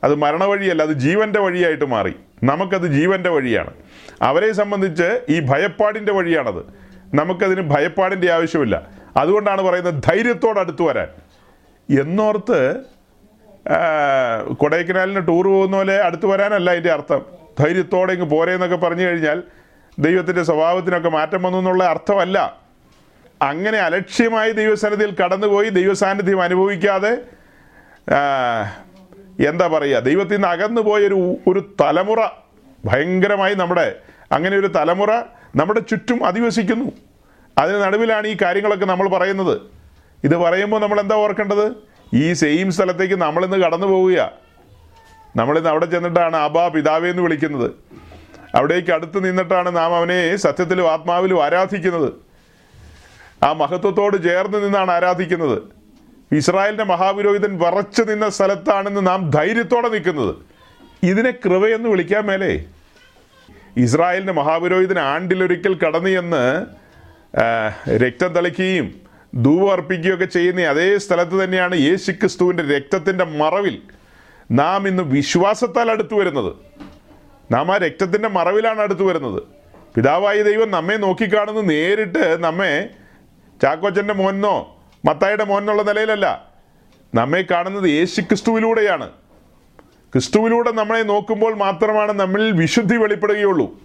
അത് 0.03 0.15
മരണവഴിയല്ല 0.15 0.81
അത് 0.81 0.93
ജീവന്റെ 0.93 1.39
വഴിയായിട്ട് 1.39 1.85
മാറി. 1.85 2.15
നമുക്കത് 2.43 2.87
ജീവന്റെ 2.87 3.29
വഴിയാണ്. 3.29 3.73
അവരെ 4.21 4.51
സംബന്ധിച്ച് 4.51 5.21
ഈ 5.29 5.39
ഭയപ്പാടിന്റെ 5.39 6.11
വഴിയാണത്. 6.13 6.63
നമുക്കതിന് 7.13 7.61
ഭയപ്പാടിന്റെ 7.61 8.31
ആവശ്യമില്ല. 8.31 8.87
അതുകൊണ്ടാണ് 9.17 9.61
പറയുന്നത് 9.61 10.03
ധൈര്യത്തോട് 10.03 10.59
അടുത്ത് 10.59 10.81
വരാൻ. 10.81 11.07
എന്നോർത്ത് 11.99 12.75
കൊടൈക്കനാലിന് 14.53 15.27
ടൂർ 15.27 15.47
പോകുന്ന 15.47 15.77
പോലെ 15.77 16.01
അടുത്ത് 16.01 16.25
വരാനല്ല 16.25 16.71
അതിന്റെ 16.71 16.91
അർത്ഥം. 16.91 17.25
ധൈര്യത്തോടെ 17.59 18.13
ഇങ്ങ് 18.13 18.29
പോരേന്നൊക്കെ 18.29 18.75
പറഞ്ഞു 18.75 19.03
കഴിഞ്ഞാൽ 19.03 19.43
ദൈവത്തിന്റെ 19.99 20.43
സ്വഭാവത്തിനൊക്കെ 20.43 21.09
മാറ്റം 21.09 21.43
വന്നു 21.43 21.57
എന്നുള്ള 21.57 21.83
അർത്ഥമല്ല. 21.83 22.57
അങ്ങനെ 23.41 23.77
അലക്ഷ്യമായി 23.77 24.51
ദൈവസന്നിധിയിൽ 24.51 25.15
കടന്നുപോയി 25.23 25.69
ദൈവസാന്നിധ്യം 25.69 26.41
അനുഭവിക്കാതെ 26.41 27.17
എന്താ 29.45 29.67
പറയുക? 29.67 29.99
ദൈവത്തിൽ 29.99 30.33
നിന്ന് 30.33 30.47
അകന്നു 30.47 30.81
പോയൊരു 30.81 31.37
ഒരു 31.47 31.75
തലമുറ 31.81 32.19
ഭയങ്കരമായി 32.85 33.55
നമ്മുടെ 33.55 33.95
അങ്ങനെ 34.31 34.57
ഒരു 34.57 34.67
തലമുറ 34.67 35.11
നമ്മുടെ 35.55 35.79
ചുറ്റും 35.79 36.25
അധിവസിക്കുന്നു. 36.25 36.91
അതിന് 37.57 37.77
നടുവിലാണ് 37.77 38.27
ഈ 38.27 38.37
കാര്യങ്ങളൊക്കെ 38.41 38.85
നമ്മൾ 38.85 39.09
പറയുന്നത്. 39.09 39.61
ഇത് 40.23 40.35
പറയുമ്പോൾ 40.35 40.81
നമ്മൾ 40.81 40.99
എന്താ 40.99 41.15
ഓർക്കേണ്ടത്? 41.15 41.75
ഈ 42.13 42.33
സെയിം 42.33 42.71
സ്ഥലത്തേക്ക് 42.71 43.15
നമ്മളിന്ന് 43.15 43.57
കടന്നു 43.57 43.87
പോവുക 43.87 44.31
നമ്മളിന്ന് 45.35 45.69
അവിടെ 45.69 45.85
ചെന്നിട്ടാണ് 45.85 46.35
അബാ 46.35 46.67
പിതാവേ 46.67 47.09
എന്ന് 47.09 47.21
വിളിക്കുന്നത്. 47.21 47.71
അവിടേക്ക് 48.55 48.91
അടുത്ത് 48.91 49.25
നിന്നിട്ടാണ് 49.25 49.75
നാം 49.75 49.95
അവനെ 49.95 50.35
സത്യത്തിലും 50.35 50.91
ആത്മാവിലും 50.91 51.43
ആരാധിക്കുന്നത്. 51.43 52.13
ആ 53.43 53.53
മഹത്വത്തോട് 53.53 54.23
ചേർന്ന് 54.23 54.65
നിന്നാണ് 54.65 54.91
ആരാധിക്കുന്നത്. 54.91 55.80
ഇസ്രായേലിന്റെ 56.31 56.83
മഹാപുരോഹിതൻ 56.83 57.59
വറച്ചു 57.59 58.03
നിന്ന 58.03 58.29
സ്ഥലത്താണെന്ന് 58.29 59.07
നാം 59.07 59.29
ധൈര്യത്തോടെ 59.29 59.89
നിൽക്കുന്നത്. 59.89 60.35
ഇതിനെ 61.03 61.31
കൃപയെന്ന് 61.31 61.89
വിളിക്കാൻ 61.89 62.25
മേലേ. 62.25 62.63
ഇസ്രായേലിന്റെ 63.77 64.33
മഹാപുരോഹിതൻ 64.33 64.99
ആണ്ടിലൊരിക്കൽ 64.99 65.77
കടന്നു 65.77 66.09
എന്ന് 66.09 66.65
രക്തം 67.97 68.27
തളിക്കുകയും 68.27 69.01
ധൂവം 69.35 69.71
അർപ്പിക്കുകയൊക്കെ 69.71 70.25
ചെയ്യുന്ന 70.25 70.61
അതേ 70.61 70.97
സ്ഥലത്ത് 70.97 71.43
തന്നെയാണ് 71.43 71.75
യേശു 71.75 72.11
ക്രിസ്തുവിന്റെ 72.11 72.63
രക്തത്തിന്റെ 72.63 73.25
മറവിൽ 73.25 73.81
നാം 74.51 74.87
ഇന്ന് 74.87 75.03
വിശ്വാസത്താൽ 75.03 75.91
അടുത്തു 75.91 76.15
വരുന്നത്. 76.15 76.53
നാം 77.51 77.73
ആ 77.73 77.77
രക്തത്തിന്റെ 77.77 78.29
മറവിലാണ് 78.29 78.81
അടുത്തു 78.81 79.03
വരുന്നത്. 79.03 79.43
പിതാവായ 79.95 80.41
ദൈവം 80.41 80.71
നമ്മെ 80.71 80.95
നോക്കിക്കാണുന്നത് 80.95 81.69
നേരിട്ട് 81.69 82.43
നമ്മെ 82.43 82.89
ചാക്കോച്ചന്റെ 83.61 84.13
മോനോ 84.13 84.80
മത്തായുടെ 85.05 85.43
മോനെന്നുള്ള 85.43 85.81
നിലയിലല്ല. 85.81 86.51
നമ്മെ 87.15 87.45
കാണുന്നത് 87.51 87.89
യേശു 87.89 88.21
ക്രിസ്തുവിലൂടെയാണ് 88.21 89.09
ക്രിസ്തുവിലൂടെ 90.13 90.71
നമ്മളെ 90.71 91.03
നോക്കുമ്പോൾ 91.03 91.55
മാത്രമാണ് 91.55 92.11
നമ്മളിൽ 92.11 92.51
വിശുദ്ധി 92.51 92.97
വെളിപ്പെടുകയുള്ളൂ. 92.97 93.81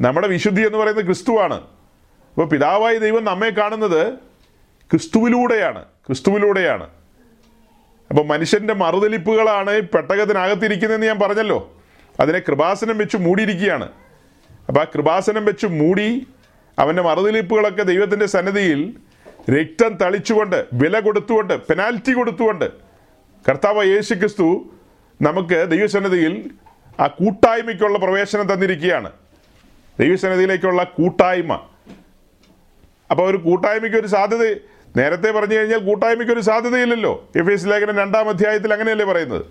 നമ്മുടെ 0.00 0.28
വിശുദ്ധി 0.28 0.66
എന്ന് 0.66 0.78
പറയുന്നത് 0.78 1.04
ക്രിസ്തുവാണ്. 1.04 1.54
അപ്പോൾ 1.54 2.46
പിതാവായ 2.46 2.98
ദൈവം 2.98 3.24
നമ്മെ 3.24 3.50
കാണുന്നത് 3.50 4.14
ക്രിസ്തുവിലൂടെയാണ് 4.90 5.84
ക്രിസ്തുവിലൂടെയാണ്. 5.84 6.88
അപ്പോൾ 8.10 8.26
മനുഷ്യന്റെ 8.26 8.74
മറുതലിപ്പുകളാണ് 8.74 9.70
ഈ 9.70 9.80
പെട്ടകത്തിനകത്തിരിക്കുന്നതെന്ന് 9.80 11.06
ഞാൻ 11.06 11.18
പറഞ്ഞല്ലോ. 11.18 11.76
അതിനെ 12.20 12.38
കൃപാസനം 12.38 12.98
വെച്ച് 12.98 13.16
മൂടിയിരിക്കുകയാണ്. 13.16 13.88
അപ്പോൾ 14.68 14.80
ആ 14.80 14.84
കൃപാസനം 14.84 15.44
വെച്ച് 15.44 15.66
മൂടി 15.66 16.26
അവന്റെ 16.78 17.02
മറുതലിപ്പുകളൊക്കെ 17.02 17.82
ദൈവത്തിന്റെ 17.82 18.26
സന്നിധിയിൽ 18.26 18.96
രക്തം 19.50 19.94
തളിച്ചുകൊണ്ട് 19.94 20.66
വില 20.72 21.00
കൊടുത്തുകൊണ്ട് 21.00 21.62
പെനാൽറ്റി 21.62 22.12
കൊടുത്തുകൊണ്ട് 22.12 22.70
കർത്താവ് 23.48 23.86
യേശു 23.86 24.14
ക്രിസ്തു 24.14 24.74
നമുക്ക് 25.22 25.70
ദൈവസന്നിധിയിൽ 25.70 26.50
ആ 27.00 27.06
കൂട്ടായ്മയ്ക്കുള്ള 27.06 27.98
പ്രവേശനം 27.98 28.52
തന്നിരിക്കുകയാണ്. 28.52 29.12
ദൈവസന്നിധിയിലേക്കുള്ള 30.00 30.84
കൂട്ടായ്മ. 30.84 31.52
അപ്പോൾ 33.10 33.30
ഒരു 33.30 33.36
കൂട്ടായ്മയ്ക്ക് 33.36 33.98
ഒരു 33.98 34.06
സാധ്യത 34.06 34.56
നേരത്തെ 34.96 35.30
പറഞ്ഞു 35.30 35.54
കഴിഞ്ഞാൽ 35.54 35.78
കൂട്ടായ്മയ്ക്ക് 35.78 36.32
ഒരു 36.32 36.40
സാധ്യതയില്ലല്ലോ. 36.40 37.28
എഫ് 37.36 37.50
എസ് 37.50 37.66
ലേഖനം 37.66 37.96
രണ്ടാം 37.96 38.28
അധ്യായത്തിൽ 38.28 38.72
അങ്ങനെയല്ലേ 38.72 39.04
പറയുന്നത്? 39.04 39.44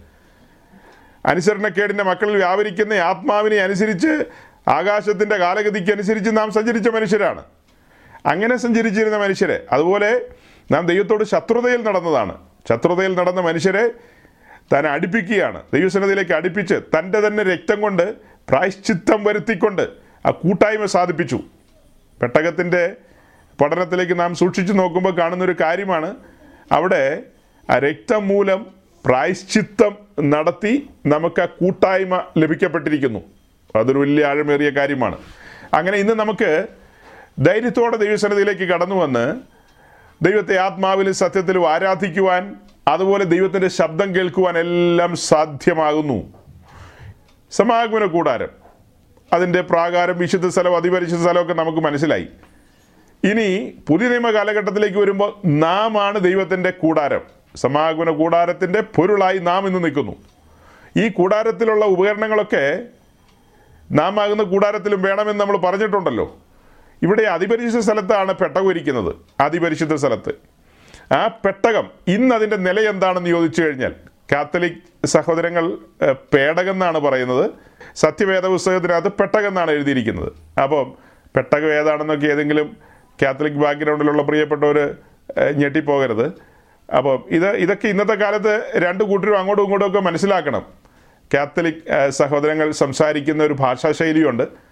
അനുസരണക്കേടിന്റെ 1.26 2.04
മക്കളിൽ 2.04 2.36
വ്യാപരിക്കുന്ന 2.36 2.94
ആത്മാവിനെ 2.94 3.56
അനുസരിച്ച് 3.56 4.26
ആകാശത്തിന്റെ 4.68 5.38
കാലഗതിക്ക് 5.38 5.92
അനുസരിച്ച് 5.92 6.38
നാം 6.38 6.52
സഞ്ചരിച്ച 6.52 6.90
മനുഷ്യരാണ്. 6.90 7.44
അങ്ങനെ 8.26 8.58
സഞ്ചരിച്ചിരുന്ന 8.58 9.18
മനുഷ്യരെ. 9.18 9.64
അതുപോലെ 9.72 10.22
നാം 10.72 10.88
ദൈവത്തോട് 10.88 11.24
ശത്രുതയിൽ 11.24 11.84
നടന്നതാണ്. 11.84 12.38
ശത്രുതയിൽ 12.70 13.16
നടന്ന 13.16 13.42
മനുഷ്യരെ 13.42 13.90
താൻ 14.74 14.88
അടുപ്പിക്കുകയാണ്. 14.88 15.62
ദൈവസന്നതിയിലേക്ക് 15.74 16.32
അടുപ്പിച്ച് 16.32 16.74
തന്റെ 16.74 17.28
തന്നെ 17.28 17.44
രക്തം 17.44 17.82
കൊണ്ട് 17.82 18.16
പ്രായശ്ചിത്തം 18.50 19.24
വരുത്തിക്കൊണ്ട് 19.24 19.90
ആ 20.26 20.30
കൂട്ടായ്മ 20.30 20.86
സാധിപ്പിച്ചു. 20.86 21.40
പെട്ടകത്തിന്റെ 22.22 22.96
പഠനത്തിലേക്ക് 23.62 24.20
നാം 24.20 24.36
സൂക്ഷിച്ചു 24.36 24.74
നോക്കുമ്പോൾ 24.74 25.18
കാണുന്നൊരു 25.18 25.56
കാര്യമാണ്. 25.62 26.16
അവിടെ 26.72 27.24
ആ 27.70 27.78
രക്തം 27.78 28.28
മൂലം 28.28 28.66
പ്രായശ്ചിത്തം 29.06 29.98
നടത്തി 30.22 30.90
നമുക്ക് 31.06 31.42
ആ 31.42 31.46
കൂട്ടായ്മ 31.46 32.24
ലഭിക്കപ്പെട്ടിരിക്കുന്നു. 32.38 33.20
അതൊരു 33.76 34.00
വലിയ 34.00 34.26
ആഴമേറിയ 34.26 34.70
കാര്യമാണ്. 34.70 35.18
അങ്ങനെ 35.74 35.98
ഇന്ന് 35.98 36.14
നമുക്ക് 36.14 36.68
ധൈര്യത്തോടെ 37.40 37.98
ദൈവസന്നിധിയിലേക്ക് 37.98 38.62
കടന്നു 38.62 38.96
വന്ന് 38.96 39.36
ദൈവത്തെ 40.22 40.58
ആത്മാവിലും 40.58 41.14
സത്യത്തിലും 41.14 41.72
ആരാധിക്കുവാൻ 41.72 42.56
അതുപോലെ 42.88 43.24
ദൈവത്തിന്റെ 43.24 43.68
ശബ്ദം 43.68 44.16
കേൾക്കുവാൻ 44.16 44.58
എല്ലാം 44.58 45.16
സാധ്യമാകുന്നു. 45.16 46.34
സമാഗമന 47.52 48.06
കൂടാരം. 48.06 48.48
അതിന്റെ 49.34 49.62
പ്രാകാരം 49.62 50.18
വിശുദ്ധ 50.18 50.48
സ്ഥലം 50.48 50.76
അതിപരിശുദ്ധ 50.76 51.24
സ്ഥലമൊക്കെ 51.24 51.54
നമുക്ക് 51.54 51.78
മനസ്സിലായി. 51.78 52.28
ഇനി 53.24 53.74
പുതിയ 53.90 54.08
നിയമ 54.10 54.32
കാലഘട്ടത്തിലേക്ക് 54.32 54.98
വരുമ്പോൾ 54.98 55.48
നാം 55.48 56.02
ആണ് 56.02 56.20
ദൈവത്തിന്റെ 56.20 56.70
കൂടാരം. 56.70 57.22
സമാഗമന 57.56 58.10
കൂടാരത്തിന്റെ 58.10 58.82
പൊരുളായി 58.82 59.38
നാം 59.38 59.68
ഇന്ന് 59.68 59.84
നിൽക്കുന്നു. 59.84 60.16
ഈ 60.98 61.10
കൂടാരത്തിലുള്ള 61.10 61.86
ഉപകരണങ്ങളൊക്കെ 61.86 62.84
നാം 63.92 64.20
ആകുന്ന 64.20 64.44
കൂടാരത്തിലും 64.44 65.02
വേണമെന്ന് 65.02 65.40
നമ്മൾ 65.40 65.58
പറഞ്ഞിട്ടുണ്ടല്ലോ. 65.58 66.38
ഇവിടെ 67.02 67.22
അതിപരിശുദ്ധ 67.22 67.80
സ്ഥലത്താണ് 67.80 68.32
പെട്ടകം 68.32 68.70
ഇരിക്കുന്നത്. 68.70 69.16
അതിപരിശുദ്ധ 69.40 69.96
സ്ഥലത്ത്. 69.96 70.32
ആ 71.14 71.28
പെട്ടകം 71.28 71.86
ഇന്ന് 72.08 72.36
അതിന്റെ 72.36 72.56
നില 72.56 72.80
എന്താണെന്ന് 72.90 73.30
ചോദിച്ചു 73.30 73.62
കഴിഞ്ഞാൽ 73.62 73.94
കാത്തലിക് 74.32 75.06
സഹോദരങ്ങൾ 75.06 75.78
പേടകം 76.34 76.72
എന്നാണ് 76.72 77.00
പറയുന്നത്. 77.00 77.52
സത്യവേദ 77.96 78.46
പുസ്തകത്തിനകത്ത് 78.46 79.12
പെട്ടകം 79.12 79.48
എന്നാണ് 79.48 79.72
എഴുതിയിരിക്കുന്നത്. 79.72 80.32
അപ്പം 80.64 80.94
പെട്ടകം 81.36 81.74
ഏതാണെന്നൊക്കെ 81.74 82.28
ഏതെങ്കിലും 82.28 82.78
കാത്തലിക് 83.24 83.54
ബാക്ക്ഗ്രൗണ്ടിലുള്ള 83.54 84.24
പ്രിയപ്പെട്ടവർ 84.24 84.96
ഞെട്ടിപ്പോകരുത്. 85.56 86.32
അപ്പം 86.98 87.24
ഇത് 87.30 87.50
ഇതൊക്കെ 87.52 87.88
ഇന്നത്തെ 87.88 88.14
കാലത്ത് 88.14 88.72
രണ്ട് 88.76 89.04
കൂട്ടരും 89.04 89.40
അങ്ങോട്ടും 89.40 89.64
ഇങ്ങോട്ടും 89.64 89.88
ഒക്കെ 89.88 90.00
മനസ്സിലാക്കണം. 90.00 90.66
കാത്തലിക് 91.34 92.10
സഹോദരങ്ങൾ 92.10 92.72
സംസാരിക്കുന്ന 92.72 93.44
ഒരു 93.44 93.54
ഭാഷാശൈലിയുണ്ട് 93.54 94.71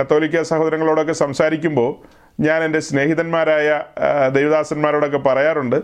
കത്തോലിക്ക 0.00 0.42
സഹോദരങ്ങളോടൊക്കെ 0.42 1.12
സംസാരിക്കുമ്പോൾ 1.12 1.94
ഞാൻ 2.40 2.64
എന്റെ 2.64 2.80
സ്നേഹിതന്മാരായ 2.80 3.82
ദൈവദാസന്മാരോടൊക്കെ 4.34 5.18
പറയാറുണ്ട് 5.18 5.76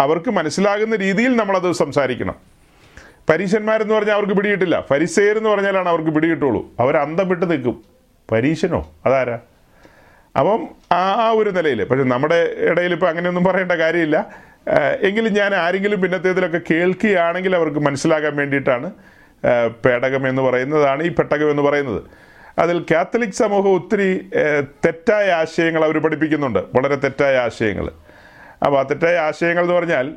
അവർക്ക് 0.00 0.30
മനസ്സിലാകുന്ന 0.30 0.96
രീതിയിൽ 0.96 1.36
നമ്മളത് 1.36 1.72
സംസാരിക്കണം. 1.72 2.34
പരീശന്മാരെന്ന് 3.28 3.94
പറഞ്ഞാൽ 3.94 4.14
അവർക്ക് 4.14 4.34
പിടികിട്ടില്ല. 4.34 4.84
എന്ന് 5.38 5.48
പറഞ്ഞാലാണ് 5.48 5.88
അവർക്ക് 5.88 6.10
പിടികിട്ടുള്ളൂ. 6.10 6.66
അവർ 6.80 6.96
അന്തം 6.96 7.28
വിട്ട് 7.28 7.50
നിൽക്കും. 7.50 7.84
പരീശനോ? 8.32 8.90
അതാരാ? 9.06 9.38
അപ്പം 10.38 10.68
ആ 10.92 11.30
ഒരു 11.30 11.50
നിലയിൽ 11.50 11.84
പക്ഷെ 11.84 12.04
നമ്മുടെ 12.04 12.54
ഇടയിൽ 12.58 12.92
ഇപ്പം 12.92 13.08
അങ്ങനെയൊന്നും 13.08 13.44
പറയേണ്ട 13.44 13.72
കാര്യമില്ല. 13.72 14.26
എങ്കിലും 15.02 15.32
ഞാൻ 15.32 15.54
ആരെങ്കിലും 15.54 16.00
പിന്നത്തേതിലൊക്കെ 16.00 16.60
കേൾക്കുകയാണെങ്കിൽ 16.70 17.56
അവർക്ക് 17.56 17.78
മനസ്സിലാകാൻ 17.78 18.36
വേണ്ടിയിട്ടാണ് 18.36 18.90
പേടകം 19.84 20.28
എന്ന് 20.28 20.42
പറയുന്നതാണ് 20.42 21.02
ഈ 21.02 21.08
പെട്ടകം 21.08 21.50
എന്ന് 21.50 21.62
പറയുന്നത്. 21.62 22.02
അതിൽ 22.58 22.84
കാത്തലിക് 22.90 23.30
സമൂഹം 23.30 23.74
ഒത്തിരി 23.74 24.30
തെറ്റായ 24.84 25.30
ആശയങ്ങൾ 25.30 25.84
അവർ 25.84 25.98
പഠിപ്പിക്കുന്നുണ്ട്. 25.98 26.58
വളരെ 26.58 26.94
തെറ്റായ 26.94 27.36
ആശയങ്ങൾ 27.36 27.90
അപ്പോൾ 28.66 28.78
ആ 28.78 28.82
തെറ്റായ 28.82 29.16
ആശയങ്ങൾ 29.16 29.62
എന്ന് 29.62 29.74
പറഞ്ഞാൽ 29.74 30.12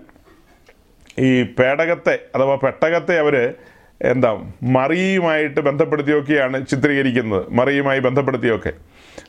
ഈ 1.19 1.43
പേടകത്തെ 1.43 2.19
അഥവാ 2.35 2.55
പെട്ടകത്തെ 2.55 3.19
അവർ 3.19 3.53
എന്താ 4.01 4.51
മറിയുമായിട്ട് 4.63 5.61
ബന്ധപ്പെടുത്തിയൊക്കെയാണ് 5.61 6.67
ചിത്രീകരിക്കുന്നത്. 6.67 7.45
മറിയുമായി 7.49 7.99
ബന്ധപ്പെടുത്തിയൊക്കെ. 7.99 8.73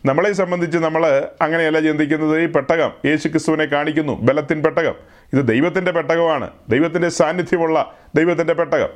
നമ്മളെ 0.04 0.32
സംബന്ധിച്ച് 0.32 0.78
നമ്മൾ 0.78 1.28
അങ്ങനെയല്ല 1.40 1.80
ചിന്തിക്കുന്നത്. 1.80 2.40
ഈ 2.40 2.46
പെട്ടകം 2.46 2.92
യേശു 3.06 3.28
ക്രിസ്തുവിനെ 3.28 3.64
കാണിക്കുന്നു. 3.64 4.12
ബലത്തിൻ 4.22 4.62
പെട്ടകം. 4.62 4.94
ഇത് 5.32 5.48
ദൈവത്തിന്റെ 5.48 5.90
പെട്ടകമാണ്. 5.90 6.50
ദൈവത്തിന്റെ 6.68 7.08
സാന്നിധ്യമുള്ള 7.08 7.98
ദൈവത്തിന്റെ 8.14 8.52
പെട്ടകം. 8.52 8.88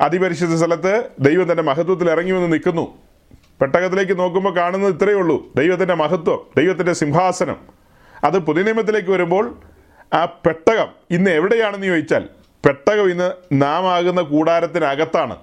അതിപരിശുദ്ധ 0.00 0.54
സ്ഥലത്ത് 0.54 1.08
ദൈവം 1.20 1.50
തന്റെ 1.50 1.62
മഹത്വത്തിൽ 1.62 2.10
ഇറങ്ങി 2.10 2.32
വന്ന് 2.32 2.52
നിൽക്കുന്നു. 2.52 3.05
പെട്ടകത്തിലേക്ക് 3.60 4.18
നോക്കുമ്പോൾ 4.18 4.56
കാണുന്നത് 4.56 4.94
ഇത്രയേ 4.94 5.14
ഉള്ളൂ. 5.14 5.52
ദൈവത്തിന്റെ 5.56 5.94
മഹത്വം 5.94 6.40
ദൈവത്തിന്റെ 6.56 6.92
സിംഹാസനം. 6.92 7.56
അത് 8.24 8.38
പുതിയനിയമത്തിലേക്ക് 8.38 9.10
വരുമ്പോൾ 9.10 9.58
ആ 10.14 10.24
പെട്ടകം 10.24 10.86
ഇന്ന് 11.10 11.30
എവിടെയാണെന്ന് 11.30 11.86
ചോദിച്ചാൽ 11.86 12.28
പെട്ടകം 12.66 13.10
ഇന്ന് 13.10 13.32
നാം 13.52 13.92
ആകുന്ന 13.92 14.20
കൂടാരത്തിനകത്താണ്. 14.20 15.36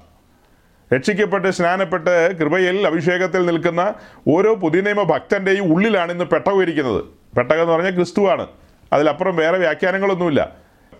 രക്ഷിക്കപ്പെട്ട് 0.95 1.51
സ്നാനപ്പെട്ട് 1.51 2.37
കൃപയിൽ 2.37 2.87
അഭിഷേകത്തിൽ 2.87 3.45
നിൽക്കുന്ന 3.45 3.93
ഓരോ 4.27 4.55
പുതിയനിയമ 4.55 5.03
ഭക്തന്റെയും 5.03 5.73
ഉള്ളിലാണ് 5.73 6.11
ഇന്ന് 6.11 6.25
പെട്ടകം 6.25 6.61
ഇരിക്കുന്നത്. 6.61 7.03
പെട്ടകം 7.37 7.61
എന്ന് 7.61 7.73
പറഞ്ഞാൽ 7.73 7.91
ക്രിസ്തുവാണ്. 7.91 8.47
അതിലപ്പുറം 8.93 9.35
വേറെ 9.35 9.57
വ്യാഖ്യാനങ്ങളൊന്നുമില്ല. 9.57 10.51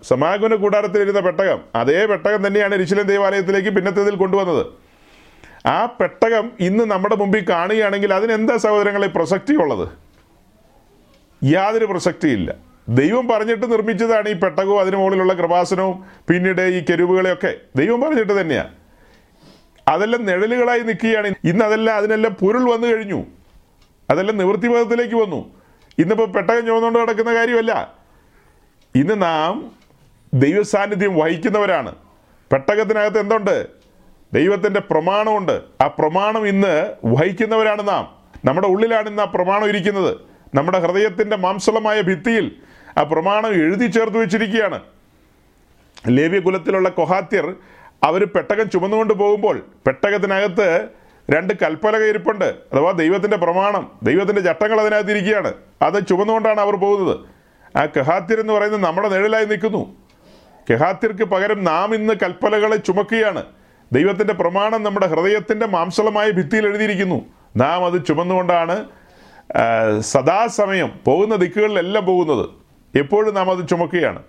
സമാഗമന 0.02 0.54
കൂടാരത്തിലിരുന്ന 0.54 1.20
പെട്ടകം 1.20 1.60
അതേ 1.74 2.06
പെട്ടകം 2.06 2.46
തന്നെയാണ് 2.46 2.74
എരിശിലൻ 2.74 3.02
ദേവാലയത്തിലേക്ക് 3.02 3.68
പിന്നത്തേതിൽ 3.68 4.14
കൊണ്ടുവന്നത്. 4.14 4.66
ആ 5.66 5.86
പെട്ടകം 5.86 6.52
ഇന്ന് 6.60 6.84
നമ്മുടെ 6.84 7.16
മുമ്പിൽ 7.16 7.46
കാണുകയാണെങ്കിൽ 7.50 8.14
അതിനെന്താ 8.14 8.56
സഹോദരങ്ങളെ 8.56 9.06
പ്രസക്തി 9.06 9.54
ഉള്ളത്? 9.54 9.88
യാതൊരു 11.44 11.84
പ്രസക്തിയില്ല 11.84 12.54
ദൈവം 12.88 13.28
പറഞ്ഞിട്ട് 13.28 13.72
നിർമ്മിച്ചതാണ് 13.72 14.28
ഈ 14.28 14.32
പെട്ടകവും 14.32 14.80
അതിന് 14.80 14.96
മുകളിലുള്ള 14.96 15.32
കൃപാസനവും 15.32 16.04
പിന്നീട് 16.28 16.62
ഈ 16.62 16.84
കെരുവുകളെയൊക്കെ 16.90 17.54
ദൈവം 17.76 18.00
പറഞ്ഞിട്ട് 18.00 18.40
തന്നെയാണ് 18.40 18.74
അതെല്ലാം 19.88 20.24
നിഴലുകളായി 20.24 20.80
നിൽക്കുകയാണ്. 20.80 21.26
ഇന്ന് 21.44 21.64
അതെല്ലാം 21.64 21.96
അതിനെല്ലാം 21.96 22.34
പൊരുൾ 22.34 22.72
വന്നു 22.72 22.86
കഴിഞ്ഞു. 22.86 23.24
അതെല്ലാം 24.10 24.38
നിവൃത്തിപഥത്തിലേക്ക് 24.38 25.14
വന്നു. 25.14 25.54
ഇന്നിപ്പോൾ 25.98 26.26
പെട്ടകം 26.26 26.66
ചുമന്നുകൊണ്ട് 26.66 26.98
നടക്കുന്ന 26.98 27.34
കാര്യമല്ല. 27.34 27.94
ഇന്ന് 28.94 29.22
നാം 29.22 29.72
ദൈവസാന്നിധ്യം 30.34 31.16
വഹിക്കുന്നവരാണ്. 31.16 31.94
പെട്ടകത്തിനകത്ത് 32.52 33.18
എന്തുണ്ട്? 33.18 33.83
ദൈവത്തിന്റെ 34.34 34.80
പ്രമാണമുണ്ട്. 34.80 35.62
ആ 35.80 35.86
പ്രമാണം 35.86 36.46
ഇന്ന് 36.46 36.94
വഹിക്കുന്നവരാണ് 37.04 37.88
നാം. 37.88 38.08
നമ്മുടെ 38.44 38.66
ഉള്ളിലാണ് 38.66 39.08
ഇന്ന് 39.08 39.22
ആ 39.22 39.24
പ്രമാണം 39.24 39.68
ഇരിക്കുന്നത്. 39.68 40.16
നമ്മുടെ 40.54 40.78
ഹൃദയത്തിന്റെ 40.78 41.36
മാംസളമായ 41.36 42.00
ഭിത്തിയിൽ 42.00 42.52
ആ 42.98 43.02
പ്രമാണം 43.02 43.52
എഴുതി 43.52 43.86
ചേർത്ത് 43.86 44.18
വെച്ചിരിക്കുകയാണ്. 44.18 44.80
ലേവ്യ 46.08 46.38
കുലത്തിലുള്ള 46.38 46.88
കൊഹാത്യർ 46.88 47.54
അവർ 48.04 48.24
പെട്ടകം 48.24 48.70
ചുമന്നുകൊണ്ട് 48.70 49.14
പോകുമ്പോൾ 49.14 49.66
പെട്ടകത്തിനകത്ത് 49.86 50.88
രണ്ട് 51.30 51.54
കൽപ്പലക 51.62 52.04
ഇരിപ്പുണ്ട്. 52.04 52.44
അഥവാ 52.44 52.90
ദൈവത്തിന്റെ 52.90 53.36
പ്രമാണം 53.36 53.90
ദൈവത്തിന്റെ 54.02 54.42
ചട്ടങ്ങൾ 54.42 54.80
അതിനകത്ത് 54.80 55.10
ഇരിക്കുകയാണ് 55.10 55.54
അത് 55.82 56.06
ചുമന്നുകൊണ്ടാണ് 56.06 56.60
അവർ 56.60 56.76
പോകുന്നത്. 56.76 57.18
ആ 57.78 57.86
കഹാത്യർ 57.86 58.40
എന്ന് 58.40 58.52
പറയുന്നത് 58.52 58.82
നമ്മുടെ 58.82 59.08
നിഴലായി 59.08 59.44
നിൽക്കുന്നു. 59.44 59.96
കെഹാത്യർക്ക് 60.70 61.24
പകരം 61.24 61.64
നാം 61.64 61.94
ഇന്ന് 61.94 62.14
കൽപ്പലകളെ 62.22 62.76
ചുമക്കുകയാണ്. 62.76 63.44
ദൈവത്തിന്റെ 63.92 64.34
പ്രമാണം 64.34 64.82
നമ്മുടെ 64.82 65.06
ഹൃദയത്തിന്റെ 65.06 65.66
മാംസളമായ 65.66 66.30
ഭിത്തിയിൽ 66.30 66.66
എഴുതിയിരിക്കുന്നു. 66.66 67.26
നാം 67.56 67.86
അത് 67.86 68.06
ചുമന്നുകൊണ്ടാണ് 68.06 68.84
സദാസമയം 70.00 70.92
പോകുന്ന 71.04 71.36
ദിക്കുകളിലെല്ലാം 71.36 72.06
പോകുന്നത്. 72.06 72.46
എപ്പോഴും 72.98 73.34
നാം 73.34 73.50
അത് 73.50 73.68
ചുമക്കുകയാണ്. 73.68 74.22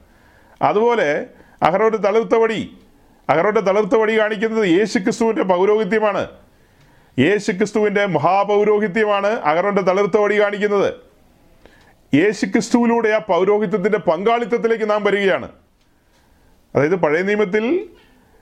അതുപോലെ 0.62 1.26
അഹറോന്റെ 1.64 1.98
തളിർത്ത 1.98 2.36
വടി 2.36 2.78
അഹറോന്റെ 3.30 3.62
തളിർത്ത 3.62 3.96
വടി 3.96 4.20
കാണിക്കുന്നത് 4.20 4.68
യേശു 4.68 5.00
ക്രിസ്തുവിന്റെ 5.00 5.44
പൗരോഹിത്യമാണ്. 5.44 6.28
യേശു 7.20 7.52
ക്രിസ്തുവിന്റെ 7.52 8.06
മഹാപൗരോഹിത്യമാണ് 8.06 9.28
അഹ്റോന്റെ 9.28 9.82
തളിർത്ത 9.82 10.18
വടി 10.18 10.42
കാണിക്കുന്നത്. 10.42 10.94
യേശു 12.16 12.46
ക്രിസ്തുവിലൂടെ 12.46 13.10
ആ 13.10 13.18
പൗരോഹിത്യത്തിന്റെ 13.18 14.00
പങ്കാളിത്തത്തിലേക്ക് 14.00 14.90
നാം 14.90 15.04
വരികയാണ്. 15.04 15.50
അതായത് 16.76 16.96
പഴയ 16.96 17.22
നിയമത്തിൽ 17.22 17.90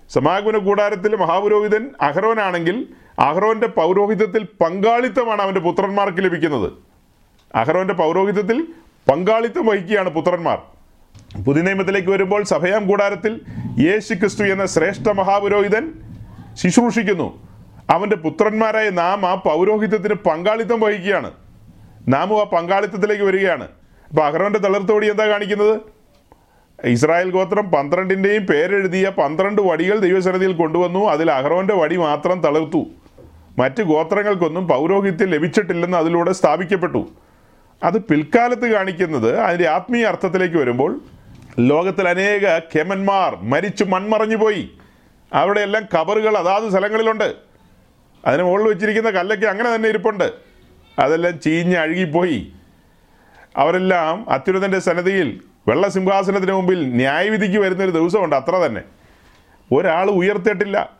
സമാഗമന 0.10 0.58
കൂടാരത്തിലെ 0.58 1.18
മഹാപുരോഹിതൻ 1.18 1.89
അഹ്റോനാണെങ്കിൽ 2.01 2.88
അഹ്റോന്റെ 3.20 3.68
പൗരോഹിതത്തിൽ 3.68 4.43
പങ്കാളിത്തമാണ് 4.43 5.41
അവന്റെ 5.41 5.62
പുത്രന്മാർക്ക് 5.62 6.18
ലഭിക്കുന്നത്. 6.18 6.72
അഹ്റോന്റെ 7.56 7.93
പൗരോഹിതത്തിൽ 7.93 8.68
പങ്കാളിത്തം 9.12 9.66
വഹിക്കുകയാണ് 9.66 10.10
പുത്രന്മാർ. 10.10 10.62
പുതിയ 11.45 11.62
നിയമത്തിലേക്ക് 11.62 12.10
വരുമ്പോൾ 12.10 12.43
സഭയാം 12.43 12.88
കൂടാരത്തിൽ 12.88 13.41
യേശു 13.80 14.14
ക്രിസ്തു 14.14 14.43
എന്ന 14.43 14.66
ശ്രേഷ്ഠ 14.66 15.10
മഹാപുരോഹിതൻ 15.10 15.93
ശുശ്രൂഷിക്കുന്നു. 16.54 17.47
അവന്റെ 17.89 18.16
പുത്രന്മാരായ 18.16 18.89
നാം 18.89 19.26
ആ 19.26 19.36
പൗരോഹിത്യത്തിന് 19.36 20.14
പങ്കാളിത്തം 20.14 20.80
വഹിക്കുകയാണ്. 20.80 21.32
നാമും 22.08 22.41
ആ 22.41 22.43
പങ്കാളിത്തത്തിലേക്ക് 22.43 23.24
വരികയാണ്. 23.24 23.68
അപ്പോൾ 24.10 24.26
അഹ്റോന്റെ 24.26 24.60
തളർത്തോടി 24.60 25.10
എന്താ 25.10 25.28
കാണിക്കുന്നത്? 25.28 25.80
ഇസ്രായേൽ 26.86 27.32
ഗോത്രം 27.32 27.72
പന്ത്രണ്ടിന്റെയും 27.72 28.46
പേരെഴുതിയ 28.46 29.10
പന്ത്രണ്ട് 29.10 29.62
വടികൾ 29.62 30.00
ദൈവസന്നിധിയിൽ 30.00 30.54
കൊണ്ടുവന്നു. 30.54 31.10
അതിൽ 31.10 31.32
അഹ്റോന്റെ 31.32 31.74
വടി 31.74 31.98
മാത്രം 31.98 32.42
തളർത്തു. 32.42 32.86
മറ്റ് 33.58 33.84
ഗോത്രങ്ങൾക്കൊന്നും 33.84 34.68
പൗരോഹിത്യം 34.68 35.30
ലഭിച്ചിട്ടില്ലെന്ന് 35.30 35.98
അതിലൂടെ 35.98 36.32
സ്ഥാപിക്കപ്പെട്ടു. 36.32 37.10
അത് 37.84 37.98
പിൽക്കാലത്ത് 37.98 38.68
കാണിക്കുന്നത് 38.68 39.40
അതിന്റെ 39.40 39.70
ആത്മീയ 39.70 40.06
അർത്ഥത്തിലേക്ക് 40.06 40.56
വരുമ്പോൾ 40.56 41.02
ലോകത്തിൽ 41.60 42.10
അനേക 42.10 42.58
ഖേമന്മാർ 42.58 43.36
മരിച്ചു 43.36 43.84
മൺമറഞ്ഞു 43.84 44.36
പോയി. 44.36 44.72
അവിടെയെല്ലാം 45.34 45.84
കബറുകൾ 45.94 46.38
അതാത് 46.38 46.70
സ്ഥലങ്ങളിലുണ്ട്. 46.70 47.36
അതിന് 48.26 48.44
മുകളിൽ 48.44 48.68
വെച്ചിരിക്കുന്ന 48.68 49.10
കല്ലൊക്കെ 49.10 49.48
അങ്ങനെ 49.48 49.76
തന്നെ 49.76 49.90
ഇരിപ്പുണ്ട്. 49.90 50.32
അതെല്ലാം 51.00 51.40
ചീഞ്ഞ് 51.40 51.78
അഴുകിപ്പോയി. 51.78 52.52
അവരെല്ലാം 53.58 54.30
അത്യുന്നതന്റെ 54.30 54.80
സന്നദ്ധിയിൽ 54.80 55.42
വെള്ള 55.68 55.89
സിംഹാസനത്തിന് 55.89 56.51
മുമ്പിൽ 56.51 56.95
ന്യായവിധിക്ക് 56.95 57.57
വരുന്നൊരു 57.57 57.91
ദിവസമുണ്ട് 57.91 58.36
അത്ര 58.36 58.55
തന്നെ. 58.55 58.82
ഒരാൾ 59.72 60.09
ഉയർത്തിയിട്ടില്ല. 60.09 60.91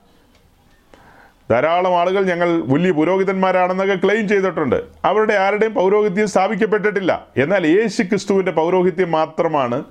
ധാരാളം 1.52 2.00
ആളുകൾ 2.00 2.26
ഞങ്ങൾ 2.26 2.62
വലിയ 2.62 2.92
പുരോഹിതന്മാരാണെന്നൊക്കെ 2.92 3.96
ക്ലെയിം 3.96 4.28
ചെയ്തിട്ടുണ്ട്. 4.28 4.84
അവരുടെ 5.06 5.34
ആരുടെയും 5.34 5.74
പൗരോഹിത്യം 5.74 6.28
സ്ഥാപിക്കപ്പെട്ടിട്ടില്ല. 6.28 7.28
എന്നാൽ 7.38 7.68
യേശു 7.68 8.04
ക്രിസ്തുവിന്റെ 8.04 8.52
പൗരോഹിത്യം 8.52 9.12
മാത്രമാണ് 9.12 9.84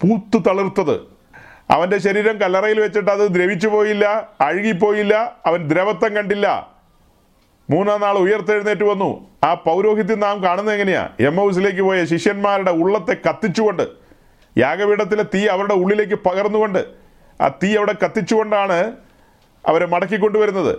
പൂത്തു 0.00 0.38
തളിർത്തത്. 0.38 1.00
അവന്റെ 1.70 1.98
ശരീരം 1.98 2.38
കല്ലറയിൽ 2.38 2.80
വെച്ചിട്ട് 2.80 3.10
അത് 3.10 3.34
ദ്രവിച്ചു 3.34 3.68
പോയില്ല 3.68 4.28
അഴുകിപ്പോയില്ല 4.40 5.36
അവൻ 5.46 5.68
ദ്രവത്വം 5.68 6.16
കണ്ടില്ല. 6.16 6.79
മൂന്നാം 7.70 8.00
നാൾ 8.00 8.14
ഉയർത്തെഴുന്നേറ്റ് 8.18 8.84
വന്നു. 8.84 9.30
ആ 9.44 9.54
പൗരോഹിത്യം 9.54 10.20
നാം 10.20 10.42
കാണുന്നത് 10.42 10.74
എങ്ങനെയാ? 10.74 11.08
എം 11.20 11.36
ഹൗസിലേക്ക് 11.36 11.82
പോയ 11.82 12.04
ശിഷ്യന്മാരുടെ 12.04 12.70
ഉള്ളത്തെ 12.70 13.16
കത്തിച്ചുകൊണ്ട് 13.28 13.82
യാഗപീഠത്തിലെ 14.58 15.24
തീ 15.34 15.46
അവരുടെ 15.46 15.74
ഉള്ളിലേക്ക് 15.74 16.14
പകർന്നുകൊണ്ട് 16.14 16.84
ആ 17.40 17.48
തീ 17.48 17.76
അവിടെ 17.76 17.94
കത്തിച്ചുകൊണ്ടാണ് 18.04 18.92
അവരെ 19.66 19.86
മടക്കിക്കൊണ്ടുവരുന്നത് 19.86 20.78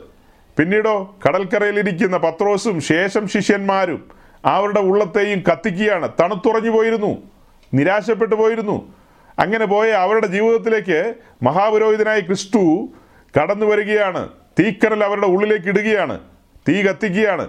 പിന്നീടോ 0.58 1.16
കടൽക്കരയിലിരിക്കുന്ന 1.28 2.18
പത്രോസും 2.18 2.82
ശേഷം 2.82 3.28
ശിഷ്യന്മാരും 3.28 4.10
അവരുടെ 4.46 4.80
ഉള്ളത്തെയും 4.80 5.44
കത്തിക്കുകയാണ്. 5.52 6.10
തണുത്തുറഞ്ഞു 6.20 6.70
പോയിരുന്നു 6.70 7.24
നിരാശപ്പെട്ടു 7.74 8.36
പോയിരുന്നു. 8.36 8.94
അങ്ങനെ 9.40 9.66
പോയ 9.66 9.92
അവരുടെ 9.92 10.28
ജീവിതത്തിലേക്ക് 10.28 11.14
മഹാപുരോഹിതനായ 11.44 12.20
ക്രിസ്തു 12.20 12.90
കടന്നു 13.40 13.66
വരികയാണ് 13.66 14.30
തീക്കരൽ 14.60 15.04
അവരുടെ 15.04 15.26
ഉള്ളിലേക്ക് 15.26 15.68
ഇടുകയാണ്. 15.68 16.31
തീ 16.70 16.82
കത്തിക്കുകയാണ്. 16.82 17.48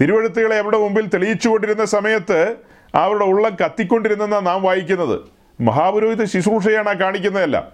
തിരുവഴുത്തുകളെ 0.00 0.56
അവരുടെ 0.56 0.78
മുമ്പിൽ 0.78 1.06
തെളിയിച്ചുകൊണ്ടിരുന്ന 1.06 1.84
സമയത്ത് 1.84 2.56
അവരുടെ 2.94 3.24
ഉള്ളം 3.24 3.56
കത്തിക്കൊണ്ടിരുന്നെന്നാണ് 3.64 4.46
നാം 4.46 4.62
വായിക്കുന്നത്. 4.62 5.20
മഹാപുരോഹിത 5.60 6.24
ശുശ്രൂഷയാണ് 6.24 6.98
കാണിക്കുന്നതല്ല. 6.98 7.72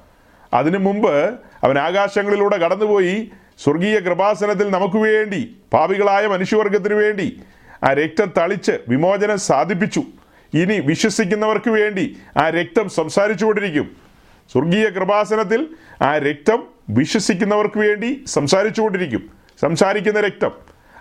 അതിനു 0.54 0.78
മുമ്പ് 0.78 1.34
അവൻ 1.64 1.78
ആകാശങ്ങളിലൂടെ 1.78 2.56
കടന്നുപോയി 2.56 3.30
സ്വർഗീയ 3.58 3.98
കൃപാസനത്തിൽ 3.98 4.70
നമുക്ക് 4.70 4.96
വേണ്ടി 4.96 5.56
പാപികളായ 5.72 6.26
മനുഷ്യവർഗത്തിന് 6.26 6.94
വേണ്ടി 6.94 7.42
ആ 7.84 7.92
രക്തം 7.92 8.32
തളിച്ച് 8.38 8.72
വിമോചനം 8.88 9.38
സാധിപ്പിച്ചു. 9.38 10.02
ഇനി 10.54 10.80
വിശ്വസിക്കുന്നവർക്ക് 10.80 11.70
വേണ്ടി 11.70 12.16
ആ 12.36 12.48
രക്തം 12.48 12.88
സംസാരിച്ചുകൊണ്ടിരിക്കും. 12.88 13.96
സ്വർഗീയ 14.52 14.88
കൃപാസനത്തിൽ 14.88 15.66
ആ 16.02 16.18
രക്തം 16.18 16.62
വിശ്വസിക്കുന്നവർക്ക് 16.90 17.78
വേണ്ടി 17.78 18.24
സംസാരിച്ചുകൊണ്ടിരിക്കും. 18.26 19.37
സംസാരിക്കുന്ന 19.60 20.20
രക്തം. 20.20 20.50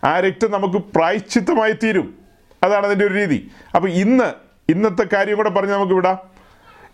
ആ 0.04 0.20
രക്തം 0.20 0.52
നമുക്ക് 0.52 0.76
പ്രായശ്ചിത്തമായി 0.76 1.72
തീരും. 1.72 2.16
അതാണ് 2.64 2.86
അതിന്റെ 2.86 3.06
ഒരു 3.06 3.14
രീതി. 3.14 3.52
അപ്പോൾ 3.76 3.90
ഇന്ന് 3.90 4.34
ഇന്നത്തെ 4.70 5.06
കാര്യം 5.14 5.38
കൂടെ 5.38 5.50
പറഞ്ഞ് 5.50 5.72
നമുക്ക് 5.72 5.94
വിടാം 5.94 6.18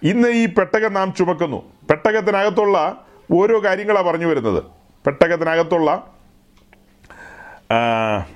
ഇന്ന് 0.03 0.29
ഈ 0.29 0.45
പെട്ടകം 0.45 0.93
നാം 0.93 1.13
ചുമക്കുന്നു. 1.13 1.73
പെട്ടകത്തിനകത്തുള്ള 1.89 3.05
ഓരോ 3.33 3.63
കാര്യങ്ങളാണ് 3.63 4.05
പറഞ്ഞു 4.05 4.25
വരുന്നത്. 4.25 4.63
പെട്ടകത്തിനകത്തുള്ള 5.05 6.09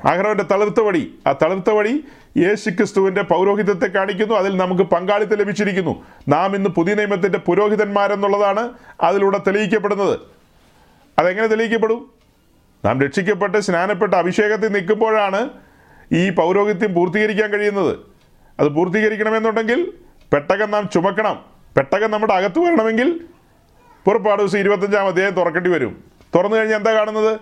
ആഗ്രഹന്റെ 0.06 0.44
തളിർത്ത 0.44 0.82
വഴി 0.82 1.14
ആ 1.28 1.32
തളിർത്ത 1.32 1.70
വഴി 1.70 2.04
യേശു 2.38 2.70
ക്രിസ്തുവിന്റെ 2.70 3.22
പൗരോഹിതത്തെ 3.22 3.88
കാണിക്കുന്നു. 3.88 4.36
അതിൽ 4.36 4.58
നമുക്ക് 4.58 4.84
പങ്കാളിത്തം 4.84 5.38
ലഭിച്ചിരിക്കുന്നു. 5.38 6.06
നാം 6.28 6.56
ഇന്ന് 6.56 6.70
പുതിയ 6.70 6.94
നിയമത്തിന്റെ 6.94 7.38
പുരോഹിതന്മാരെന്നുള്ളതാണ് 7.38 8.74
അതിലൂടെ 9.02 9.38
തെളിയിക്കപ്പെടുന്നത്. 9.38 10.20
അതെങ്ങനെ 11.20 11.48
തെളിയിക്കപ്പെടും? 11.48 12.17
നാം 12.86 13.02
രക്ഷിക്കപ്പെട്ട് 13.02 13.58
സ്നാനപ്പെട്ട് 13.58 14.16
അഭിഷേകത്തിൽ 14.16 14.68
നിൽക്കുമ്പോഴാണ് 14.68 15.50
ഈ 16.12 16.30
പൗരോഹിത്യം 16.30 16.94
പൂർത്തീകരിക്കാൻ 16.94 17.50
കഴിയുന്നത്. 17.50 17.98
അത് 18.60 18.68
പൂർത്തീകരിക്കണമെന്നുണ്ടെങ്കിൽ 18.68 19.94
പെട്ടകം 20.34 20.72
നാം 20.72 20.90
ചുമക്കണം. 20.94 21.46
പെട്ടകം 21.78 22.12
നമ്മുടെ 22.12 22.34
അകത്ത് 22.34 22.60
വരണമെങ്കിൽ 22.60 23.22
പുറപ്പാട് 24.06 24.42
ദിവസം 24.42 24.60
ഇരുപത്തഞ്ചാം 24.60 25.08
അധ്യായം 25.08 25.34
തുറക്കേണ്ടി 25.34 25.70
വരും. 25.70 26.04
തുറന്നു 26.36 26.58
കഴിഞ്ഞാൽ 26.58 26.78
എന്താ 26.78 26.94
കാണുന്നത്? 26.94 27.40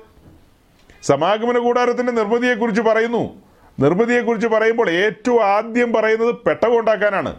സമാഗമന 1.03 1.57
കൂടാരത്തിന്റെ 1.57 2.11
നിർമ്മിതിയെക്കുറിച്ച് 2.11 2.81
പറയുന്നു. 2.81 3.41
നിർമ്മിതിയെക്കുറിച്ച് 3.79 4.47
പറയുമ്പോൾ 4.47 4.89
ഏറ്റവും 4.89 5.45
ആദ്യം 5.45 5.93
പറയുന്നത് 5.93 6.36
പെട്ടകം 6.36 6.79
ഉണ്ടാക്കാനാണ്. 6.79 7.36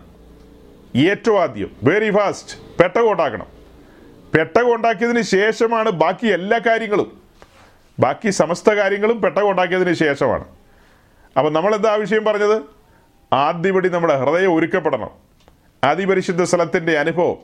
ഏറ്റവും 0.97 1.43
ആദ്യം 1.43 1.71
വെരി 1.83 2.11
ഫാസ്റ്റ് 2.11 2.79
പെട്ടകം 2.79 3.13
ഉണ്ടാക്കണം. 3.13 3.47
പെട്ടകം 4.35 4.75
ഉണ്ടാക്കിയതിന് 4.75 5.23
ശേഷമാണ് 5.23 5.91
ബാക്കി 5.91 6.27
എല്ലാ 6.27 6.61
കാര്യങ്ങളും. 6.67 7.26
ബാക്കി 7.99 8.31
സമസ്ത 8.31 8.71
കാര്യങ്ങളും 8.71 9.21
പെട്ടകം 9.21 9.51
ഉണ്ടാക്കിയതിന് 9.51 9.95
ശേഷമാണ്. 9.95 10.45
അപ്പം 11.39 11.53
നമ്മൾ 11.53 11.75
എന്താ 11.75 11.95
വിഷയം 11.95 12.25
പറഞ്ഞത്? 12.25 12.63
ആദ്യപടി 13.33 13.89
നമ്മുടെ 13.89 14.17
ഹൃദയം 14.17 14.55
ഒരുക്കപ്പെടണം. 14.55 15.11
അതിപരിശുദ്ധ 15.85 16.43
സ്ഥലത്തിന്റെ 16.43 16.99
അനുഭവം 16.99 17.37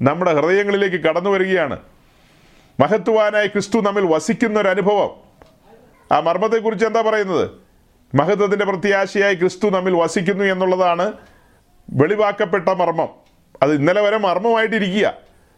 നമ്മുടെ 0.00 0.34
ഹൃദയങ്ങളിലേക്ക് 0.34 0.96
കടന്നു 0.96 1.30
വരികയാണ്. 1.30 1.78
മഹത്വാനായ 2.80 3.46
ക്രിസ്തു 3.46 3.80
നമ്മിൽ 3.80 4.04
വസിക്കുന്ന 4.06 4.60
ഒരു 4.60 4.68
അനുഭവം 4.68 5.10
ആ 6.12 6.20
മർമ്മത്തെക്കുറിച്ച് 6.20 6.86
എന്താ 6.86 7.00
പറയുന്നത്? 7.00 7.50
മഹത്വത്തിന്റെ 8.14 8.64
പ്രത്യാശയായി 8.64 9.34
ക്രിസ്തു 9.34 9.70
നമ്മിൽ 9.70 9.94
വസിക്കുന്നു 9.94 10.44
എന്നുള്ളതാണ് 10.44 11.12
വെളിവാക്കപ്പെട്ട 11.90 12.68
മർമ്മം. 12.68 13.08
അത് 13.62 13.74
ഇന്നലെ 13.74 14.00
വരെ 14.00 14.18
മർമ്മമായിട്ടിരിക്കുക. 14.18 15.14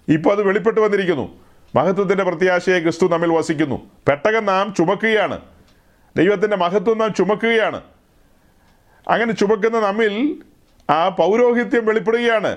ഇപ്പോൾ 0.08 0.30
അത് 0.30 0.42
വെളിപ്പെട്ട് 0.42 0.80
വന്നിരിക്കുന്നു. 0.80 1.43
മഹത്വത്തിന്റെ 1.74 2.24
പ്രത്യാശയെ 2.24 2.80
ക്രിസ്തു 2.80 3.06
നമ്മിൽ 3.06 3.32
വസിക്കുന്നു. 3.32 3.90
പെട്ടകം 4.08 4.46
നാം 4.46 4.74
ചുമക്കുകയാണ്. 4.74 5.40
ദൈവത്തിന്റെ 6.16 6.56
മഹത്വം 6.56 6.98
നാം 6.98 7.14
ചുമക്കുകയാണ്. 7.14 7.80
അങ്ങനെ 9.10 9.32
ചുമക്കുന്ന 9.32 9.80
നമ്മിൽ 9.80 10.42
ആ 10.90 11.08
പൗരോഹിത്യം 11.08 11.86
വെളിപ്പെടുകയാണ്. 11.86 12.56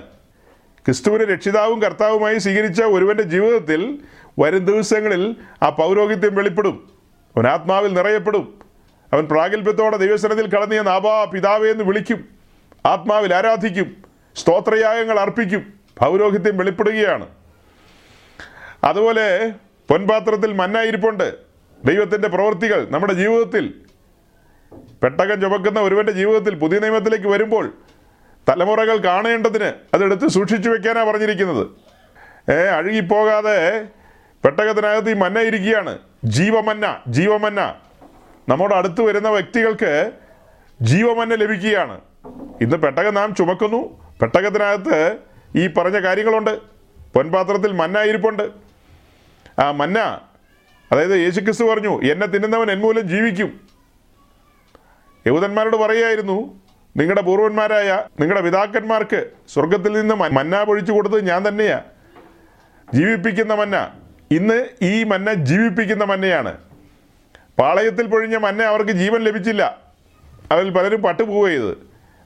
ക്രിസ്തുവിനെ 0.84 1.24
രക്ഷിതാവും 1.24 1.82
കർത്താവുമായി 1.82 2.38
സ്വീകരിച്ച 2.38 2.82
ഒരുവന്റെ 2.82 3.22
ജീവിതത്തിൽ 3.22 3.98
വരും 4.38 4.64
ദിവസങ്ങളിൽ 4.64 5.36
ആ 5.62 5.68
പൗരോഹിത്യം 5.68 6.34
വെളിപ്പെടും. 6.34 6.90
അവൻ 7.36 7.46
ആത്മാവിൽ 7.46 7.94
നിറയപ്പെടും. 7.94 8.58
അവൻ 9.12 9.26
പ്രാഗൽഭ്യത്തോടെ 9.26 9.96
ദൈവസനത്തിൽ 9.96 10.48
കടന്നിയ 10.48 10.82
നാബാ 10.82 11.24
പിതാവേ 11.24 11.70
എന്ന് 11.70 11.84
വിളിക്കും. 11.84 12.24
ആത്മാവിൽ 12.86 13.34
ആരാധിക്കും. 13.34 13.96
സ്തോത്രയാഗങ്ങൾ 14.36 15.20
അർപ്പിക്കും. 15.20 15.72
പൗരോഹിത്യം 15.98 16.56
വെളിപ്പെടുകയാണ്. 16.56 17.37
അതുപോലെ 18.84 19.52
പൊൻപാത്രത്തിൽ 19.88 20.52
മഞ്ഞായിരിപ്പുണ്ട് 20.52 21.34
ദൈവത്തിന്റെ 21.84 22.28
പ്രവൃത്തികൾ 22.28 22.86
നമ്മുടെ 22.90 23.12
ജീവിതത്തിൽ. 23.12 23.74
പെട്ടകം 25.02 25.40
ചുമക്കുന്ന 25.40 25.80
ഒരുവന്റെ 25.80 26.12
ജീവിതത്തിൽ 26.12 26.54
പുതിയ 26.54 26.78
നിയമത്തിലേക്ക് 26.78 27.26
വരുമ്പോൾ 27.26 27.74
തലമുറകൾ 28.48 28.96
കാണേണ്ടതിന് 28.96 29.72
അതെടുത്ത് 29.94 30.28
സൂക്ഷിച്ചു 30.28 30.70
വെക്കാനാണ് 30.70 31.06
പറഞ്ഞിരിക്കുന്നത്. 31.08 31.66
ഏ 32.50 32.54
അഴുകിപ്പോകാതെ 32.54 33.86
പെട്ടകത്തിനകത്ത് 34.44 35.10
ഈ 35.10 35.14
മന്ന 35.14 35.40
ഇരിക്കുകയാണ്. 35.40 35.98
ജീവമന്ന 36.24 37.02
ജീവമന്ന. 37.08 37.74
നമ്മുടെ 38.48 38.74
അടുത്ത് 38.74 39.00
വരുന്ന 39.00 39.28
വ്യക്തികൾക്ക് 39.28 40.12
ജീവമന്ന 40.82 41.34
ലഭിക്കുകയാണ്. 41.34 42.00
ഇന്ന് 42.60 42.76
പെട്ടകം 42.76 43.14
നാം 43.14 43.34
ചുമക്കുന്നു. 43.34 44.10
പെട്ടകത്തിനകത്ത് 44.20 45.16
ഈ 45.56 45.66
പറഞ്ഞ 45.66 45.98
കാര്യങ്ങളുണ്ട്. 45.98 46.58
പൊൻപാത്രത്തിൽ 47.14 47.72
മന്ന 47.72 47.98
ഇരിപ്പുണ്ട് 47.98 48.67
മന്ന. 49.58 49.98
അതായത് 50.92 51.10
യേശുക്രിസ്തു 51.10 51.64
പറഞ്ഞു 51.64 52.00
എന്നെ 52.00 52.26
തിന്നുന്നവൻ 52.26 52.70
എന്മൂലം 52.70 53.08
ജീവിക്കും. 53.08 53.60
യഹൂദന്മാരോട് 55.26 55.76
പറയുമായിരുന്നു 55.76 56.60
നിങ്ങളുടെ 56.96 57.20
പൂർവന്മാരായ 57.20 58.04
നിങ്ങളുടെ 58.20 58.40
പിതാക്കന്മാർക്ക് 58.40 59.30
സ്വർഗത്തിൽ 59.48 60.00
നിന്ന് 60.00 60.14
മന്ന 60.14 60.64
പൊഴിച്ചു 60.64 60.92
കൊടുത്തത് 60.92 61.28
ഞാൻ 61.28 61.48
തന്നെയാ. 61.48 61.82
ജീവിപ്പിക്കുന്ന 62.94 63.54
മന്ന. 63.54 63.92
ഇന്ന് 64.30 64.66
ഈ 64.82 65.04
മന്ന 65.04 65.34
ജീവിപ്പിക്കുന്ന 65.34 66.04
മന്നയാണ്. 66.04 66.58
പാളയത്തിൽ 67.58 68.06
പൊഴിഞ്ഞ 68.06 68.36
മന്ന 68.36 68.62
അവർക്ക് 68.62 68.90
ജീവൻ 68.90 69.20
ലഭിച്ചില്ല. 69.20 69.78
അതിൽ 70.52 70.70
പലരും 70.70 71.02
പട്ടുപോവുക 71.02 71.48
ചെയ്ത് 71.48 71.78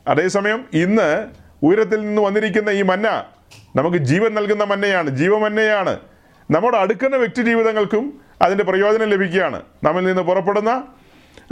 അതേസമയം 0.08 0.68
ഇന്ന് 0.72 1.26
ഉയരത്തിൽ 1.62 2.00
നിന്ന് 2.00 2.22
വന്നിരിക്കുന്ന 2.22 2.70
ഈ 2.70 2.82
മന്ന 2.82 3.24
നമുക്ക് 3.76 3.96
ജീവൻ 3.96 4.34
നൽകുന്ന 4.34 4.64
മന്നയാണ് 4.64 5.10
ജീവമന്നയാണ്. 5.10 5.98
നമ്മുടെ 6.50 6.78
അടുക്കുന്ന 6.78 7.16
വ്യക്തി 7.16 7.42
ജീവിതങ്ങൾക്കും 7.42 8.20
അതിന്റെ 8.42 8.64
പ്രയോജനം 8.64 9.08
ലഭിക്കുകയാണ്. 9.08 9.62
നമ്മിൽ 9.84 10.04
നിന്ന് 10.04 10.22
പുറപ്പെടുന്ന 10.22 10.86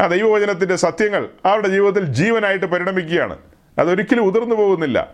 ആ 0.01 0.07
ദൈവവചനത്തിന്റെ 0.07 0.77
സത്യങ്ങൾ 0.77 1.29
അവരുടെ 1.45 1.69
ജീവിതത്തിൽ 1.69 2.05
ജീവനായിട്ട് 2.05 2.67
പരിണമിക്കുകയാണ്. 2.67 3.39
അതൊരിക്കലും 3.79 4.25
ഉതിർന്നു 4.25 4.55
പോകുന്നില്ല. 4.55 5.11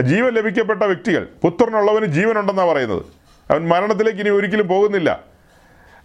ജീവൻ 0.00 0.32
ലഭിക്കപ്പെട്ട 0.32 0.82
വ്യക്തികൾ 0.82 1.28
പുത്രനുള്ളവന് 1.42 2.04
ജീവനുണ്ടെന്നാണ് 2.04 2.68
പറയുന്നത്. 2.68 3.02
അവൻ 3.50 3.68
മരണത്തിലേക്ക് 3.68 4.20
ഇനി 4.20 4.28
ഒരിക്കലും 4.28 4.68
പോകുന്നില്ല. 4.68 5.24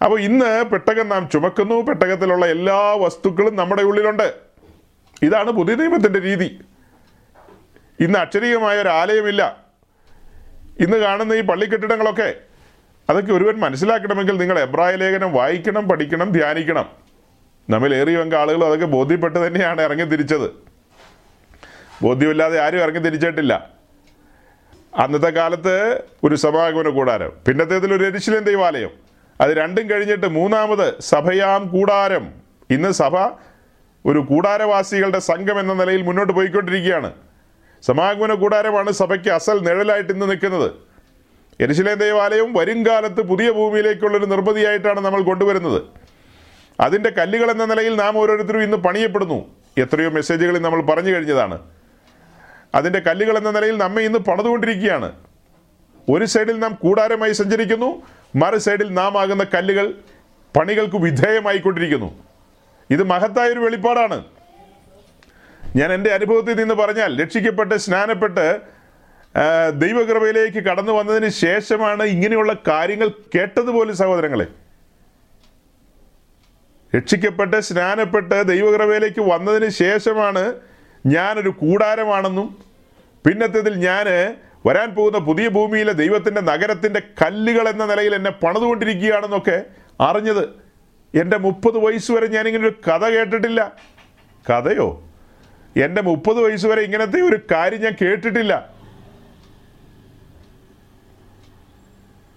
അപ്പോൾ 0.03 0.19
ഇന്ന് 0.19 0.63
പെട്ടകം 0.63 1.09
നാം 1.09 1.29
ചുമക്കുന്നു. 1.29 1.81
പെട്ടകത്തിലുള്ള 1.81 2.45
എല്ലാ 2.45 2.91
വസ്തുക്കളും 2.91 3.55
നമ്മുടെ 3.55 3.81
ഉള്ളിലുണ്ട്. 3.81 4.33
ഇതാണ് 5.21 5.51
പുതിയ 5.51 5.75
നിയമത്തിന്റെ 5.75 6.21
രീതി. 6.21 6.59
ഇന്ന് 7.99 8.19
അക്ഷരീയമായ 8.19 8.81
ഒരു 8.81 8.89
ആലയമില്ല. 8.89 9.57
ഇന്ന് 10.79 10.97
കാണുന്ന 10.97 11.33
ഈ 11.33 11.41
പള്ളിക്കെട്ടിടങ്ങളൊക്കെ 11.41 12.35
അതൊക്കെ 13.09 13.33
ഒരുവൻ 13.33 13.59
മനസ്സിലാക്കണമെങ്കിൽ 13.59 14.37
നിങ്ങൾ 14.37 14.59
എബ്രായ 14.59 14.95
ലേഖനം 14.95 15.33
വായിക്കണം 15.33 15.89
പഠിക്കണം 15.89 16.31
ധ്യാനിക്കണം. 16.31 16.85
നമ്മിൽ 17.69 17.95
ഏറിയ 17.95 18.37
ആളുകൾ 18.37 18.65
അതൊക്കെ 18.65 18.85
ബോധ്യപ്പെട്ട് 18.85 19.47
തന്നെയാണ് 19.47 19.81
ഇറങ്ങി 19.81 20.03
തിരിച്ചത്. 20.03 20.51
ബോധ്യമില്ലാതെ 22.01 22.59
ആരും 22.59 22.79
ഇറങ്ങി 22.79 22.99
തിരിച്ചിട്ടില്ല. 22.99 23.69
അന്നത്തെ 24.95 25.29
കാലത്ത് 25.29 26.03
ഒരു 26.23 26.35
സമാഗമന 26.35 26.89
കൂടാരം 26.89 27.31
പിന്നത്തേതിൽ 27.47 27.93
ഒരു 27.93 28.03
എരിശിലൻ 28.03 28.43
ദൈവാലയം. 28.43 28.89
അത് 29.41 29.51
രണ്ടും 29.51 29.89
കഴിഞ്ഞിട്ട് 29.89 30.27
മൂന്നാമത് 30.27 31.01
സഭയാം 31.01 31.67
കൂടാരം. 31.67 32.33
ഇന്ന് 32.69 32.91
സഭ 32.91 33.17
ഒരു 34.05 34.19
കൂടാരവാസികളുടെ 34.19 35.19
സംഘം 35.19 35.59
എന്ന 35.59 35.73
നിലയിൽ 35.73 36.01
മുന്നോട്ട് 36.01 36.33
പോയിക്കൊണ്ടിരിക്കുകയാണ്. 36.33 37.13
സമാഗമന 37.83 38.33
കൂടാരമാണ് 38.33 38.91
സഭയ്ക്ക് 38.91 39.29
അസൽ 39.29 39.59
നിഴലായിട്ട് 39.59 40.13
ഇന്ന് 40.13 40.29
നിൽക്കുന്നത്. 40.29 40.84
എരിശിലേം 41.59 41.99
വരും 41.99 42.53
വരുംകാലത്ത് 42.53 43.21
പുതിയ 43.21 43.51
ഭൂമിയിലേക്കുള്ളൊരു 43.51 44.25
നിർമ്മിതിയായിട്ടാണ് 44.25 44.99
നമ്മൾ 44.99 45.21
കൊണ്ടുവരുന്നത്. 45.21 45.81
അതിന്റെ 46.79 47.09
കല്ലുകൾ 47.09 47.51
എന്ന 47.51 47.65
നിലയിൽ 47.65 47.95
നാം 47.95 48.17
ഓരോരുത്തരും 48.17 48.63
ഇന്ന് 48.63 48.77
പണിയപ്പെടുന്നു. 48.77 49.55
എത്രയോ 49.77 50.09
മെസ്സേജുകളിൽ 50.09 50.61
നമ്മൾ 50.61 50.81
പറഞ്ഞു 50.81 51.15
കഴിഞ്ഞതാണ്. 51.15 51.59
അതിന്റെ 52.75 52.99
കല്ലുകൾ 52.99 53.37
എന്ന 53.37 53.51
നിലയിൽ 53.51 53.77
നമ്മെ 53.77 54.03
ഇന്ന് 54.03 54.19
പണിതുകൊണ്ടിരിക്കുകയാണ്. 54.19 55.11
ഒരു 56.09 56.25
സൈഡിൽ 56.25 56.59
നാം 56.59 56.77
കൂടാരമായി 56.81 57.31
സഞ്ചരിക്കുന്നു 57.31 58.01
മറു 58.35 58.57
സൈഡിൽ 58.57 58.93
നാം 58.93 59.21
ആകുന്ന 59.21 59.43
കല്ലുകൾ 59.43 59.93
പണികൾക്ക് 60.57 60.95
വിധേയമായിക്കൊണ്ടിരിക്കുന്നു. 60.95 62.23
ഇത് 62.89 63.03
മഹത്തായ 63.03 63.47
ഒരു 63.47 63.59
വെളിപ്പാടാണ്. 63.59 64.23
ഞാൻ 65.75 65.93
എന്റെ 65.93 66.09
അനുഭവത്തിൽ 66.09 66.53
നിന്ന് 66.53 66.75
പറഞ്ഞാൽ 66.75 67.21
രക്ഷിക്കപ്പെട്ട് 67.21 67.75
സ്നാനപ്പെട്ട് 67.75 68.74
ദൈവകൃപയിലേക്ക് 69.69 70.57
കടന്നു 70.57 70.91
വന്നതിന് 70.91 71.29
ശേഷമാണ് 71.29 72.03
ഇങ്ങനെയുള്ള 72.03 72.55
കാര്യങ്ങൾ 72.67 73.09
കേട്ടതുപോലെ 73.35 73.93
സഹോദരങ്ങളെ. 73.93 74.45
രക്ഷിക്കപ്പെട്ട് 76.97 77.59
സ്നാനപ്പെട്ട് 77.59 78.47
ദൈവകൃപയിലേക്ക് 78.47 79.21
വന്നതിന് 79.21 79.69
ശേഷമാണ് 79.69 80.53
ഞാനൊരു 81.05 81.49
കൂടാരമാണെന്നും 81.49 82.57
പിന്നത്തേതിൽ 83.27 83.73
ഞാൻ 83.73 84.35
വരാൻ 84.65 84.95
പോകുന്ന 84.95 85.17
പുതിയ 85.17 85.47
ഭൂമിയിലെ 85.47 85.93
ദൈവത്തിന്റെ 85.93 86.41
നഗരത്തിന്റെ 86.41 87.01
കല്ലുകൾ 87.21 87.69
എന്ന 87.69 87.85
നിലയിൽ 87.85 88.15
എന്നെ 88.15 88.31
പണിതുകൊണ്ടിരിക്കുകയാണെന്നൊക്കെ 88.31 89.63
അറിഞ്ഞത് 90.01 90.49
എന്റെ 91.15 91.37
മുപ്പത് 91.37 91.77
വയസ്സ് 91.77 92.11
വരെ 92.11 92.27
ഞാനിങ്ങനെ 92.27 92.67
ഒരു 92.67 92.89
കഥ 92.89 93.05
കേട്ടിട്ടില്ല. 93.05 93.75
കഥയോ? 94.49 95.03
എന്റെ 95.77 96.01
മുപ്പത് 96.01 96.37
വയസ്സ് 96.37 96.67
വരെ 96.67 96.81
ഇങ്ങനത്തെ 96.81 97.21
ഒരു 97.21 97.39
കാര്യം 97.51 97.81
ഞാൻ 97.81 97.95
കേട്ടിട്ടില്ല. 98.01 98.74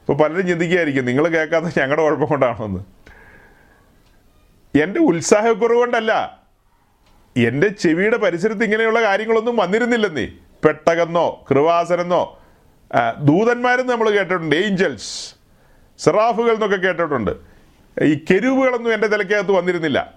ഇപ്പോൾ 0.09 0.23
പലരും 0.23 0.47
ചിന്തിക്കുകയായിരിക്കും 0.47 1.05
നിങ്ങൾ 1.05 1.29
കേൾക്കാത്ത 1.29 1.65
ഞങ്ങളുടെ 1.65 2.03
കുഴപ്പം 2.03 2.27
കൊണ്ടാണെന്ന്. 2.27 2.81
എന്റെ 4.83 5.01
ഉത്സാഹക്കുറവ് 5.01 5.79
കൊണ്ടല്ല 5.79 6.43
എന്റെ 7.37 7.69
ചെവിയുടെ 7.69 8.17
പരിസരത്ത് 8.17 8.65
ഇങ്ങനെയുള്ള 8.65 9.03
കാര്യങ്ങളൊന്നും 9.03 9.57
വന്നിരുന്നില്ലെന്നേ. 9.57 10.29
പെട്ടകന്നോ 10.65 11.45
കൃവാസനെന്നോ 11.51 12.43
ദൂതന്മാരെന്ന് 13.19 13.93
നമ്മൾ 13.93 14.11
കേട്ടിട്ടുണ്ട് 14.11 14.57
ഏഞ്ചൽസ് 14.57 15.35
സെറാഫുകൾ 15.99 16.51
എന്നൊക്കെ 16.51 16.77
കേട്ടിട്ടുണ്ട്. 16.77 17.31
ഈ 18.03 18.25
കെരുവുകളൊന്നും 18.31 18.95
എന്റെ 18.95 19.07
തലയ്ക്കകത്ത് 19.07 19.53
വന്നിരുന്നില്ല. 19.53 20.15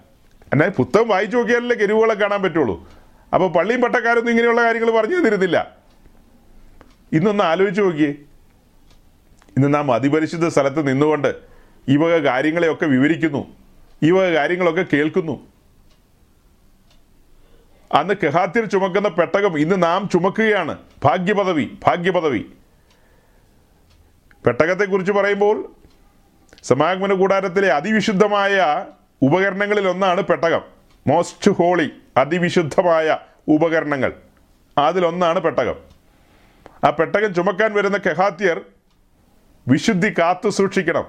എന്നാൽ 0.52 0.68
പുസ്തകം 0.68 1.08
വായിച്ചു 1.08 1.36
നോക്കിയാലല്ലേ 1.36 1.76
കെരുവുകളെ 1.76 2.14
കാണാൻ 2.14 2.42
പറ്റുള്ളൂ. 2.42 2.90
അപ്പോൾ 3.34 3.52
പള്ളിയും 3.52 3.80
പട്ടക്കാരൊന്നും 3.80 4.32
ഇങ്ങനെയുള്ള 4.32 4.62
കാര്യങ്ങൾ 4.62 4.90
പറഞ്ഞു 4.90 5.16
തന്നിരുന്നില്ല. 5.16 5.76
ഇന്നൊന്ന് 7.12 7.44
ആലോചിച്ച് 7.44 7.80
നോക്കിയേ. 7.80 8.14
ഇന്ന് 9.56 9.74
നാം 9.74 9.94
അതിപരിശുദ്ധ 9.94 10.48
സ്ഥലത്ത് 10.48 10.88
നിന്നുകൊണ്ട് 10.88 11.34
ഈ 11.88 11.96
വക 11.96 12.10
കാര്യങ്ങളെയൊക്കെ 12.10 12.86
വിവരിക്കുന്നു. 12.86 13.56
ഈ 14.02 14.10
വക 14.10 14.22
കാര്യങ്ങളൊക്കെ 14.22 14.84
കേൾക്കുന്നു. 14.92 15.46
അന്ന് 17.92 18.14
കെഹാത്തിൽ 18.22 18.64
ചുമക്കുന്ന 18.64 19.08
പെട്ടകം 19.08 19.58
ഇന്ന് 19.58 19.82
നാം 19.82 20.08
ചുമക്കുകയാണ്. 20.12 20.78
ഭാഗ്യപദവി 21.04 21.78
ഭാഗ്യപദവി. 21.86 22.46
പെട്ടകത്തെക്കുറിച്ച് 24.46 25.12
പറയുമ്പോൾ 25.12 25.72
സമാഗമന 26.62 27.12
കൂടാരത്തിലെ 27.12 27.72
അതിവിശുദ്ധമായ 27.72 28.86
ഉപകരണങ്ങളിൽ 29.22 29.88
ഒന്നാണ് 29.88 30.22
പെട്ടകം. 30.22 30.60
മോസ്റ്റ് 31.06 31.50
ഹോളി 31.50 31.90
അതിവിശുദ്ധമായ 32.16 33.18
ഉപകരണങ്ങൾ. 33.48 34.12
അതിലൊന്നാണ് 34.78 35.40
പെട്ടകം. 35.40 35.74
ആ 36.84 36.90
പെട്ടകം 36.90 37.34
ചുമക്കാൻ 37.34 37.72
വരുന്ന 37.72 37.96
കെഹാത്യർ 37.96 38.60
വിശുദ്ധി 39.68 40.14
കാത്തു 40.18 40.48
സൂക്ഷിക്കണം. 40.48 41.04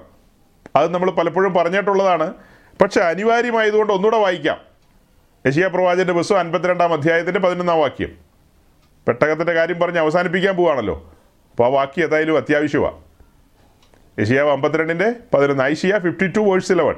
അത് 0.76 0.94
നമ്മൾ 0.94 1.10
പലപ്പോഴും 1.10 1.54
പറഞ്ഞിട്ടുള്ളതാണ്. 1.54 2.34
പക്ഷെ 2.82 3.00
അനിവാര്യമായതുകൊണ്ട് 3.00 3.92
ഒന്നുകൂടെ 3.92 4.16
വായിക്കാം. 4.16 4.58
യശിയ 5.46 5.66
പ്രവാചന്റെ 5.66 6.12
പുസ്തകം 6.12 6.38
അൻപത്തിരണ്ടാം 6.38 6.92
അധ്യായത്തിന്റെ 6.92 7.40
പതിനൊന്നാം 7.40 7.78
വാക്യം. 7.78 8.08
പെട്ടകത്തിന്റെ 9.08 9.52
കാര്യം 9.52 9.80
പറഞ്ഞ് 9.80 9.98
അവസാനിപ്പിക്കാൻ 9.98 10.56
പോവാണല്ലോ. 10.56 11.12
അപ്പോൾ 11.50 11.64
ആ 11.64 11.68
വാക്യം 11.68 12.04
ഏതായാലും 12.04 12.36
അത്യാവശ്യമാണ് 12.36 13.04
യശിയാവ് 14.20 14.50
അമ്പത്തിരണ്ടിന്റെ 14.50 15.12
പതിനൊന്ന് 15.34 15.64
Isaiah 15.64 15.98
fifty 15.98 16.26
two 16.26 16.40
verse 16.40 16.72
eleven 16.72 16.94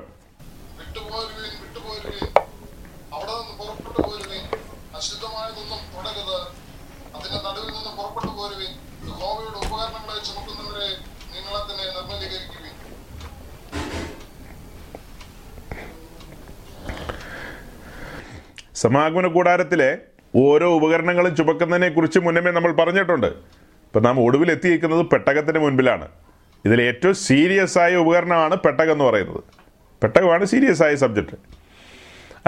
സമാഗമന 18.76 19.26
കൂടാരത്തിലെ 19.26 19.98
ഓരോ 20.36 20.74
ഉപകരണങ്ങളും 20.74 21.36
ചുമക്കുന്നതിനെ 21.36 21.88
കുറിച്ച് 21.88 22.18
മുന്നമേ 22.18 22.50
നമ്മൾ 22.50 22.72
പറഞ്ഞിട്ടുണ്ട്. 22.72 23.26
ഇപ്പം 23.26 24.02
നാം 24.02 24.20
ഒടുവിൽ 24.20 24.50
എത്തിയിരിക്കുന്നത് 24.50 25.06
പെട്ടകത്തിന് 25.06 25.58
മുൻപിലാണ്. 25.58 26.08
ഇതിൽ 26.64 26.82
ഏറ്റവും 26.82 27.14
സീരിയസ് 27.14 27.78
ആയ 27.78 27.94
ഉപകരണമാണ് 27.94 28.56
പെട്ടകം 28.56 28.92
എന്ന് 28.92 29.04
പറയുന്നത്. 29.04 29.44
പെട്ടകമാണ് 30.02 30.44
സീരിയസ് 30.44 30.82
ആയ 30.82 30.94
സബ്ജക്റ്റ് 30.94 31.36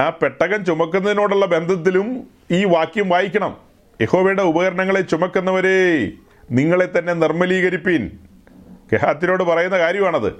ആ 0.00 0.10
പെട്ടകം 0.10 0.64
ചുമക്കുന്നതിനോടുള്ള 0.64 1.46
ബന്ധത്തിലും 1.46 2.26
ഈ 2.50 2.64
വാക്യം 2.64 3.08
വായിക്കണം. 3.08 3.56
യഹോവയുടെ 4.00 4.42
ഉപകരണങ്ങളെ 4.42 5.00
ചുമക്കുന്നവരെ 5.00 6.10
നിങ്ങളെ 6.50 6.98
തന്നെ 6.98 7.12
നിർമ്മലീകരിപ്പീൻ. 7.12 8.10
കെഹാത്തിനോട് 8.92 9.42
പറയുന്ന 9.42 9.78
കാര്യമാണത്. 9.78 10.32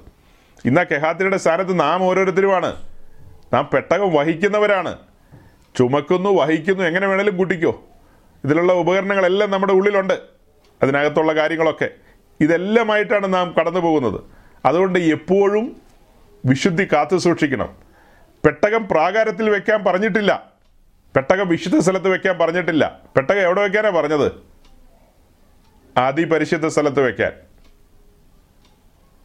ഇന്ന് 0.65 0.81
ആ 0.81 0.85
കെഹാത്തിയുടെ 0.85 1.37
സ്ഥാനത്ത് 1.37 1.81
നാം 1.81 2.03
ഓരോരുത്തരുമാണ്. 2.03 2.77
നാം 3.53 3.69
പെട്ടകം 3.75 4.13
വഹിക്കുന്നവരാണ്. 4.13 4.97
ചുമക്കുന്നു 5.79 6.31
വഹിക്കുന്നു 6.31 6.85
എങ്ങനെ 6.85 7.07
വേണേലും 7.07 7.37
കൂട്ടിക്കോ. 7.37 7.85
ഇതിലുള്ള 8.45 8.73
ഉപകരണങ്ങളെല്ലാം 8.73 9.51
നമ്മുടെ 9.51 9.73
ഉള്ളിലുണ്ട്. 9.73 10.21
അതിനകത്തുള്ള 10.83 11.35
കാര്യങ്ങളൊക്കെ. 11.35 11.91
ഇതെല്ലാമായിട്ടാണ് 12.41 13.35
നാം 13.35 13.55
കടന്നു 13.61 13.81
പോകുന്നത് 13.81 14.21
അതുകൊണ്ട് 14.67 14.99
എപ്പോഴും 14.99 15.77
വിശുദ്ധി 16.47 16.89
കാത്തു 16.93 17.17
സൂക്ഷിക്കണം. 17.17 17.77
പെട്ടകം 18.45 18.89
പ്രാകാരത്തിൽ 18.89 19.51
വെക്കാൻ 19.51 19.85
പറഞ്ഞിട്ടില്ല. 19.85 20.53
പെട്ടകം 21.17 21.49
വിശുദ്ധ 21.49 21.79
സ്ഥലത്ത് 21.79 22.09
വെക്കാൻ 22.09 22.39
പറഞ്ഞിട്ടില്ല. 22.39 23.01
പെട്ടകം 23.17 23.41
എവിടെ 23.41 23.61
വെക്കാനാണ് 23.61 23.95
പറഞ്ഞത്? 23.95 24.33
അതിപരിശുദ്ധ 25.99 26.67
സ്ഥലത്ത് 26.67 27.01
വെക്കാൻ. 27.01 27.33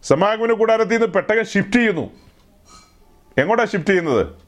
സമാഗമന 0.03 0.51
കൂടാരത്തിൽ 0.51 0.91
നിന്ന് 0.91 1.07
പെട്ടകം 1.07 1.43
ഷിഫ്റ്റ് 1.43 1.75
ചെയ്യുന്നു. 1.75 2.09
എങ്ങോട്ടാണ് 3.37 3.67
ഷിഫ്റ്റ് 3.67 3.89
ചെയ്യുന്നത്? 3.89 4.42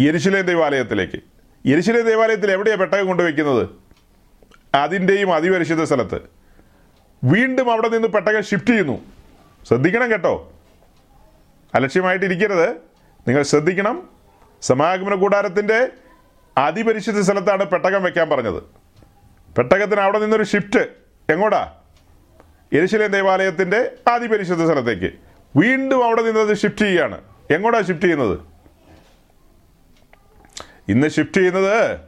യെരുശലേം 0.00 0.46
ദേവാലയത്തിലേക്ക്. 0.46 1.20
യരിശിലേ 1.66 2.00
ദേവാലയത്തിൽ 2.00 2.50
എവിടെയാണ് 2.50 2.80
പെട്ടകം 2.80 3.06
കൊണ്ടുവയ്ക്കുന്നത്? 3.06 3.68
അതിന്റെയും 4.74 5.34
അതിപരിശുദ്ധ 5.34 5.82
സ്ഥലത്ത്. 5.82 6.20
വീണ്ടും 7.24 7.72
അവിടെ 7.72 7.88
നിന്ന് 7.88 8.08
പെട്ടകം 8.08 8.42
ഷിഫ്റ്റ് 8.42 8.70
ചെയ്യുന്നു. 8.70 9.04
ശ്രദ്ധിക്കണം 9.68 10.12
കേട്ടോ. 10.12 10.52
അലക്ഷ്യമായിട്ടിരിക്കരുത് 11.74 12.70
നിങ്ങൾ 13.28 13.42
ശ്രദ്ധിക്കണം. 13.42 14.08
സമാഗമന 14.62 15.14
കൂടാരത്തിന്റെ 15.14 15.88
അതിപരിശുദ്ധ 16.58 17.20
സ്ഥലത്താണ് 17.20 17.64
പെട്ടകം 17.64 18.02
വെക്കാൻ 18.02 18.28
പറഞ്ഞത്. 18.28 18.62
പെട്ടകത്തിന് 19.58 20.00
അവിടെ 20.00 20.18
നിന്നൊരു 20.18 20.42
ഷിഫ്റ്റ് 20.42 20.88
എങ്ങോട്ടാ 21.32 21.74
യരിശിലേ 22.74 23.06
ദേവാലയത്തിന്റെ 23.06 23.92
അതിപരിശുദ്ധ 24.08 24.64
സ്ഥലത്തേക്ക്. 24.64 25.12
വീണ്ടും 25.56 26.04
അവിടെ 26.04 26.22
നിന്നത് 26.22 26.56
ഷിഫ്റ്റ് 26.56 26.80
ചെയ്യുകയാണ്. 26.80 27.20
എങ്ങോട്ടാ 27.50 27.80
ഷിഫ്റ്റ് 27.80 28.02
ചെയ്യുന്നത്? 28.02 28.49
ഇന്ന് 30.90 31.08
ഷിഫ്റ്റ് 31.08 31.36
ചെയ്യുന്നത് 31.36 32.00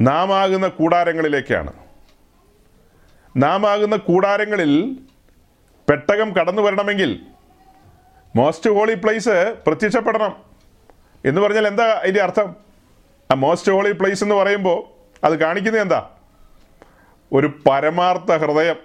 നാം 0.00 0.36
ആകുന്ന 0.36 0.68
കൂടാരങ്ങളിലേക്കാണ്. 0.68 1.72
നാമാകുന്ന 3.36 3.96
കൂടാരങ്ങളിൽ 3.96 4.98
പെട്ടകം 5.90 6.32
കടന്നു 6.32 6.62
വരണമെങ്കിൽ 6.62 7.20
മോസ്റ്റ് 8.36 8.70
ഹോളി 8.70 8.94
പ്ലേസ് 8.94 9.56
പ്രത്യക്ഷപ്പെടണം. 9.66 10.36
എന്ന് 11.24 11.40
പറഞ്ഞാൽ 11.40 11.66
എന്താ 11.66 11.84
അതിന്റെ 11.84 12.22
അർത്ഥം? 12.22 12.56
ആ 13.30 13.34
മോസ്റ്റ് 13.34 13.72
ഹോളി 13.72 13.92
പ്ലേസ് 13.92 14.24
എന്ന് 14.24 14.34
പറയുമ്പോൾ 14.34 14.84
അത് 15.26 15.38
കാണിക്കുന്നത് 15.38 15.82
എന്താ? 15.82 16.10
ഒരു 17.32 17.52
പരമാർത്ഥ 17.70 18.32
ഹൃദയം. 18.32 18.76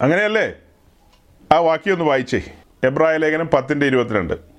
അങ്ങനെയല്ലേ? 0.00 0.52
ആ 1.52 1.58
വാക്യം 1.58 1.92
ഒന്ന് 1.92 2.04
വായിച്ചേ. 2.04 2.42
എബ്രായ 2.84 3.16
ലേഖനം 3.16 3.46
പത്തിന്റെ 3.46 3.86
ഇരുപത്തിരണ്ട്. 3.86 4.53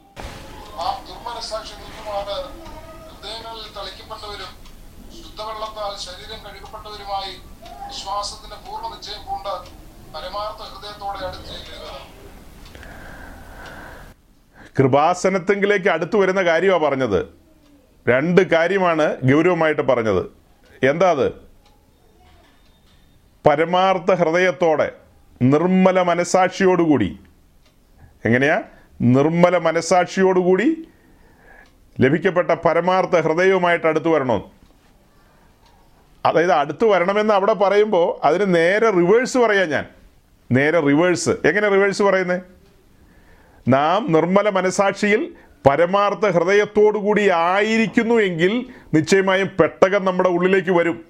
കൃപാസനത്തെങ്കിലേക്ക് 14.79 15.89
അടുത്തു 15.89 16.17
വരുന്ന 16.17 16.41
കാര്യമാണ് 16.41 16.83
പറഞ്ഞത്. 16.83 17.25
രണ്ട് 18.09 18.41
കാര്യമാണ് 18.41 19.17
ഗൗരവമായിട്ട് 19.21 19.81
പറഞ്ഞത്. 19.81 20.25
എന്താ 20.85 21.11
അത്? 21.11 21.31
പരമാർത്ഥ 23.47 24.13
ഹൃദയത്തോടെ 24.13 24.91
നിർമ്മല 25.41 26.01
മനസാക്ഷിയോടുകൂടി. 26.01 27.19
എങ്ങനെയാ? 28.25 28.61
നിർമ്മല 29.01 29.57
മനസാക്ഷിയോടുകൂടി 29.57 30.87
ലഭിക്കപ്പെട്ട 32.01 32.51
പരമാർത്ഥ 32.51 33.19
ഹൃദയവുമായിട്ട് 33.19 33.87
അടുത്തു 33.87 34.09
വരണോ. 34.09 34.51
അതായത് 36.25 36.51
അടുത്തു 36.51 36.85
വരണമെന്ന് 36.85 37.33
അവിടെ 37.33 37.53
പറയുമ്പോൾ 37.53 38.25
അതിന് 38.25 38.55
നേരെ 38.55 38.89
റിവേഴ്സ് 38.89 39.37
പറയാം 39.37 39.69
ഞാൻ. 39.69 39.85
നേരെ 40.51 40.79
റിവേഴ്സ്. 40.79 41.29
എങ്ങനെ 41.29 41.69
റിവേഴ്സ് 41.69 42.03
പറയുന്നത് 42.03 42.54
നാം 43.67 44.11
നിർമ്മല 44.11 44.49
മനസാക്ഷിയിൽ 44.49 45.33
പരമാർത്ഥ 45.69 46.27
ഹൃദയത്തോടുകൂടി 46.27 47.29
ആയിരിക്കുന്നു 47.29 48.15
എങ്കിൽ 48.15 48.65
നിശ്ചയമായും 48.93 49.49
പെട്ടകം 49.59 50.05
നമ്മുടെ 50.05 50.29
ഉള്ളിലേക്ക് 50.29 50.71
വരും. 50.71 51.05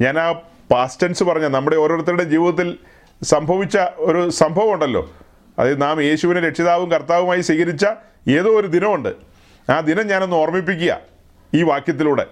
ഞാൻ 0.00 0.18
ആ 0.18 0.32
പാസ്റ്റൻസ് 0.70 1.24
പറഞ്ഞ 1.24 1.44
നമ്മുടെ 1.44 1.76
ഓരോരുത്തരുടെ 1.76 2.22
ജീവിതത്തിൽ 2.22 2.78
സംഭവിച്ച 3.22 3.78
ഒരു 3.96 4.30
സംഭവം 4.30 4.72
ഉണ്ടല്ലോ. 4.72 5.12
അതായത് 5.58 5.82
നാം 5.82 6.02
യേശുവിനെ 6.02 6.40
രക്ഷിതാവും 6.40 6.90
കർത്താവുമായി 6.90 7.40
സ്വീകരിച്ച 7.40 7.86
ഏതോ 8.28 8.50
ഒരു 8.50 8.66
ദിനമുണ്ട്. 8.66 9.14
ആ 9.70 9.80
ദിനം 9.80 10.06
ഞാനൊന്ന് 10.06 10.36
ഓർമ്മിപ്പിക്കുക 10.36 11.00
ഈ 11.54 11.62
വാക്യത്തിലൂടെ. 11.62 12.26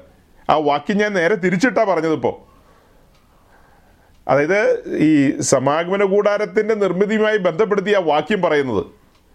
ആ 0.50 0.56
വാക്യം 0.56 0.98
ഞാൻ 0.98 1.12
നേരെ 1.12 1.34
തിരിച്ചിട്ടാണ് 1.34 1.90
പറഞ്ഞതിപ്പോൾ 1.90 2.53
അതായത് 4.28 4.82
ഈ 4.96 5.40
സമാഗമന 5.40 6.04
കൂടാരത്തിന്റെ 6.04 6.74
നിർമ്മിതിയുമായി 6.74 7.36
ബന്ധപ്പെടുത്തിയ 7.36 7.96
വാക്യം 7.96 8.42
പറയുന്നത്. 8.42 8.86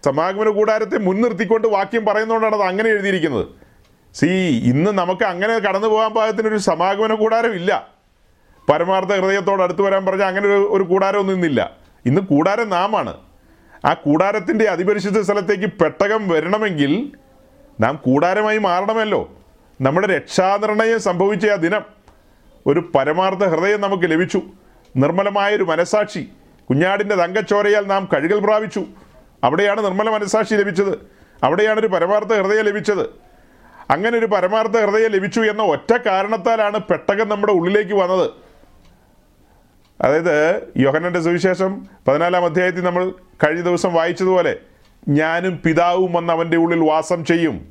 സമാഗമന 0.04 0.48
കൂടാരത്തെ 0.48 0.98
മുൻനിർത്തിക്കൊണ്ട് 0.98 1.68
വാക്യം 1.68 2.04
പറയുന്നതുകൊണ്ടാണ് 2.04 2.54
അത് 2.54 2.62
അങ്ങനെ 2.62 2.88
എഴുതിയിരിക്കുന്നത്. 2.88 3.46
സി 4.14 4.26
ഇന്ന് 4.64 4.90
നമുക്ക് 4.90 5.24
അങ്ങനെ 5.24 5.58
കടന്നു 5.58 5.88
പോകാൻ 5.88 6.14
പാകത്തിനൊരു 6.14 6.56
സമാഗമന 6.56 7.14
കൂടാരം 7.14 7.52
ഇല്ല. 7.52 7.88
പരമാർത്ഥ 8.72 9.10
ഹൃദയത്തോട് 9.10 9.62
അടുത്ത് 9.62 9.82
വരാൻ 9.82 10.06
പറഞ്ഞാൽ 10.06 10.26
അങ്ങനെ 10.26 10.46
ഒരു 10.46 10.68
ഒരു 10.70 10.82
കൂടാരം 10.82 11.20
ഒന്നും 11.20 11.34
ഇന്നില്ല. 11.34 11.76
ഇന്ന് 12.06 12.20
കൂടാരം 12.20 12.68
നാമാണ്. 12.68 13.16
ആ 13.84 13.94
കൂടാരത്തിന്റെ 13.94 14.64
അതിപരിശുദ്ധ 14.64 15.20
സ്ഥലത്തേക്ക് 15.20 15.66
പെട്ടകം 15.66 16.28
വരണമെങ്കിൽ 16.28 17.12
നാം 17.80 18.00
കൂടാരമായി 18.02 18.58
മാറണമല്ലോ. 18.58 19.30
നമ്മുടെ 19.80 20.06
രക്ഷാനിർണയം 20.06 21.00
സംഭവിച്ച 21.00 21.46
ആ 21.46 21.54
ദിനം 21.54 21.82
ഒരു 22.66 22.90
പരമാർത്ഥ 22.94 23.44
ഹൃദയം 23.44 23.80
നമുക്ക് 23.80 24.10
ലഭിച്ചു. 24.10 24.42
നിർമ്മലമായൊരു 24.96 25.62
മനസാക്ഷി. 25.62 26.28
കുഞ്ഞാടിന്റെ 26.70 27.14
തങ്കച്ചോരയാൽ 27.14 27.86
നാം 27.86 28.08
കഴുകൽ 28.12 28.44
പ്രാപിച്ചു. 28.44 28.84
അവിടെയാണ് 29.44 29.84
നിർമ്മല 29.84 30.10
മനസാക്ഷി 30.10 30.54
ലഭിച്ചത്. 30.54 30.98
അവിടെയാണ് 31.44 31.80
ഒരു 31.80 31.86
പരമാർത്ഥ 31.86 32.34
ഹൃദയം 32.34 32.64
ലഭിച്ചത്. 32.64 33.06
അങ്ങനെ 33.90 34.18
ഒരു 34.18 34.26
പരമാർത്ഥ 34.26 34.72
ഹൃദയം 34.72 35.10
ലഭിച്ചു 35.10 35.40
എന്ന 35.40 35.62
ഒറ്റ 35.62 35.96
കാരണത്താലാണ് 36.06 36.78
പെട്ടകം 36.78 37.28
നമ്മുടെ 37.28 37.52
ഉള്ളിലേക്ക് 37.52 37.94
വന്നത്. 37.94 38.30
അതായത് 40.00 40.66
യോഹനന്റെ 40.76 41.20
സുവിശേഷം 41.20 41.86
പതിനാലാം 42.08 42.44
അധ്യായത്തിൽ 42.44 42.80
നമ്മൾ 42.80 43.10
കഴിഞ്ഞ 43.44 43.60
ദിവസം 43.60 43.94
വായിച്ചതുപോലെ 43.94 44.56
ഞാനും 45.08 45.60
പിതാവും 45.64 46.12
വന്ന് 46.12 46.32
അവന്റെ 46.32 46.56
ഉള്ളിൽ 46.56 46.90
വാസം 46.90 47.24
ചെയ്യും. 47.24 47.68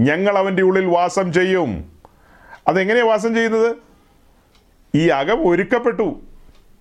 ഞങ്ങൾ 0.00 0.38
അവന്റെ 0.38 0.62
ഉള്ളിൽ 0.62 0.86
വാസം 0.86 1.32
ചെയ്യും. 1.32 1.92
അതെങ്ങനെയാണ് 2.68 3.08
വാസം 3.08 3.34
ചെയ്യുന്നത്? 3.34 3.76
ഈ 4.94 5.08
അകം 5.08 5.48
ഒരുക്കപ്പെട്ടു. 5.48 6.20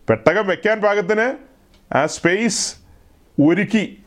പെട്ടകം 0.10 0.48
വെക്കാൻ 0.48 0.82
പാകത്തിന് 0.82 1.38
ആ 1.96 2.06
സ്പേസ് 2.06 2.76
ഒരുക്കി. 3.42 4.04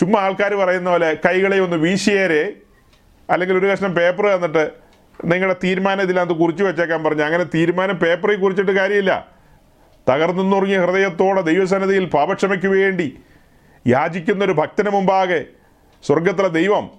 ചുമ്മാ 0.00 0.20
ആൾക്കാർ 0.20 0.54
പറയുന്ന 0.54 0.90
പോലെ 0.90 1.16
കൈകളെ 1.26 1.60
ഒന്ന് 1.60 1.76
വീശിയേരെ 1.76 2.52
അല്ലെങ്കിൽ 3.30 3.58
ഒരു 3.58 3.66
കഷ്ണം 3.66 3.94
പേപ്പർ 3.94 4.26
തന്നിട്ട് 4.26 4.70
നിങ്ങളുടെ 5.24 5.56
തീരുമാനം 5.64 6.02
ഇതിനകത്ത് 6.02 6.32
കുറിച്ച് 6.32 6.64
വെച്ചേക്കാൻ 6.64 7.04
പറഞ്ഞു. 7.04 7.22
അങ്ങനെ 7.22 7.44
തീരുമാനം 7.44 7.96
പേപ്പറിൽ 7.96 8.36
കുറിച്ചിട്ട് 8.36 8.72
കാര്യമില്ല. 8.72 9.28
തകർന്നുറങ്ങിയ 10.08 10.78
ഹൃദയത്തോടെ 10.78 11.40
ദൈവസന്നിധിയിൽ 11.40 12.04
പാപക്ഷമയ്ക്ക് 12.04 12.66
വേണ്ടി 12.66 13.18
യാചിക്കുന്ന 13.86 14.44
ഒരു 14.44 14.52
ഭക്തന് 14.52 14.90
മുമ്പാകെ 14.90 15.44
സ്വർഗത്തിലെ 16.06 16.48
ദൈവം 16.48 16.90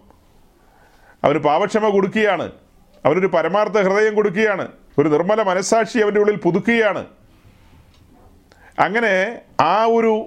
അവന് 1.23 1.39
പാപക്ഷമ 1.39 1.89
കൊടുക്കുകയാണ്. 1.89 2.51
അവനൊരു 3.05 3.27
പരമാർത്ഥ 3.27 3.77
ഹൃദയം 3.77 4.15
കൊടുക്കുകയാണ്. 4.15 4.67
ഒരു 4.99 5.09
നിർമ്മല 5.09 5.41
മനസ്സാക്ഷി 5.41 5.99
അവന്റെ 5.99 6.19
ഉള്ളിൽ 6.19 6.35
പുതുക്കുകയാണ്. 6.35 7.18
അങ്ങനെ 8.79 9.41
ആ 9.61 9.85
ഒരു 9.85 10.25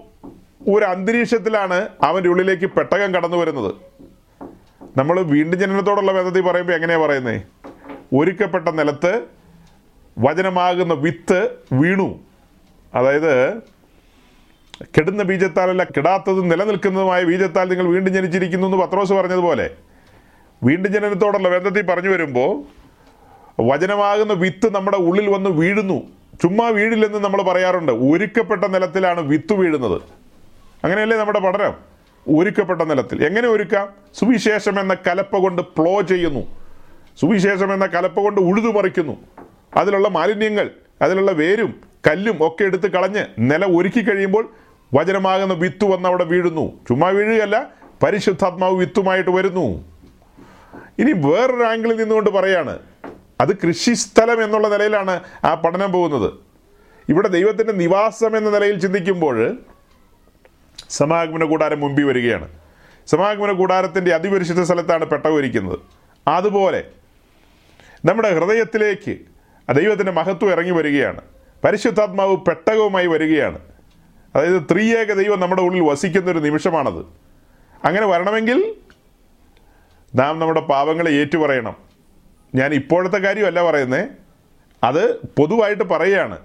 ഒരു 0.69 0.85
അന്തരീക്ഷത്തിലാണ് 0.85 1.89
അവന്റെ 2.03 2.29
ഉള്ളിലേക്ക് 2.29 2.67
പെട്ടകം 2.67 3.15
കടന്നു 3.15 3.37
വരുന്നത്. 3.37 3.75
നമ്മൾ 4.97 5.21
വീണ്ടും 5.21 5.59
ജനനത്തോടുള്ള 5.59 6.13
ബന്ധത്തിൽ 6.13 6.41
പറയുമ്പോൾ 6.41 6.73
എങ്ങനെയാണ് 6.73 7.03
പറയുന്നത് 7.03 7.43
ഒരുക്കപ്പെട്ട 8.15 8.69
നിലത്ത് 8.69 9.23
വചനമാകുന്ന 10.19 10.95
വിത്ത് 10.95 11.51
വീണു. 11.73 12.21
അതായത് 12.95 13.55
കെടുന്ന 14.83 15.23
ബീജത്താലല്ല 15.23 15.85
കെടാത്തതും 15.85 16.49
നിലനിൽക്കുന്നതുമായ 16.49 17.25
ബീജത്താൽ 17.25 17.69
നിങ്ങൾ 17.69 17.87
വീണ്ടും 17.87 18.15
ജനിച്ചിരിക്കുന്നു 18.15 18.67
എന്ന് 18.67 18.79
പത്രോസ് 18.79 19.13
പറഞ്ഞതുപോലെ. 19.13 19.71
വീണ്ടും 20.63 20.93
ജനനത്തോടുള്ള 20.93 21.49
ബന്ധത്തിൽ 21.49 21.83
പറഞ്ഞു 21.83 22.09
വരുമ്പോൾ 22.09 22.65
വചനമാകുന്ന 23.63 24.33
വിത്ത് 24.33 24.75
നമ്മുടെ 24.75 24.97
ഉള്ളിൽ 24.97 25.31
വന്ന് 25.31 25.51
വീഴുന്നു. 25.51 26.22
ചുമ്മാ 26.41 26.69
വീഴില്ലെന്ന് 26.69 27.19
നമ്മൾ 27.19 27.43
പറയാറുണ്ട്. 27.43 27.93
ഒരുക്കപ്പെട്ട 27.93 28.65
നിലത്തിലാണ് 28.65 29.21
വിത്ത് 29.21 29.53
വീഴുന്നത്. 29.53 30.03
അങ്ങനെയല്ലേ 30.85 31.17
നമ്മുടെ 31.17 31.39
പഠനം? 31.39 31.75
ഒരുക്കപ്പെട്ട 32.29 32.83
നിലത്തിൽ. 32.83 33.27
എങ്ങനെ 33.27 33.49
ഒരുക്കാം? 33.49 33.89
സുവിശേഷം 34.15 34.81
എന്ന 34.81 34.95
കലപ്പ 34.95 35.37
കൊണ്ട് 35.37 35.63
പ്ലോ 35.63 36.01
ചെയ്യുന്നു. 36.01 36.41
സുവിശേഷം 37.21 37.73
എന്ന 37.73 37.87
കലപ്പ 37.87 38.21
കൊണ്ട് 38.21 38.41
ഉഴുതുമറിക്കുന്നു 38.41 39.17
അതിലുള്ള 39.77 40.09
മാലിന്യങ്ങൾ 40.09 40.71
അതിലുള്ള 41.03 41.33
വേരും 41.33 41.81
കല്ലും 42.07 42.39
ഒക്കെ 42.41 42.65
എടുത്ത് 42.65 42.91
കളഞ്ഞ് 42.91 43.27
നില 43.39 43.67
ഒരുക്കി 43.67 44.01
കഴിയുമ്പോൾ 44.01 44.51
വചനമാകുന്ന 44.95 45.55
വിത്ത് 45.55 45.85
വന്ന് 45.85 46.09
അവിടെ 46.09 46.25
വീഴുന്നു. 46.25 46.73
ചുമ്മാ 46.89 47.09
വീഴുകയല്ല 47.09 47.71
പരിശുദ്ധാത്മാവ് 48.03 48.75
വിത്തുമായിട്ട് 48.75 49.31
വരുന്നു. 49.31 49.85
ഇനി 50.99 51.13
വേറൊരു 51.13 51.63
ആംഗിളിൽ 51.63 51.97
നിന്നുകൊണ്ട് 51.97 52.31
പറയാണ് 52.31 52.79
അത് 53.43 53.57
കൃഷിസ്ഥലം 53.57 54.45
എന്നുള്ള 54.45 54.69
നിലയിലാണ് 54.69 55.21
ആ 55.45 55.55
പഠനം 55.55 55.93
പോകുന്നത്. 55.93 56.33
ഇവിടെ 57.09 57.29
ദൈവത്തിന്റെ 57.29 57.73
നിവാസം 57.73 58.37
എന്ന 58.37 58.51
നിലയിൽ 58.51 58.81
ചിന്തിക്കുമ്പോൾ 58.81 59.59
സമാഗമന 60.91 61.45
കൂടാരം 61.45 61.81
മുമ്പിൽ 61.81 62.05
വരികയാണ്. 62.05 62.49
സമാഗമന 63.07 63.53
കൂടാരത്തിന്റെ 63.53 64.15
അതിപരിശുദ്ധ 64.15 64.63
സ്ഥലത്താണ് 64.63 65.05
പെട്ടകം 65.05 65.79
അതുപോലെ 66.29 66.85
നമ്മുടെ 68.05 68.39
ഹൃദയത്തിലേക്ക് 68.39 69.19
ദൈവത്തിന്റെ 69.73 70.13
മഹത്വം 70.13 70.51
ഇറങ്ങി 70.51 70.71
വരികയാണ്. 70.71 71.21
പരിശുദ്ധാത്മാവ് 71.65 72.37
പെട്ടകവുമായി 72.37 73.07
വരികയാണ്. 73.07 73.59
അതായത് 74.37 74.63
ത്രിയേക 74.73 75.13
ദൈവം 75.13 75.41
നമ്മുടെ 75.41 75.63
ഉള്ളിൽ 75.63 75.83
വസിക്കുന്ന 75.83 76.31
ഒരു 76.31 76.39
നിമിഷമാണത്. 76.39 77.05
അങ്ങനെ 77.85 78.07
വരണമെങ്കിൽ 78.07 78.75
നാം 80.15 80.39
നമ്മുടെ 80.39 80.61
പാപങ്ങളെ 80.61 81.11
ഏറ്റുപറയണം. 81.11 81.92
ഞാൻ 82.55 82.75
ഇപ്പോഴത്തെ 82.75 83.19
കാര്യമല്ല 83.19 83.63
പറയുന്നത് 83.71 84.09
അത് 84.85 85.17
പൊതുവായിട്ട് 85.17 85.83
പറയുകയാണ്. 85.83 86.39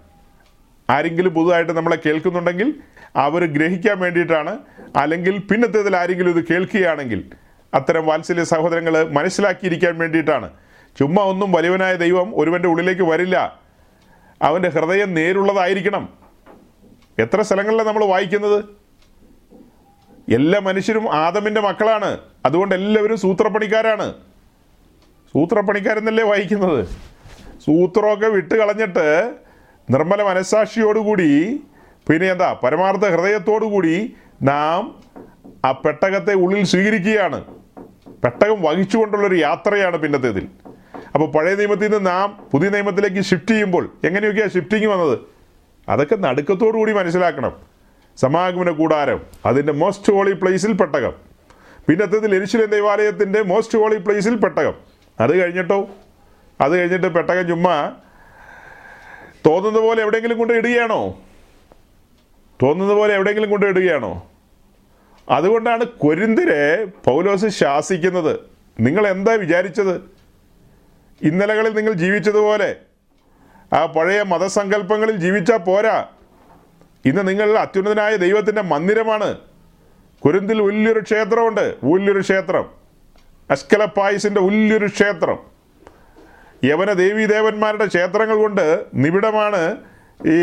ആരെങ്കിലും 0.89 1.33
പുതുതായിട്ട് 1.33 1.71
നമ്മളെ 1.71 1.97
കേൾക്കുന്നുണ്ടെങ്കിൽ 2.05 2.73
അവർ 3.15 3.45
ഗ്രഹിക്കാൻ 3.45 3.99
വേണ്ടിയിട്ടാണ്. 3.99 4.59
അല്ലെങ്കിൽ 4.97 5.37
പിന്നത്തേതിൽ 5.37 5.95
ആരെങ്കിലും 5.95 6.37
ഇത് 6.37 6.47
കേൾക്കുകയാണെങ്കിൽ 6.47 7.31
അത്തരം 7.73 8.05
വാത്സല്യ 8.05 8.43
സഹോദരങ്ങൾ 8.43 9.09
മനസ്സിലാക്കിയിരിക്കാൻ 9.09 9.97
വേണ്ടിയിട്ടാണ്. 9.97 10.49
ചുമ്മാ 10.99 11.23
ഒന്നും 11.23 11.51
വലിയവനായ 11.51 11.95
ദൈവം 11.95 12.31
ഒരുവന്റെ 12.35 12.67
ഉള്ളിലേക്ക് 12.67 13.01
വരില്ല. 13.01 13.59
അവന്റെ 14.41 14.69
ഹൃദയം 14.69 15.13
നേരുള്ളതായിരിക്കണം. 15.13 16.09
എത്ര 17.19 17.41
സ്ഥലങ്ങളിലാണ് 17.41 17.87
നമ്മൾ 17.87 18.05
വായിക്കുന്നത്? 18.05 18.65
എല്ലാ 20.31 20.59
മനുഷ്യരും 20.59 21.13
ആദമിന്റെ 21.13 21.61
മക്കളാണ്. 21.61 22.17
അതുകൊണ്ട് 22.45 22.75
എല്ലാവരും 22.75 23.17
സൂത്രപ്പണിക്കാരാണ്. 23.17 24.13
സൂത്രപ്പണിക്കാരെന്നല്ലേ 25.33 26.23
വായിക്കുന്നത്? 26.23 26.87
സൂത്രമൊക്കെ 27.65 28.27
വിട്ട് 28.27 28.55
കളഞ്ഞിട്ട് 28.55 29.33
നിർമ്മല 29.91 30.21
മനസ്സാക്ഷിയോടുകൂടി 30.23 31.59
പിന്നെ 32.09 32.27
എന്താ 32.31 32.59
പരമാർത്ഥ 32.63 33.05
ഹൃദയത്തോടുകൂടി 33.05 34.15
നാം 34.41 34.95
ആ 35.65 35.71
പെട്ടകത്തെ 35.71 36.33
ഉള്ളിൽ 36.33 36.63
സ്വീകരിക്കുകയാണ്. 36.63 37.45
പെട്ടകം 38.23 38.61
വഹിച്ചുകൊണ്ടുള്ളൊരു 38.61 39.35
യാത്രയാണ് 39.35 39.97
പിന്നത്തേതിൽ 39.97 40.47
അപ്പോൾ 41.13 41.31
പഴയ 41.31 41.55
നിയമത്തിൽ 41.55 41.91
നിന്ന് 41.91 42.09
നാം 42.11 42.49
പുതിയ 42.51 42.69
നിയമത്തിലേക്ക് 42.69 43.21
ഷിഫ്റ്റ് 43.21 43.51
ചെയ്യുമ്പോൾ 43.51 43.89
എങ്ങനെയൊക്കെയാണ് 44.03 44.51
ഷിഫ്റ്റിങ് 44.51 44.85
വന്നത്? 44.85 45.19
അതൊക്കെ 45.89 46.15
നടുക്കത്തോടു 46.15 46.77
കൂടി 46.77 46.93
മനസ്സിലാക്കണം. 46.93 47.53
സമാഗമന 48.17 48.69
കൂടാരം 48.69 49.19
അതിന്റെ 49.45 49.73
മോസ്റ്റ് 49.73 50.13
ഹോളി 50.13 50.31
പ്ലേസിൽ 50.31 50.73
പെട്ടകം. 50.73 51.13
പിന്നത്തേതിൽ 51.87 52.35
എരിശിലേം 52.35 52.69
ദേവാലയത്തിന്റെ 52.69 53.41
മോസ്റ്റ് 53.41 53.77
ഹോളി 53.77 53.95
പ്ലേസിൽ 53.95 54.35
പെട്ടകം. 54.35 54.73
അത് 55.19 55.37
കഴിഞ്ഞിട്ടോ? 55.37 55.89
അത് 56.61 56.77
കഴിഞ്ഞിട്ട് 56.77 57.07
പെട്ടകം 57.07 57.47
ചുമ്മാ 57.47 57.91
തോന്നുന്ന 59.45 59.79
പോലെ 59.79 60.01
എവിടെയെങ്കിലും 60.01 60.37
കൊണ്ട് 60.37 60.53
ഇടുകയാണോ? 60.53 61.19
തോന്നുന്ന 62.63 62.93
പോലെ 62.93 63.13
എവിടെയെങ്കിലും 63.13 63.49
കൊണ്ട് 63.49 63.65
ഇടുകയാണോ? 63.65 64.31
അതുകൊണ്ടാണ് 65.29 65.83
കൊരിന്തിരെ 65.83 66.85
പൗലോസ് 66.85 67.47
ശാസിക്കുന്നത്. 67.47 68.39
നിങ്ങൾ 68.79 69.07
എന്താ 69.07 69.33
വിചാരിച്ചത്? 69.33 69.95
ഇന്നലകളിൽ 71.21 71.73
നിങ്ങൾ 71.73 71.93
ജീവിച്ചതുപോലെ 71.93 72.75
ആ 73.73 73.85
പഴയ 73.85 74.23
മതസങ്കല്പങ്ങളിൽ 74.23 75.15
ജീവിച്ചാൽ 75.15 75.57
പോരാ. 75.57 76.05
ഇന്ന് 77.05 77.27
നിങ്ങൾ 77.27 77.57
അത്യുന്നതനായ 77.57 78.15
ദൈവത്തിന്റെ 78.15 78.61
മന്ദിരമാണ്. 78.61 79.37
കുരുന്തിൽ 80.25 80.61
വലിയൊരു 80.61 80.99
ക്ഷേത്രമുണ്ട്. 80.99 81.75
വലിയൊരു 81.83 82.19
ക്ഷേത്രം. 82.19 82.76
അസ്കലപ്പായസിന്റെ 83.49 84.41
വലിയൊരു 84.41 84.85
ക്ഷേത്രം. 84.85 85.37
യവന 86.65 86.93
ദേവീദേവന്മാരുടെ 86.93 87.85
ക്ഷേത്രങ്ങൾ 87.85 88.37
കൊണ്ട് 88.37 88.85
നിബിഡമാണ് 88.95 89.61
ഈ 90.33 90.37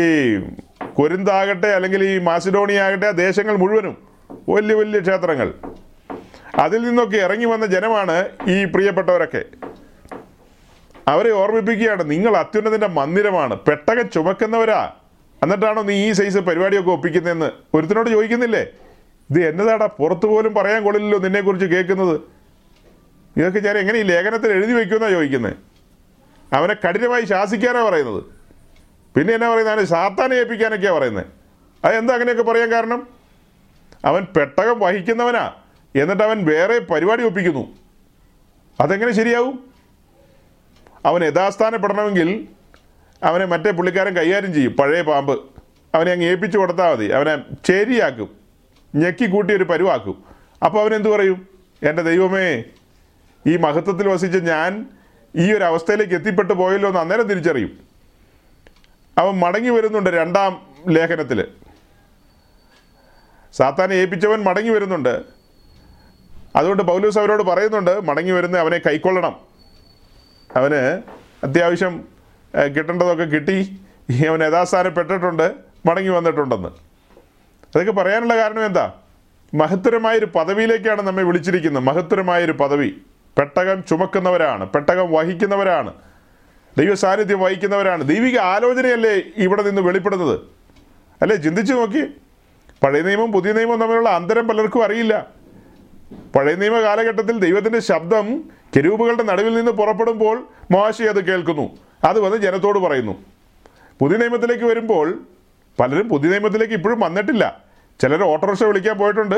കൊരിന്താകട്ടെ 0.97 1.67
അല്ലെങ്കിൽ 1.67 2.03
ഈ 2.03 2.17
മാസിഡോണിയ 2.17 2.81
ആകട്ടെ 2.81 3.11
ദേശങ്ങൾ 3.11 3.55
മുഴുവനും 3.55 3.95
വലിയ 4.49 4.75
വലിയ 4.75 4.99
ക്ഷേത്രങ്ങൾ. 4.99 5.53
അതിൽ 6.63 6.81
നിന്നൊക്കെ 6.83 7.17
ഇറങ്ങി 7.17 7.45
വന്ന 7.45 7.65
ജനമാണ് 7.65 8.29
ഈ 8.47 8.65
പ്രിയപ്പെട്ടവരൊക്കെ. 8.65 9.43
അവരെ 11.07 11.31
ഓർമ്മിപ്പിക്കുകയാണ് 11.31 12.11
നിങ്ങൾ 12.11 12.37
അത്യുന്നതിന്റെ 12.37 12.87
മന്ദിരമാണ് 12.87 13.59
പെട്ടകൻ 13.59 14.09
ചുമക്കുന്നവരാ. 14.09 14.91
എന്നിട്ടാണോ 15.43 15.81
നീ 15.81 16.09
ഈ 16.09 16.11
സൈസ് 16.11 16.37
പരിപാടിയൊക്കെ 16.37 16.91
ഒപ്പിക്കുന്നതെന്ന് 16.91 17.49
ഒരുത്തിനോട് 17.73 18.09
ചോദിക്കുന്നില്ലേ? 18.09 18.63
ഇത് 19.29 19.39
എന്നതാടാ 19.49 19.85
പുറത്തു 19.99 20.27
പോലും 20.27 20.53
പറയാൻ 20.53 20.83
കൊള്ളില്ലല്ലോ 20.83 21.19
നിന്നെക്കുറിച്ച് 21.19 21.65
കേൾക്കുന്നത്. 21.65 22.34
ഇതൊക്കെ 23.37 23.59
ഞാൻ 23.59 23.77
എങ്ങനെ 23.77 23.99
ഈ 23.99 24.01
ലേഖനത്തിൽ 24.01 24.51
എഴുതി 24.51 24.73
വയ്ക്കുമെന്നാണ് 24.73 25.13
ചോദിക്കുന്നത് 25.13 25.55
അവനെ 26.53 26.73
കഠിനമായി 26.73 27.25
ശാസിക്കാനാണ് 27.25 27.85
പറയുന്നത്. 27.85 28.23
പിന്നെ 29.17 29.33
എന്നാ 29.33 29.47
പറയുന്നത് 29.47 29.73
അവനെ 29.73 29.87
സാത്താനെ 29.87 30.35
ഏൽപ്പിക്കാനൊക്കെയാണ് 30.35 30.97
പറയുന്നത് 30.97 31.25
അതെന്താ 31.85 32.13
അങ്ങനെയൊക്കെ 32.13 32.43
പറയാൻ 32.43 32.71
കാരണം? 32.71 33.07
അവൻ 34.05 34.23
പെട്ടകം 34.23 34.79
വഹിക്കുന്നവനാ. 34.79 35.51
എന്നിട്ട് 35.95 36.23
അവൻ 36.23 36.45
വേറെ 36.45 36.79
പരിപാടി 36.79 37.23
ഒപ്പിക്കുന്നു. 37.23 37.77
അതെങ്ങനെ 38.79 39.11
ശരിയാവും? 39.11 39.71
അവൻ 41.05 41.23
യഥാസ്ഥാനപ്പെടണമെങ്കിൽ 41.23 42.47
അവനെ 43.23 43.45
മറ്റേ 43.45 43.71
പുള്ളിക്കാരൻ 43.71 44.13
കൈകാര്യം 44.15 44.53
ചെയ്യും. 44.53 44.73
പഴയ 44.73 45.01
പാമ്പ്. 45.01 45.45
അവനെ 45.95 46.11
അങ്ങ് 46.11 46.25
ഏൽപ്പിച്ചു 46.25 46.57
കൊടുത്താൽ 46.57 46.91
മതി. 46.91 47.05
അവനെ 47.05 47.37
ശരിയാക്കും 47.67 48.29
ഞെക്കി 48.95 49.25
കൂട്ടി 49.25 49.53
ഒരു 49.53 49.63
പരുവാക്കും. 49.63 50.23
അപ്പോൾ 50.65 50.81
അവൻ 50.81 50.95
എന്തു 50.95 51.09
പറയും? 51.09 51.47
എന്റെ 51.83 52.01
ദൈവമേ 52.01 52.63
ഈ 53.47 53.57
മഹത്വത്തിൽ 53.57 54.07
വസിച്ച 54.07 54.37
ഞാൻ 54.37 54.85
ഈ 55.35 55.53
ഒരു 55.53 55.63
അവസ്ഥയിലേക്ക് 55.63 56.13
എത്തിപ്പെട്ടു 56.13 56.53
പോയല്ലോ 56.53 56.89
എന്ന് 56.89 56.99
അന്നേരം 56.99 57.27
തിരിച്ചറിയും. 57.27 57.79
അവൻ 59.17 59.39
മടങ്ങി 59.39 59.69
വരുന്നുണ്ട് 59.69 60.09
രണ്ടാം 60.09 60.61
ലേഖനത്തിൽ 60.87 61.47
സാത്താനെ 63.53 63.93
ഏൽപ്പിച്ചവൻ 63.93 64.43
മടങ്ങി 64.43 64.69
വരുന്നുണ്ട്. 64.69 65.23
അതുകൊണ്ട് 66.55 66.83
പൗലൂസ് 66.83 67.19
അവരോട് 67.19 67.43
പറയുന്നുണ്ട് 67.43 68.07
മടങ്ങി 68.07 68.31
വരുന്ന 68.31 68.57
അവനെ 68.57 68.77
കൈക്കൊള്ളണം. 68.77 69.39
അവന് 70.55 71.01
അത്യാവശ്യം 71.45 72.07
കിട്ടേണ്ടതൊക്കെ 72.75 73.23
കിട്ടി. 73.23 73.79
അവൻ 74.27 74.43
യഥാസ്ഥാനപ്പെട്ടിട്ടുണ്ട് 74.43 75.53
മടങ്ങി 75.85 76.09
വന്നിട്ടുണ്ടെന്ന്. 76.09 76.69
അതൊക്കെ 77.75 77.91
പറയാനുള്ള 77.91 78.37
കാരണം 78.37 78.65
എന്താ? 78.65 78.93
മഹത്തരമായൊരു 79.53 80.25
പദവിയിലേക്കാണ് 80.25 81.01
നമ്മെ 81.01 81.23
വിളിച്ചിരിക്കുന്നത്. 81.23 81.83
മഹത്തരമായൊരു 81.83 82.51
പദവി. 82.51 82.91
പെട്ടകം 83.37 83.83
ചുമക്കുന്നവരാണ് 83.89 84.69
പെട്ടകം 84.69 85.11
വഹിക്കുന്നവരാണ് 85.11 85.93
ദൈവ 86.77 86.93
സാന്നിധ്യം 86.95 87.39
വഹിക്കുന്നവരാണ്. 87.39 88.03
ദൈവിക 88.03 88.39
ആലോചനയല്ലേ 88.39 89.21
ഇവിടെ 89.37 89.61
നിന്ന് 89.61 89.81
വെളിപ്പെടുന്നത്? 89.81 90.39
അല്ലേ? 91.21 91.35
ചിന്തിച്ചു 91.35 91.73
നോക്കി. 91.73 92.05
പഴയ 92.83 93.01
നിയമം 93.01 93.31
പുതിയ 93.31 93.51
നിയമം 93.51 93.79
തമ്മിലുള്ള 93.79 94.09
അന്തരം 94.09 94.47
പലർക്കും 94.47 94.83
അറിയില്ല. 94.83 95.27
പഴയ 96.35 96.55
നിയമ 96.55 96.81
കാലഘട്ടത്തിൽ 96.81 97.39
ദൈവത്തിന്റെ 97.39 97.79
ശബ്ദം 97.79 98.43
കെരൂപുകളുടെ 98.75 99.23
നടുവിൽ 99.23 99.55
നിന്ന് 99.55 99.71
പുറപ്പെടുമ്പോൾ 99.71 100.47
മോശി 100.71 101.03
അത് 101.03 101.25
കേൾക്കുന്നു. 101.25 101.77
അത് 102.03 102.19
വന്ന് 102.19 102.37
ജനത്തോട് 102.37 102.79
പറയുന്നു. 102.79 103.25
പുതിയ 103.99 104.17
നിയമത്തിലേക്ക് 104.17 104.63
വരുമ്പോൾ 104.63 105.19
പലരും 105.79 106.09
പുതിയ 106.09 106.29
നിയമത്തിലേക്ക് 106.29 106.73
ഇപ്പോഴും 106.73 106.99
വന്നിട്ടില്ല. 106.99 107.63
ചിലർ 107.99 108.23
ഓട്ടോറിക്ഷ 108.23 108.63
വിളിക്കാൻ 108.63 108.97
പോയിട്ടുണ്ട്. 108.97 109.35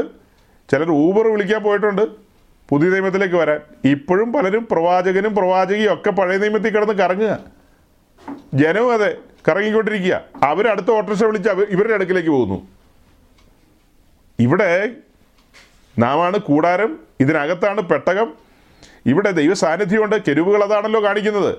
ചിലർ 0.72 0.92
ഊബർ 0.92 1.28
വിളിക്കാൻ 1.28 1.64
പോയിട്ടുണ്ട്. 1.64 2.27
പുതിയ 2.70 2.90
നിയമത്തിലേക്ക് 2.90 3.36
വരാൻ. 3.36 3.60
ഇപ്പോഴും 3.86 4.34
പലരും 4.34 4.68
പ്രവാചകനും 4.72 5.36
പ്രവാചകിയും 5.36 5.94
ഒക്കെ 5.94 6.12
പഴയ 6.12 6.38
നിയമത്തിൽ 6.38 6.70
കിടന്ന് 6.70 6.94
കറങ്ങുക. 6.94 7.40
ജനവും 8.54 8.94
അതെ 8.94 9.18
കറങ്ങിക്കൊണ്ടിരിക്കുക. 9.48 10.22
അവർ 10.44 10.68
അടുത്ത 10.68 10.92
ഓട്ടോറിക്ഷ 10.92 11.24
വിളിച്ച് 11.24 11.50
ഇവരുടെ 11.50 11.94
അടുക്കിലേക്ക് 11.94 12.30
പോകുന്നു. 12.30 12.68
ഇവിടെ 14.40 14.92
നാമാണ് 16.00 16.38
കൂടാരം 16.38 17.00
ഇതിനകത്താണ് 17.20 17.82
പെട്ടകം. 17.82 18.34
ഇവിടെ 19.06 19.32
ദൈവ 19.32 19.54
സാന്നിധ്യമുണ്ട് 19.54 20.16
കെരുവുകൾ 20.22 20.64
അതാണല്ലോ 20.64 21.04
കാണിക്കുന്നത്. 21.04 21.56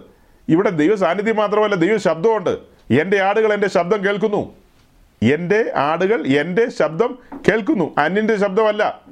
ഇവിടെ 0.49 0.71
ദൈവ 0.71 0.97
സാന്നിധ്യം 0.97 1.37
മാത്രമല്ല 1.37 1.75
ദൈവ 1.75 1.97
ശബ്ദമുണ്ട് 1.97 2.59
എന്റെ 3.01 3.19
ആടുകൾ 3.21 3.53
എന്റെ 3.53 3.69
ശബ്ദം 3.69 4.05
കേൾക്കുന്നു. 4.05 4.57
എന്റെ 5.23 5.73
ആടുകൾ 5.77 6.27
എന്റെ 6.27 6.71
ശബ്ദം 6.71 7.19
കേൾക്കുന്നു. 7.49 7.95
അന്യന്റെ 7.99 8.37
ശബ്ദമല്ല. 8.37 9.08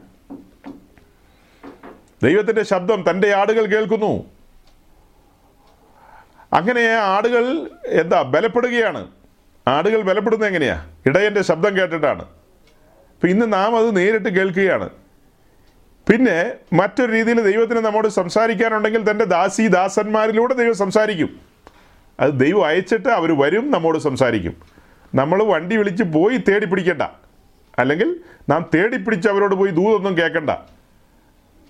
ദൈവത്തിന്റെ 2.22 2.62
ശബ്ദം 2.62 3.04
തന്റെ 3.10 3.34
ആടുകൾ 3.34 3.66
കേൾക്കുന്നു. 3.66 4.24
അങ്ങനെ 6.52 6.88
ആടുകൾ 6.88 7.70
എന്താ 7.86 8.22
ബലപ്പെടുകയാണ്. 8.22 9.08
ആടുകൾ 9.68 10.02
ബലപ്പെടുന്നത് 10.02 10.48
എങ്ങനെയാ? 10.48 10.90
ഇടയന്റെ 11.06 11.42
ശബ്ദം 11.42 11.76
കേട്ടിട്ടാണ്. 11.76 12.22
അപ്പം 12.22 13.28
ഇന്ന് 13.28 13.52
നാം 13.52 13.76
അത് 13.76 13.96
നേരിട്ട് 13.96 14.28
കേൾക്കുകയാണ്. 14.28 14.90
പിന്നെ 16.10 16.52
മറ്റൊരു 16.72 17.12
രീതിയിൽ 17.12 17.40
ദൈവത്തിന് 17.40 17.78
നമ്മോട് 17.78 18.08
സംസാരിക്കാനുണ്ടെങ്കിൽ 18.08 19.10
തന്റെ 19.10 19.24
ദാസി 19.24 19.66
ദാസന്മാരിലൂടെ 19.66 20.54
ദൈവം 20.54 20.74
സംസാരിക്കും. 20.74 21.40
അത് 22.20 22.40
ദൈവം 22.40 22.66
അയച്ചിട്ട് 22.66 23.08
അവർ 23.08 23.40
വരും 23.40 23.70
നമ്മോട് 23.70 23.98
സംസാരിക്കും. 23.98 24.56
നമ്മൾ 25.14 25.42
വണ്ടി 25.42 25.76
വിളിച്ച് 25.76 26.02
പോയി 26.02 26.36
തേടി 26.36 26.66
പിടിക്കണ്ട. 26.66 27.02
അല്ലെങ്കിൽ 27.78 28.20
നാം 28.48 28.70
തേടി 28.74 28.96
പിടിച്ച് 28.96 29.28
അവരോട് 29.28 29.54
പോയി 29.54 29.70
ദൂതൊന്നും 29.70 30.16
കേൾക്കണ്ട. 30.16 30.50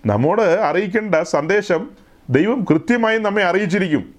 നമ്മോട് 0.06 0.42
അറിയിക്കേണ്ട 0.42 1.14
സന്ദേശം 1.14 1.90
ദൈവം 2.30 2.66
കൃത്യമായി 2.70 3.18
നമ്മെ 3.18 3.42
അറിയിച്ചിരിക്കും. 3.44 4.14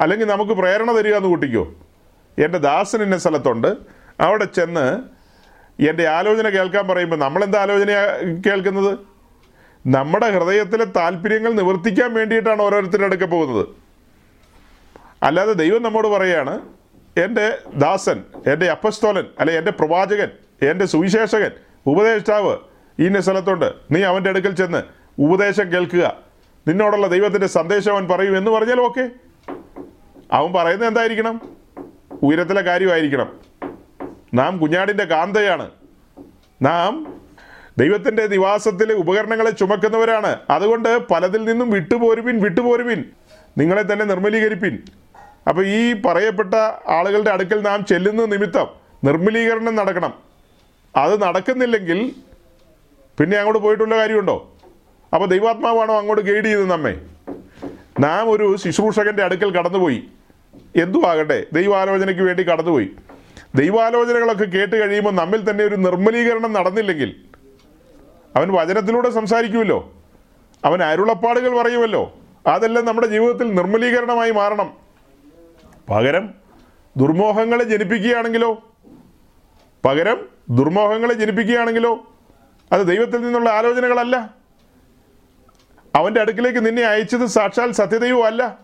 അല്ലെങ്കിൽ 0.00 0.26
നമുക്ക് 0.26 0.52
പ്രേരണ 0.52 0.98
തരിക 0.98 1.14
എന്ന് 1.14 1.28
കൂട്ടിക്കോ. 1.28 1.74
എന്റെ 2.38 2.58
ദാസൻ 2.58 3.02
ഇന്ന 3.02 3.18
സ്ഥലത്തുണ്ട്. 3.18 3.76
അവിടെ 4.20 4.44
ചെന്ന് 4.44 5.02
എന്റെ 5.82 6.08
ആലോചന 6.08 6.48
കേൾക്കാൻ 6.48 6.88
പറയുമ്പോൾ 6.88 7.16
നമ്മളെന്താ 7.16 7.62
ആലോചന 7.62 7.90
കേൾക്കുന്നത്? 8.46 8.98
നമ്മുടെ 9.86 10.30
ഹൃദയത്തിലെ 10.30 10.84
താല്പര്യങ്ങൾ 10.84 11.52
നിവർത്തിക്കാൻ 11.52 12.14
വേണ്ടിയിട്ടാണ് 12.14 12.62
ഓരോരുത്തരുടെ 12.62 13.04
അടുക്ക 13.04 13.24
പോകുന്നത്. 13.24 13.66
അല്ലാതെ 15.22 15.52
ദൈവം 15.52 15.82
നമ്മോട് 15.82 16.08
പറയുകയാണ് 16.08 16.60
എന്റെ 17.16 17.58
ദാസൻ 17.74 18.22
എന്റെ 18.46 18.70
അപ്പസ്തോലൻ 18.70 19.24
അല്ലെ 19.40 19.58
എന്റെ 19.58 19.72
പ്രവാചകൻ 19.72 20.28
എന്റെ 20.62 20.84
സുവിശേഷകൻ 20.84 21.50
ഉപദേഷ്ടാവ് 21.86 22.56
ഇന്ന 22.98 23.20
സ്ഥലത്തുണ്ട് 23.20 23.72
നീ 23.90 24.02
അവന്റെ 24.02 24.30
അടുക്കൽ 24.30 24.54
ചെന്ന് 24.54 24.82
ഉപദേശം 25.18 25.72
കേൾക്കുക. 25.72 26.16
നിന്നോടുള്ള 26.68 27.06
ദൈവത്തിന്റെ 27.06 27.46
സന്ദേശം 27.46 27.92
അവൻ 27.92 28.08
പറയും 28.08 28.38
എന്ന് 28.38 28.50
പറഞ്ഞാൽ 28.50 28.80
ഓക്കെ. 28.80 29.10
അവൻ 30.32 30.52
പറയുന്നത് 30.52 30.88
എന്തായിരിക്കണം? 30.88 31.40
ഉയരത്തിലെ 32.22 32.60
കാര്യമായിരിക്കണം. 32.60 33.40
നാം 34.34 34.58
കുഞ്ഞാടിന്റെ 34.58 35.04
കാന്തയാണ്. 35.04 35.70
നാം 36.62 37.20
ദൈവത്തിന്റെ 37.78 38.26
നിവാസത്തിൽ 38.26 38.92
ഉപകരണങ്ങളെ 38.92 39.50
ചുമക്കുന്നവരാണ്. 39.50 40.36
അതുകൊണ്ട് 40.50 40.98
പലതിൽ 41.08 41.44
നിന്നും 41.44 41.70
വിട്ടുപോരുവിൻ 41.70 42.42
വിട്ടുപോരുവിൻ. 42.42 43.04
നിങ്ങളെ 43.58 43.82
തന്നെ 43.82 44.04
നിർമ്മലീകരിപ്പിൻ. 44.04 44.78
അപ്പോൾ 45.48 45.66
ഈ 45.66 46.02
പറയപ്പെട്ട 46.02 46.54
ആളുകളുടെ 46.88 47.30
അടുക്കൽ 47.30 47.60
നാം 47.60 47.84
ചെല്ലുന്ന 47.84 48.24
നിമിത്തം 48.24 48.66
നിർമ്മലീകരണം 49.04 49.74
നടക്കണം. 49.74 50.14
അത് 50.96 51.22
നടക്കുന്നില്ലെങ്കിൽ 51.22 52.14
പിന്നെ 53.20 53.36
അങ്ങോട്ട് 53.36 53.62
പോയിട്ടുള്ള 53.62 53.96
കാര്യമുണ്ടോ? 53.96 54.56
അപ്പോൾ 55.14 55.26
ദൈവാത്മാവാണോ 55.26 55.98
അങ്ങോട്ട് 55.98 56.24
ഗൈഡ് 56.24 56.44
ചെയ്ത് 56.44 56.70
നമ്മെ? 56.70 57.00
നാം 58.00 58.30
ഒരു 58.30 58.56
ശുശ്രൂഷകന്റെ 58.56 59.22
അടുക്കൽ 59.22 59.50
കടന്നുപോയി. 59.50 60.02
എന്തുവാകട്ടെ 60.76 61.46
ദൈവാലോചനയ്ക്ക് 61.52 62.22
വേണ്ടി 62.22 62.42
കടന്നുപോയി. 62.42 62.88
ദൈവാലോചനകളൊക്കെ 63.54 64.44
കേട്ട് 64.44 64.76
കഴിയുമ്പോൾ 64.76 65.10
നമ്മിൽ 65.10 65.50
തന്നെ 65.50 65.64
ഒരു 65.64 65.76
നിർമ്മലീകരണം 65.76 66.52
നടന്നില്ലെങ്കിൽ 66.52 67.16
അവൻ 68.36 68.52
വചനത്തിലൂടെ 68.52 69.10
സംസാരിക്കുമല്ലോ. 69.10 69.92
അവൻ 70.64 70.82
അരുളപ്പാടുകൾ 70.82 71.62
പറയുമല്ലോ. 71.62 72.16
അതെല്ലാം 72.46 72.84
നമ്മുടെ 72.84 73.06
ജീവിതത്തിൽ 73.06 73.54
നിർമ്മലീകരണമായി 73.54 74.30
മാറണം. 74.30 74.72
പകരം 75.90 76.34
ദുർമോഹങ്ങളെ 76.96 77.64
ജനിപ്പിക്കുകയാണെങ്കിലോ? 77.64 78.62
പകരം 79.84 80.28
ദുർമോഹങ്ങളെ 80.50 81.14
ജനിപ്പിക്കുകയാണെങ്കിലോ? 81.14 82.11
അത് 82.72 82.86
ദൈവത്തിൽ 82.86 83.20
നിന്നുള്ള 83.20 83.50
ആലോചനകളല്ല. 83.50 84.34
അവന്റെ 85.94 86.20
അടുക്കിലേക്ക് 86.20 86.66
നിന്നെ 86.66 86.82
അയച്ചത് 86.82 87.26
സാക്ഷാൽ 87.26 87.72
സത്യദൈവം 87.72 88.26
അല്ല. 88.26 88.58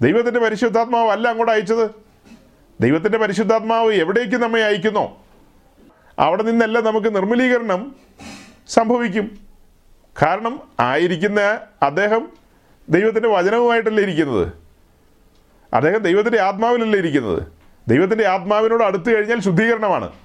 ദൈവത്തിന്റെ 0.00 0.40
പരിശുദ്ധാത്മാവ് 0.40 1.10
അല്ല 1.10 1.28
അങ്ങോട്ട് 1.28 1.52
അയച്ചത്. 1.52 1.90
ദൈവത്തിന്റെ 2.80 3.18
പരിശുദ്ധാത്മാവ് 3.18 3.92
എവിടേക്ക് 3.92 4.36
നമ്മെ 4.36 4.60
അയക്കുന്നോ? 4.60 5.24
അവിടെ 6.18 6.42
നിന്നല്ല 6.42 6.80
നമുക്ക് 6.80 7.14
നിർമ്മലീകരണം 7.14 7.96
സംഭവിക്കും. 8.68 9.38
കാരണം 10.22 10.60
ആയിരിക്കുന്ന 10.80 11.40
അദ്ദേഹം 11.82 12.28
ദൈവത്തിന്റെ 12.88 13.28
വചനവുമായിട്ടല്ലേ 13.28 14.02
ഇരിക്കുന്നത്. 14.02 14.52
അദ്ദേഹം 15.74 15.98
ദൈവത്തിന്റെ 15.98 16.40
ആത്മാവിലല്ലേ 16.40 16.98
ഇരിക്കുന്നത്. 16.98 17.42
ദൈവത്തിന്റെ 17.88 18.26
ആത്മാവിനോട് 18.26 18.84
അടുത്തു 18.84 19.10
കഴിഞ്ഞാൽ 19.10 19.40
ശുദ്ധീകരണമാണ്. 19.40 20.23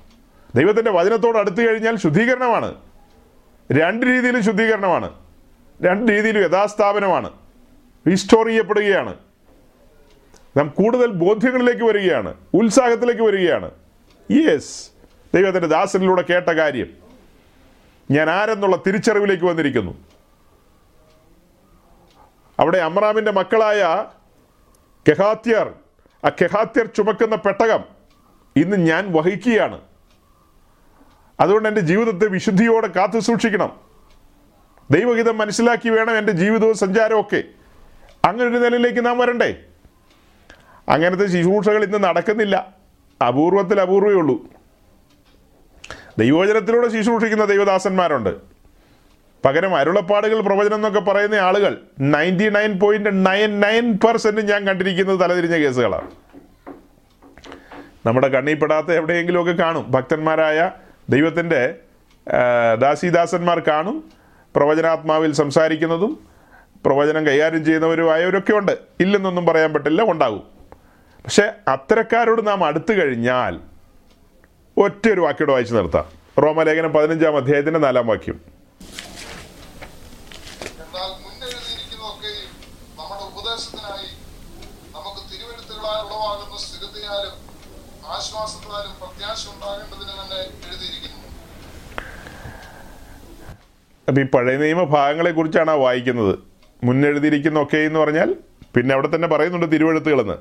ദൈവത്തിന്റെ 0.56 0.92
വചനത്തോട് 0.92 1.38
അടുത്തു 1.38 1.62
കഴിഞ്ഞാൽ 1.62 1.96
ശുദ്ധീകരണമാണ്. 1.96 2.76
രണ്ട് 3.72 4.06
രീതിയിലും 4.06 4.44
ശുദ്ധീകരണമാണ്. 4.44 5.14
രണ്ട് 5.82 6.12
രീതിയിലും 6.12 6.44
യഥാസ്ഥാപനമാണ്. 6.44 7.32
റീസ്റ്റോർ 8.08 8.48
ചെയ്യപ്പെടുകയാണ്. 8.48 9.16
നാം 10.58 10.74
കൂടുതൽ 10.78 11.08
ബോധ്യങ്ങളിലേക്ക് 11.08 11.84
വരികയാണ്. 11.84 12.34
ഉത്സാഹത്തിലേക്ക് 12.54 13.22
വരികയാണ്. 13.22 13.72
യെസ് 14.32 14.90
ദൈവത്തിന്റെ 15.36 15.68
ദാസനിലൂടെ 15.68 16.24
കേട്ട 16.30 16.50
കാര്യം. 16.50 16.88
ഞാൻ 18.12 18.30
ആരെന്നുള്ള 18.30 18.76
തിരിച്ചറിവിലേക്ക് 18.88 19.44
വന്നിരിക്കുന്നു. 19.44 19.98
അവിടെ 22.60 22.78
അമ്രാമിന്റെ 22.78 23.32
മക്കളായ 23.32 24.06
കെഹാത്യർ 25.10 25.74
ആ 26.26 26.30
കെഹാത്യർ 26.30 26.86
ചുമക്കുന്ന 26.86 27.36
പെട്ടകം 27.36 27.84
ഇന്ന് 28.56 28.78
ഞാൻ 28.78 29.14
വഹിക്കുകയാണ്. 29.14 29.89
അതുകൊണ്ട് 31.40 31.70
എന്റെ 31.70 31.82
ജീവിതത്തെ 31.82 32.28
വിശുദ്ധിയോടെ 32.28 32.88
കാത്തു 32.88 33.20
സൂക്ഷിക്കണം. 33.20 33.80
ദൈവഹിതം 34.92 35.38
മനസ്സിലാക്കി 35.38 35.90
വേണം 35.90 36.18
എന്റെ 36.18 36.34
ജീവിതവും 36.34 36.78
സഞ്ചാരവും 36.78 37.22
ഒക്കെ. 37.22 37.44
അങ്ങനെ 38.26 38.50
ഒരു 38.50 38.58
നിലയിലേക്ക് 38.58 39.06
നാം 39.06 39.18
വരണ്ടേ? 39.18 39.56
അങ്ങനത്തെ 40.90 41.26
ശുശ്രൂഷകൾ 41.26 41.84
ഇന്ന് 41.84 42.04
നടക്കുന്നില്ല. 42.04 42.74
അപൂർവത്തിൽ 43.28 43.82
അപൂർവേ 43.82 44.14
ഉള്ളൂ. 44.14 44.46
ദൈവോചനത്തിലൂടെ 46.18 46.88
ശുശ്രൂഷിക്കുന്ന 46.88 47.46
ദൈവദാസന്മാരുണ്ട്. 47.46 48.36
പകരം 49.46 49.76
അരുളപ്പാടുകൾ 49.76 50.42
പ്രവചനം 50.42 50.76
എന്നൊക്കെ 50.76 51.00
പറയുന്ന 51.00 51.36
ആളുകൾ 51.36 51.82
ninety 52.00 52.50
nine 52.50 52.80
point 52.80 53.26
nine 53.26 53.60
nine 53.60 53.94
percent 53.94 54.42
ഞാൻ 54.42 54.68
കണ്ടിരിക്കുന്നത് 54.68 55.20
തലതിരിഞ്ഞ 55.20 55.56
കേസുകളാണ്. 55.56 56.12
നമ്മുടെ 58.06 58.28
കണ്ണിൽപ്പെടാത്ത 58.28 58.92
എവിടെയെങ്കിലുമൊക്കെ 58.92 59.52
കാണും. 59.52 59.92
ഭക്തന്മാരായ 59.92 60.72
ദൈവത്തിന്റെ 61.14 61.62
ദാസീദാസന്മാർ 62.82 63.60
കാണും 63.60 63.98
പ്രവചനാത്മാവിൽ 64.56 65.32
സംസാരിക്കുന്നതും 65.42 66.12
പ്രവചനം 66.86 67.28
കൈകാര്യം 67.28 67.66
ചെയ്യുന്നവരുമായവരൊക്കെ 67.66 68.54
ഉണ്ട്. 68.54 68.74
ഇല്ലെന്നൊന്നും 69.04 69.46
പറയാൻ 69.46 69.74
പറ്റില്ല 69.74 70.02
ഉണ്ടാകും. 70.12 70.44
പക്ഷെ 71.26 71.46
അത്തരക്കാരോട് 71.68 72.42
നാം 72.48 72.60
അടുത്തു 72.66 72.94
കഴിഞ്ഞാൽ 72.94 73.54
ഒറ്റ 74.78 75.08
ഒരു 75.14 75.22
വാക്യോട് 75.22 75.52
വായിച്ചു 75.52 75.74
നിർത്താം. 75.74 76.06
റോമലേഖനം 76.44 76.94
പതിനഞ്ചാം 76.94 77.38
അധ്യായത്തിന്റെ 77.38 77.80
നാലാം 77.80 78.08
വാക്യം 78.08 78.38
എന്നാൽ 80.84 81.10
മുന്നെഴുതിയിരിക്കുന്നതൊക്കെയും 81.24 82.52
നമ്മുടെ 83.00 83.24
ഉപദേശത്തിനായി 83.32 84.10
നമുക്ക് 84.96 85.22
തിരുവെഴുത്തുകളാൽ 85.32 86.00
ഉളവാകുന്ന 86.06 86.58
സ്ഥിരതയാലും 86.66 87.36
ആശ്വാസത്താലും 88.16 88.94
പ്രത്യാശ 89.02 89.42
ഉണ്ടാകേണ്ടതിന് 89.56 90.14
തന്നെ 90.22 90.40
എഴുതിയിരിക്കുന്നു 90.68 91.18
അപ്പം 94.10 94.22
ഈ 94.22 94.26
പഴയ 94.26 94.58
നിയമ 94.58 94.84
ഭാഗങ്ങളെക്കുറിച്ചാണ് 94.84 95.72
ആ 95.72 95.74
വായിക്കുന്നത്. 95.74 96.40
മുന്നെഴുതിയിരിക്കുന്ന 96.84 97.62
ഒക്കെ 97.62 97.78
എന്ന് 97.78 98.00
പറഞ്ഞാൽ 98.00 98.36
പിന്നെ 98.76 98.94
അവിടെ 98.94 99.16
തന്നെ 99.16 99.28
പറയുന്നുണ്ട് 99.28 99.72
തിരുവഴുത്തുകളെന്ന്. 99.72 100.34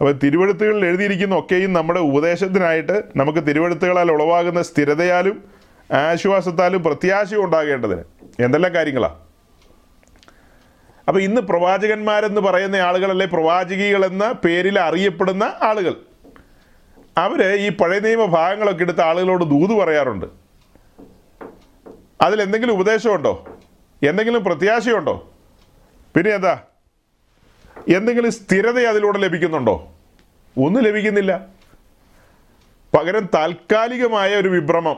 അപ്പോൾ 0.00 0.12
തിരുവഴുത്തുകളിൽ 0.12 0.86
എഴുതിയിരിക്കുന്ന 0.86 1.38
ഒക്കെയും 1.38 1.72
നമ്മുടെ 1.72 2.00
ഉപദേശത്തിനായിട്ട് 2.00 3.02
നമുക്ക് 3.16 3.38
തിരുവഴുത്തുകളാൽ 3.38 4.12
ഉളവാകുന്ന 4.12 4.62
സ്ഥിരതയാലും 4.62 5.44
ആശ്വാസത്താലും 5.92 6.82
പ്രത്യാശയും 6.82 7.44
ഉണ്ടാകേണ്ടതിന്. 7.44 8.02
എന്തെല്ലാം 8.40 8.74
കാര്യങ്ങളാണ് 8.74 9.16
അപ്പോൾ 11.08 11.20
ഇന്ന് 11.20 11.40
പ്രവാചകന്മാരെന്ന് 11.40 12.40
പറയുന്ന 12.40 12.76
ആളുകളല്ലേ 12.76 13.26
പ്രവാചകികളെന്ന 13.26 14.32
പേരിൽ 14.32 14.78
അറിയപ്പെടുന്ന 14.78 15.44
ആളുകൾ. 15.62 15.94
അവർ 17.18 17.42
ഈ 17.44 17.68
പഴയ 17.68 17.98
നിയമ 17.98 18.24
ഭാഗങ്ങളൊക്കെ 18.24 18.82
എടുത്ത് 18.82 19.00
ആളുകളോട് 19.00 19.44
ദൂത് 19.44 19.70
പറയാറുണ്ട്. 19.78 20.47
അതിൽ 22.20 22.42
എന്തെങ്കിലും 22.42 22.72
ഉപദേശമുണ്ടോ? 22.72 23.58
എന്തെങ്കിലും 24.02 24.44
പ്രത്യാശയുണ്ടോ? 24.44 25.32
പിന്നെ 26.16 26.30
എന്താ? 26.30 26.60
എന്തെങ്കിലും 27.96 28.30
സ്ഥിരത 28.30 28.78
അതിലൂടെ 28.80 29.18
ലഭിക്കുന്നുണ്ടോ? 29.18 29.92
ഒന്നും 30.58 30.82
ലഭിക്കുന്നില്ല. 30.82 31.46
പകരം 32.98 33.28
താൽക്കാലികമായ 33.34 34.36
ഒരു 34.36 34.48
വിഭ്രമം. 34.48 34.96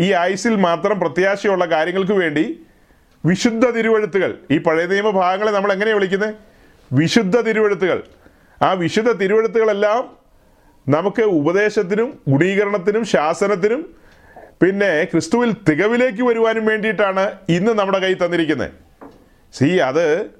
ഈ 0.00 0.12
ആയുസിൽ 0.12 0.56
മാത്രം 0.56 1.00
പ്രത്യാശയുള്ള 1.00 1.64
കാര്യങ്ങൾക്ക് 1.64 2.12
വേണ്ടി 2.12 2.60
വിശുദ്ധ 3.24 3.70
തിരുവഴുത്തുകൾ. 3.70 4.38
ഈ 4.50 4.58
പഴയ 4.58 4.86
നിയമ 4.86 5.10
ഭാഗങ്ങളെ 5.10 5.50
നമ്മൾ 5.50 5.72
എങ്ങനെയാണ് 5.72 5.98
വിളിക്കുന്നത് 5.98 6.34
വിശുദ്ധ 6.92 7.40
തിരുവഴുത്തുകൾ. 7.40 8.02
ആ 8.62 8.72
വിശുദ്ധ 8.72 9.12
തിരുവഴുത്തുകളെല്ലാം 9.12 10.16
നമുക്ക് 10.88 11.22
ഉപദേശത്തിനും 11.22 12.18
ഗുണീകരണത്തിനും 12.28 13.04
ശാസനത്തിനും 13.04 13.94
പിന്നെ 14.62 15.04
ക്രിസ്തുവിൽ 15.04 15.50
തികവിലേക്ക് 15.68 16.22
വരുവാനും 16.22 16.66
വേണ്ടിയിട്ടാണ് 16.66 17.24
ഇന്ന് 17.48 17.72
നമ്മുടെ 17.72 17.98
കയ്യിൽ 17.98 18.24
തന്നിരിക്കുന്നത്. 18.24 18.70
സി 19.52 19.64
അത് 19.64 20.30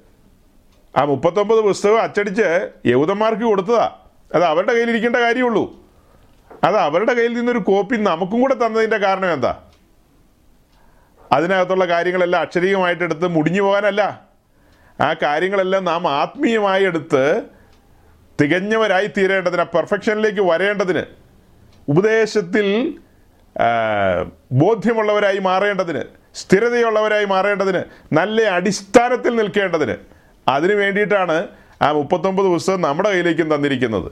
ആ 0.97 1.03
മുപ്പത്തൊമ്പത് 1.03 1.59
പുസ്തകം 1.59 2.01
അച്ചടിച്ച് 2.01 2.69
യഹൂദന്മാർക്ക് 2.85 3.43
കൊടുത്തതാ. 3.43 3.97
അത് 4.35 4.43
അവരുടെ 4.43 4.73
കയ്യിൽ 4.73 4.89
ഇരിക്കേണ്ട 4.89 5.15
കാര്യമുള്ളൂ. 5.15 5.63
അത് 6.63 6.77
അവരുടെ 6.77 7.13
കയ്യിൽ 7.13 7.33
നിന്നൊരു 7.33 7.59
കോപ്പി 7.59 7.95
നമുക്കും 7.95 8.41
കൂടെ 8.41 8.53
തന്നതിന്റെ 8.53 8.97
കാരണം 8.97 9.33
എന്താ? 9.33 9.61
അതിനകത്തുള്ള 11.31 11.85
കാര്യങ്ങളെല്ലാം 11.87 12.41
അക്ഷരീയമായിട്ട് 12.41 13.03
എടുത്ത് 13.03 13.27
മുടിഞ്ഞു 13.27 13.61
പോകാനല്ല. 13.61 14.21
ആ 15.01 15.13
കാര്യങ്ങളെല്ലാം 15.23 15.83
നാം 15.85 16.07
ആത്മീയമായി 16.07 16.83
എടുത്ത് 16.83 17.43
തികഞ്ഞവരായി 18.41 19.07
തീരേണ്ടതിന് 19.17 19.63
പെർഫെക്ഷനിലേക്ക് 19.63 20.41
വരേണ്ടതിന് 20.41 21.03
ഉപദേശത്തിൽ 21.89 22.67
ബോധ്യമുള്ളവരായി 24.51 25.39
മാറേണ്ടതിന് 25.39 26.03
സ്ഥിരതയുള്ളവരായി 26.35 27.25
മാറേണ്ടതിന് 27.25 27.83
നല്ല 28.13 28.41
അടിസ്ഥാനത്തിൽ 28.41 29.35
നിൽക്കേണ്ടതിന് 29.35 29.95
അതിനു 30.47 30.73
വേണ്ടിയിട്ടാണ് 30.73 31.47
ആ 31.81 31.91
മുപ്പത്തൊമ്പത് 31.91 32.45
പുസ്തകം 32.45 32.81
നമ്മുടെ 32.81 33.09
കയ്യിലേക്കും 33.09 33.55
തന്നിരിക്കുന്നത്. 33.55 34.11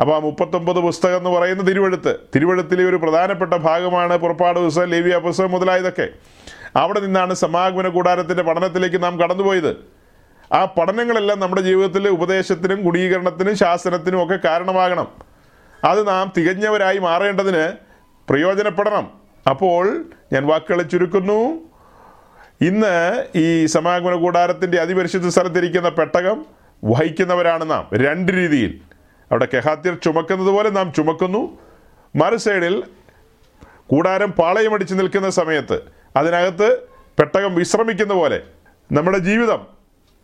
അപ്പോൾ 0.00 0.16
ആ 0.16 0.18
മുപ്പത്തൊമ്പത് 0.18 0.76
പുസ്തകം 0.76 1.16
എന്ന് 1.16 1.30
പറയുന്ന 1.30 1.62
തിരുവഴുത്ത് 1.62 2.16
തിരുവഴുത്തിലെ 2.34 2.84
ഒരു 2.84 2.96
പ്രധാനപ്പെട്ട 2.96 3.54
ഭാഗമാണ് 3.54 4.16
പുറപ്പാട് 4.16 4.58
പുസ്തകം 4.58 4.88
ലേവിയ 4.88 5.16
പുസ്തകം 5.16 5.50
മുതലായതൊക്കെ. 5.50 6.08
അവിടെ 6.76 7.00
നിന്നാണ് 7.00 7.34
സമാഗമന 7.34 7.88
കൂടാരത്തിന്റെ 7.88 8.42
പഠനത്തിലേക്ക് 8.42 9.02
നാം 9.02 9.20
കടന്നുപോയത്. 9.20 9.76
ആ 10.52 10.64
പഠനങ്ങളെല്ലാം 10.64 11.40
നമ്മുടെ 11.40 11.62
ജീവിതത്തിൽ 11.62 12.08
ഉപദേശത്തിനും 12.08 12.82
ഗുണീകരണത്തിനും 12.82 13.56
ശാസനത്തിനും 13.56 14.24
ഒക്കെ 14.24 14.38
കാരണമാകണം. 14.44 15.08
അത് 15.84 16.08
നാം 16.08 16.32
തികഞ്ഞവരായി 16.36 16.98
മാറേണ്ടതിന് 16.98 17.89
പ്രയോജനപ്പെടണം. 18.30 19.06
അപ്പോൾ 19.50 19.84
ഞാൻ 20.32 20.46
വാക്കുകളെ 20.46 20.84
ചുരുക്കുന്നു. 20.92 21.40
ഇന്ന് 22.68 22.94
ഈ 23.42 23.66
സമാഗമന 23.66 24.14
കൂടാരത്തിന്റെ 24.14 24.78
അതിപരിശുദ്ധ 24.80 25.28
സ്ഥലത്തിരിക്കുന്ന 25.28 25.88
പെട്ടകം 25.88 26.38
വഹിക്കുന്നവരാണ് 26.84 27.70
നാം 27.70 27.84
രണ്ട് 28.04 28.32
രീതിയിൽ. 28.32 28.72
അവിടെ 29.30 29.46
കെഹാത്യർ 29.54 29.94
ചുമക്കുന്നത് 30.04 30.48
പോലെ 30.48 30.70
നാം 30.70 30.92
ചുമക്കുന്നു. 30.92 31.42
മറു 32.16 32.36
സൈഡിൽ 32.36 32.82
കൂടാരം 33.92 34.30
പാളയമടിച്ച് 34.32 34.94
നിൽക്കുന്ന 34.94 35.28
സമയത്ത് 35.30 35.76
അതിനകത്ത് 36.16 36.68
പെട്ടകം 37.18 37.54
വിശ്രമിക്കുന്ന 37.54 38.14
പോലെ 38.14 38.38
നമ്മുടെ 38.92 39.18
ജീവിതം 39.18 39.60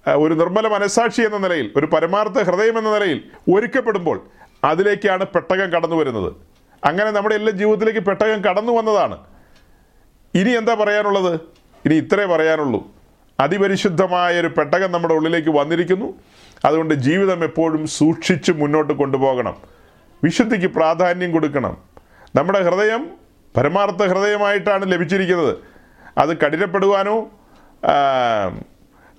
ഒരു 0.07 0.35
നിർമ്മല 0.35 0.67
മനസാക്ഷി 0.69 1.23
എന്ന 1.23 1.39
നിലയിൽ 1.39 1.73
ഒരു 1.77 1.87
പരമാർത്ഥ 1.87 2.43
ഹൃദയം 2.49 2.79
എന്ന 2.79 2.91
നിലയിൽ 2.95 3.19
ഒരുക്കപ്പെടുമ്പോൾ 3.55 4.19
അതിലേക്കാണ് 4.65 5.25
പെട്ടകം 5.35 5.71
കടന്നു 5.75 5.97
വരുന്നത് 5.97 6.31
അങ്ങനെ 6.85 7.11
നമ്മുടെ 7.11 7.35
എല്ലാ 7.35 7.51
ജീവിതത്തിലേക്ക് 7.51 8.01
പെട്ടകം 8.01 8.45
കടന്നു 8.45 8.73
വന്നതാണ്. 8.73 9.19
ഇനി 10.35 10.51
എന്താ 10.51 10.75
പറയാനുള്ളത്? 10.75 11.41
ഇനി 11.85 11.95
ഇത്രേ 11.95 12.25
പറയാനുള്ളൂ. 12.25 12.97
അതിപരിശുദ്ധമായ 13.41 14.41
ഒരു 14.41 14.47
പെട്ടകം 14.47 14.93
നമ്മുടെ 14.93 15.15
ഉള്ളിലേക്ക് 15.15 15.49
വന്നിരിക്കുന്നു. 15.49 16.15
അതുകൊണ്ട് 16.65 16.95
ജീവിതം 16.95 17.45
എപ്പോഴും 17.45 17.87
സൂക്ഷിച്ച് 17.87 18.53
മുന്നോട്ട് 18.53 18.93
കൊണ്ടുപോകണം. 18.93 19.57
വിശുദ്ധിക്ക് 20.25 20.67
പ്രാധാന്യം 20.67 21.33
കൊടുക്കണം. 21.33 21.77
നമ്മുടെ 22.35 22.63
ഹൃദയം 22.63 23.11
പരമാർത്ഥ 23.57 24.05
ഹൃദയമായിട്ടാണ് 24.05 24.93
ലഭിച്ചിരിക്കുന്നത്. 24.93 25.57
അത് 26.19 26.37
കഠിനപ്പെടുവാനോ 26.39 27.31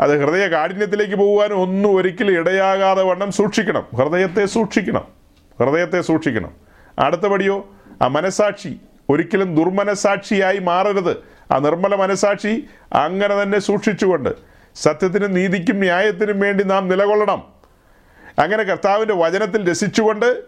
അത് 0.01 0.22
ഹൃദയ 0.22 0.47
കാഠിന്യത്തിലേക്ക് 0.47 1.16
പോകുവാനോ 1.16 1.55
ഒന്നും 1.55 1.95
ഒരിക്കലും 1.95 2.39
ഇടയാകാതെ 2.39 3.03
വണ്ണം 3.03 3.32
സൂക്ഷിക്കണം. 3.32 3.86
ഹൃദയത്തെ 3.95 4.45
സൂക്ഷിക്കണം. 4.45 5.05
ഹൃദയത്തെ 5.60 6.01
സൂക്ഷിക്കണം. 6.01 6.66
അടുത്തപടിയോ 7.00 7.70
ആ 8.02 8.08
മനസാക്ഷി 8.08 8.80
ഒരിക്കലും 9.10 9.56
ദുർമനസാക്ഷിയായി 9.56 10.60
മാറരുത്. 10.60 11.18
ആ 11.54 11.58
നിർമ്മല 11.58 11.95
മനസാക്ഷി 11.95 12.64
അങ്ങനെ 12.93 13.43
തന്നെ 13.43 13.60
സൂക്ഷിച്ചുകൊണ്ട് 13.60 14.30
സത്യത്തിനും 14.76 15.34
നീതിക്കും 15.34 15.80
ന്യായത്തിനും 15.80 16.39
വേണ്ടി 16.39 16.64
നാം 16.64 16.88
നിലകൊള്ളണം. 16.88 17.43
അങ്ങനെ 18.39 18.64
കർത്താവിന്റെ 18.64 19.14
വചനത്തിൽ 19.14 19.72
രസിച്ചുകൊണ്ട് 19.72 20.43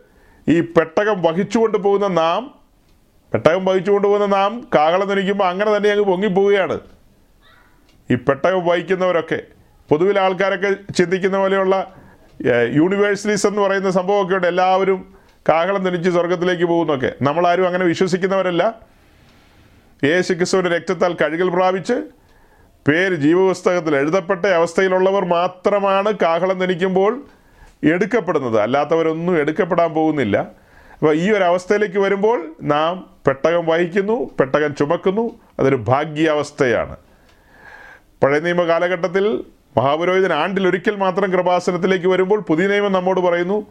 ഈ 0.48 0.62
പെട്ടകം 0.62 1.22
വഹിച്ചുകൊണ്ട് 1.22 1.78
പോകുന്ന 1.78 2.08
നാം 2.08 2.60
പെട്ടകം 3.34 3.66
വഹിച്ചുകൊണ്ട് 3.66 4.08
പോകുന്ന 4.08 4.36
നാം 4.36 4.68
കാകളം 4.76 5.10
നനിക്കുമ്പോൾ 5.10 5.46
അങ്ങനെ 5.46 5.78
തന്നെ 5.78 5.90
അങ്ങ് 5.90 6.06
പൊങ്ങിപ്പോവുകയാണ്. 6.06 6.80
ഈ 8.12 8.16
പെട്ടകം 8.16 8.66
വഹിക്കുന്നവരൊക്കെ 8.66 9.42
പൊതുവിൽ 9.90 10.20
ആൾക്കാരൊക്കെ 10.20 10.94
ചിന്തിക്കുന്ന 10.94 11.38
പോലെയുള്ള 11.38 11.94
യൂണിവേഴ്സലീസ് 12.72 13.48
എന്ന് 13.48 13.62
പറയുന്ന 13.62 13.92
സംഭവമൊക്കെ 13.92 14.36
ഉണ്ട്. 14.36 14.48
എല്ലാവരും 14.48 15.19
കാഹളം 15.50 15.84
ധനിച്ച് 15.84 16.10
സ്വർഗത്തിലേക്ക് 16.10 16.64
പോകുന്നൊക്കെ. 16.64 17.12
നമ്മളാരും 17.22 17.68
അങ്ങനെ 17.68 17.86
വിശ്വസിക്കുന്നവരല്ല. 17.86 18.80
യേശു 20.04 20.34
ക്രിസ്തുവിന്റെ 20.34 20.76
രക്തത്താൽ 20.76 21.14
കഴുകൽ 21.14 21.50
പ്രാപിച്ച് 21.50 21.94
പേര് 22.88 23.16
ജീവപുസ്തകത്തിൽ 23.16 23.96
എഴുതപ്പെട്ട 23.96 24.46
അവസ്ഥയിലുള്ളവർ 24.46 25.26
മാത്രമാണ് 25.26 26.14
കാഹളം 26.22 26.60
ധനിക്കുമ്പോൾ 26.60 27.26
എടുക്കപ്പെടുന്നത്. 27.84 28.60
അല്ലാത്തവരൊന്നും 28.60 29.38
എടുക്കപ്പെടാൻ 29.38 29.94
പോകുന്നില്ല. 29.94 30.38
അപ്പോൾ 31.00 31.16
ഈ 31.16 31.32
ഒരു 31.32 31.44
അവസ്ഥയിലേക്ക് 31.44 32.00
വരുമ്പോൾ 32.00 32.56
നാം 32.62 33.10
പെട്ടകം 33.28 33.66
വഹിക്കുന്നു 33.66 34.30
പെട്ടകം 34.40 34.76
ചുമക്കുന്നു. 34.76 35.40
അതൊരു 35.60 35.76
ഭാഗ്യാവസ്ഥയാണ്. 35.76 36.96
പഴയ 38.24 38.40
നിയമ 38.40 38.64
കാലഘട്ടത്തിൽ 38.64 39.44
മഹാപുരോഹിതൻ 39.78 40.34
ആണ്ടിലൊരിക്കൽ 40.34 40.96
മാത്രം 40.96 41.32
കൃപാസനത്തിലേക്ക് 41.32 42.08
വരുമ്പോൾ 42.08 42.40
പുതിയ 42.40 42.68
നിയമം 42.68 42.92
നമ്മോട് 42.92 43.20
പറയുന്നു 43.20 43.68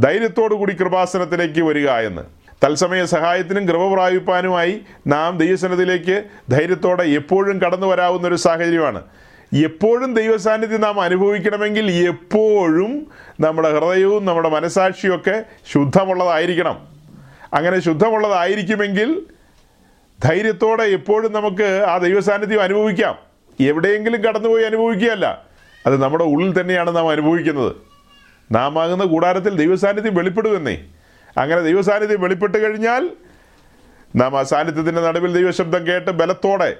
ധൈര്യത്തോടു 0.00 0.54
കൂടി 0.54 0.72
കൃപാസനത്തിലേക്ക് 0.72 1.62
വരിക 1.62 1.90
എന്ന്. 1.90 2.22
തത്സമയ 2.66 3.04
സഹായത്തിനും 3.04 3.68
കൃപ 3.68 3.94
പ്രാപിപ്പാനുമായി 3.94 4.80
നാം 5.06 5.38
ദൈവസനത്തിലേക്ക് 5.38 6.24
ധൈര്യത്തോടെ 6.50 7.02
എപ്പോഴും 7.02 7.58
കടന്നു 7.58 7.86
വരാവുന്ന 7.86 8.28
ഒരു 8.28 8.34
സാഹചര്യമാണ്. 8.34 9.02
എപ്പോഴും 9.64 10.14
ദൈവസാന്നിധ്യം 10.14 10.80
നാം 10.80 11.00
അനുഭവിക്കണമെങ്കിൽ 11.00 11.90
എപ്പോഴും 11.90 13.06
നമ്മുടെ 13.40 13.78
ഹൃദയവും 13.78 14.24
നമ്മുടെ 14.24 14.48
മനസാക്ഷിയും 14.48 15.16
ഒക്കെ 15.16 15.44
ശുദ്ധമുള്ളതായിരിക്കണം. 15.72 16.88
അങ്ങനെ 17.54 17.80
ശുദ്ധമുള്ളതായിരിക്കുമെങ്കിൽ 17.80 19.22
ധൈര്യത്തോടെ 20.24 20.82
എപ്പോഴും 20.82 21.32
നമുക്ക് 21.32 21.84
ആ 21.88 21.98
ദൈവസാന്നിധ്യം 21.98 22.62
അനുഭവിക്കാം. 22.62 23.18
എവിടെയെങ്കിലും 23.60 24.20
കടന്നുപോയി 24.20 24.64
അനുഭവിക്കുകയല്ല. 24.64 25.44
അത് 25.86 26.02
നമ്മുടെ 26.02 26.24
ഉള്ളിൽ 26.24 26.60
തന്നെയാണ് 26.60 26.96
നാം 26.96 27.10
അനുഭവിക്കുന്നത്. 27.10 27.85
നാം 28.52 28.82
ആകുന്ന 28.82 29.04
കൂടാരത്തിൽ 29.04 29.56
ദൈവസാന്നിധ്യം 29.56 30.14
വെളിപ്പെടുമെന്നേ. 30.14 30.84
അങ്ങനെ 31.38 31.60
ദൈവസാന്നിധ്യം 31.60 32.20
വെളിപ്പെട്ട് 32.20 32.64
കഴിഞ്ഞാൽ 32.64 33.10
നാം 34.16 34.38
ആ 34.38 34.42
സാന്നിധ്യത്തിന്റെ 34.42 35.00
നടുവിൽ 35.00 35.32
ദൈവശബ്ദം 35.32 35.86
കേട്ട് 35.86 36.10
ബലത്തോടെ 36.10 36.76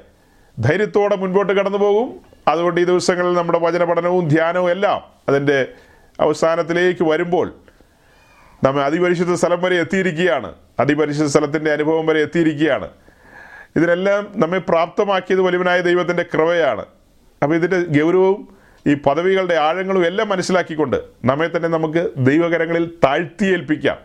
ധൈര്യത്തോടെ 0.59 1.17
മുൻപോട്ട് 1.17 1.53
കടന്നു 1.53 1.79
പോകും 1.79 2.21
അതുകൊണ്ട് 2.49 2.81
ഈ 2.81 2.85
ദിവസങ്ങളിൽ 2.85 3.35
നമ്മുടെ 3.35 3.59
വചന 3.59 3.85
പഠനവും 3.85 4.29
ധ്യാനവും 4.29 4.71
എല്ലാം 4.71 5.03
അതിന്റെ 5.29 5.69
അവസാനത്തിലേക്ക് 6.21 7.05
വരുമ്പോൾ 7.05 7.55
നമ്മെ 8.65 8.83
അതിപരിശുദ്ധ 8.83 9.35
സ്ഥലം 9.35 9.63
വരെ 9.63 9.77
എത്തിയിരിക്കുകയാണ്. 9.77 10.55
അതിപരിശുദ്ധ 10.81 11.31
സ്ഥലത്തിന്റെ 11.31 11.73
അനുഭവം 11.73 12.07
വരെ 12.07 12.21
എത്തിയിരിക്കുകയാണ്. 12.21 12.89
ഇതിനെല്ലാം 13.77 14.33
നമ്മെ 14.37 14.59
പ്രാപ്തമാക്കിയത് 14.59 15.41
വലുവിനായ 15.41 15.81
ദൈവത്തിന്റെ 15.81 16.23
കൃപയാണ്. 16.23 16.85
അപ്പോൾ 17.43 17.55
ഇതിന്റെ 17.55 18.03
ഗൗരവവും 18.03 18.56
ഈ 18.87 18.95
പദവികളുടെ 18.95 19.55
ആഴങ്ങളും 19.55 20.07
എല്ലാം 20.07 20.29
മനസ്സിലാക്കിക്കൊണ്ട് 20.29 20.97
നമ്മെ 21.25 21.51
തന്നെ 21.57 21.69
നമുക്ക് 21.69 22.11
ദൈവകരങ്ങളിൽ 22.17 22.91
താഴ്ത്തിയേൽപ്പിക്കാം. 23.05 23.97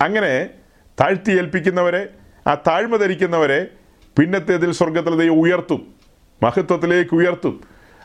അങ്ങനെ 0.00 0.50
താഴ്ത്തിയേൽപ്പിക്കുന്നവരെ 1.00 2.08
ആ 2.46 2.54
താഴ്മ 2.54 2.96
ധരിക്കുന്നവരെ 2.96 3.66
പിന്നത്തേതിൽ 4.18 4.72
സ്വർഗത്തിൽ 4.72 5.18
ദൈവം 5.18 5.40
ഉയർത്തും. 5.40 5.94
മഹത്വത്തിലേക്ക് 6.42 7.14
ഉയർത്തും. 7.14 7.60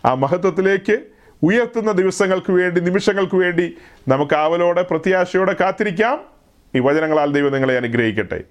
ആ 0.06 0.14
മഹത്വത്തിലേക്ക് 0.14 0.98
ഉയർത്തുന്ന 1.44 1.92
ദിവസങ്ങൾക്ക് 1.92 2.52
വേണ്ടി 2.52 2.82
നിമിഷങ്ങൾക്ക് 2.82 3.36
വേണ്ടി 3.36 3.78
നമുക്ക് 4.08 4.36
ആവലോടെ 4.36 4.82
പ്രത്യാശയോടെ 4.82 5.56
കാത്തിരിക്കാം. 5.60 6.22
ഈ 6.76 6.80
വചനങ്ങളാൽ 6.80 7.32
ദൈവം 7.32 7.52
നിങ്ങളെ 7.52 7.76
അനുഗ്രഹിക്കട്ടെ. 7.76 8.44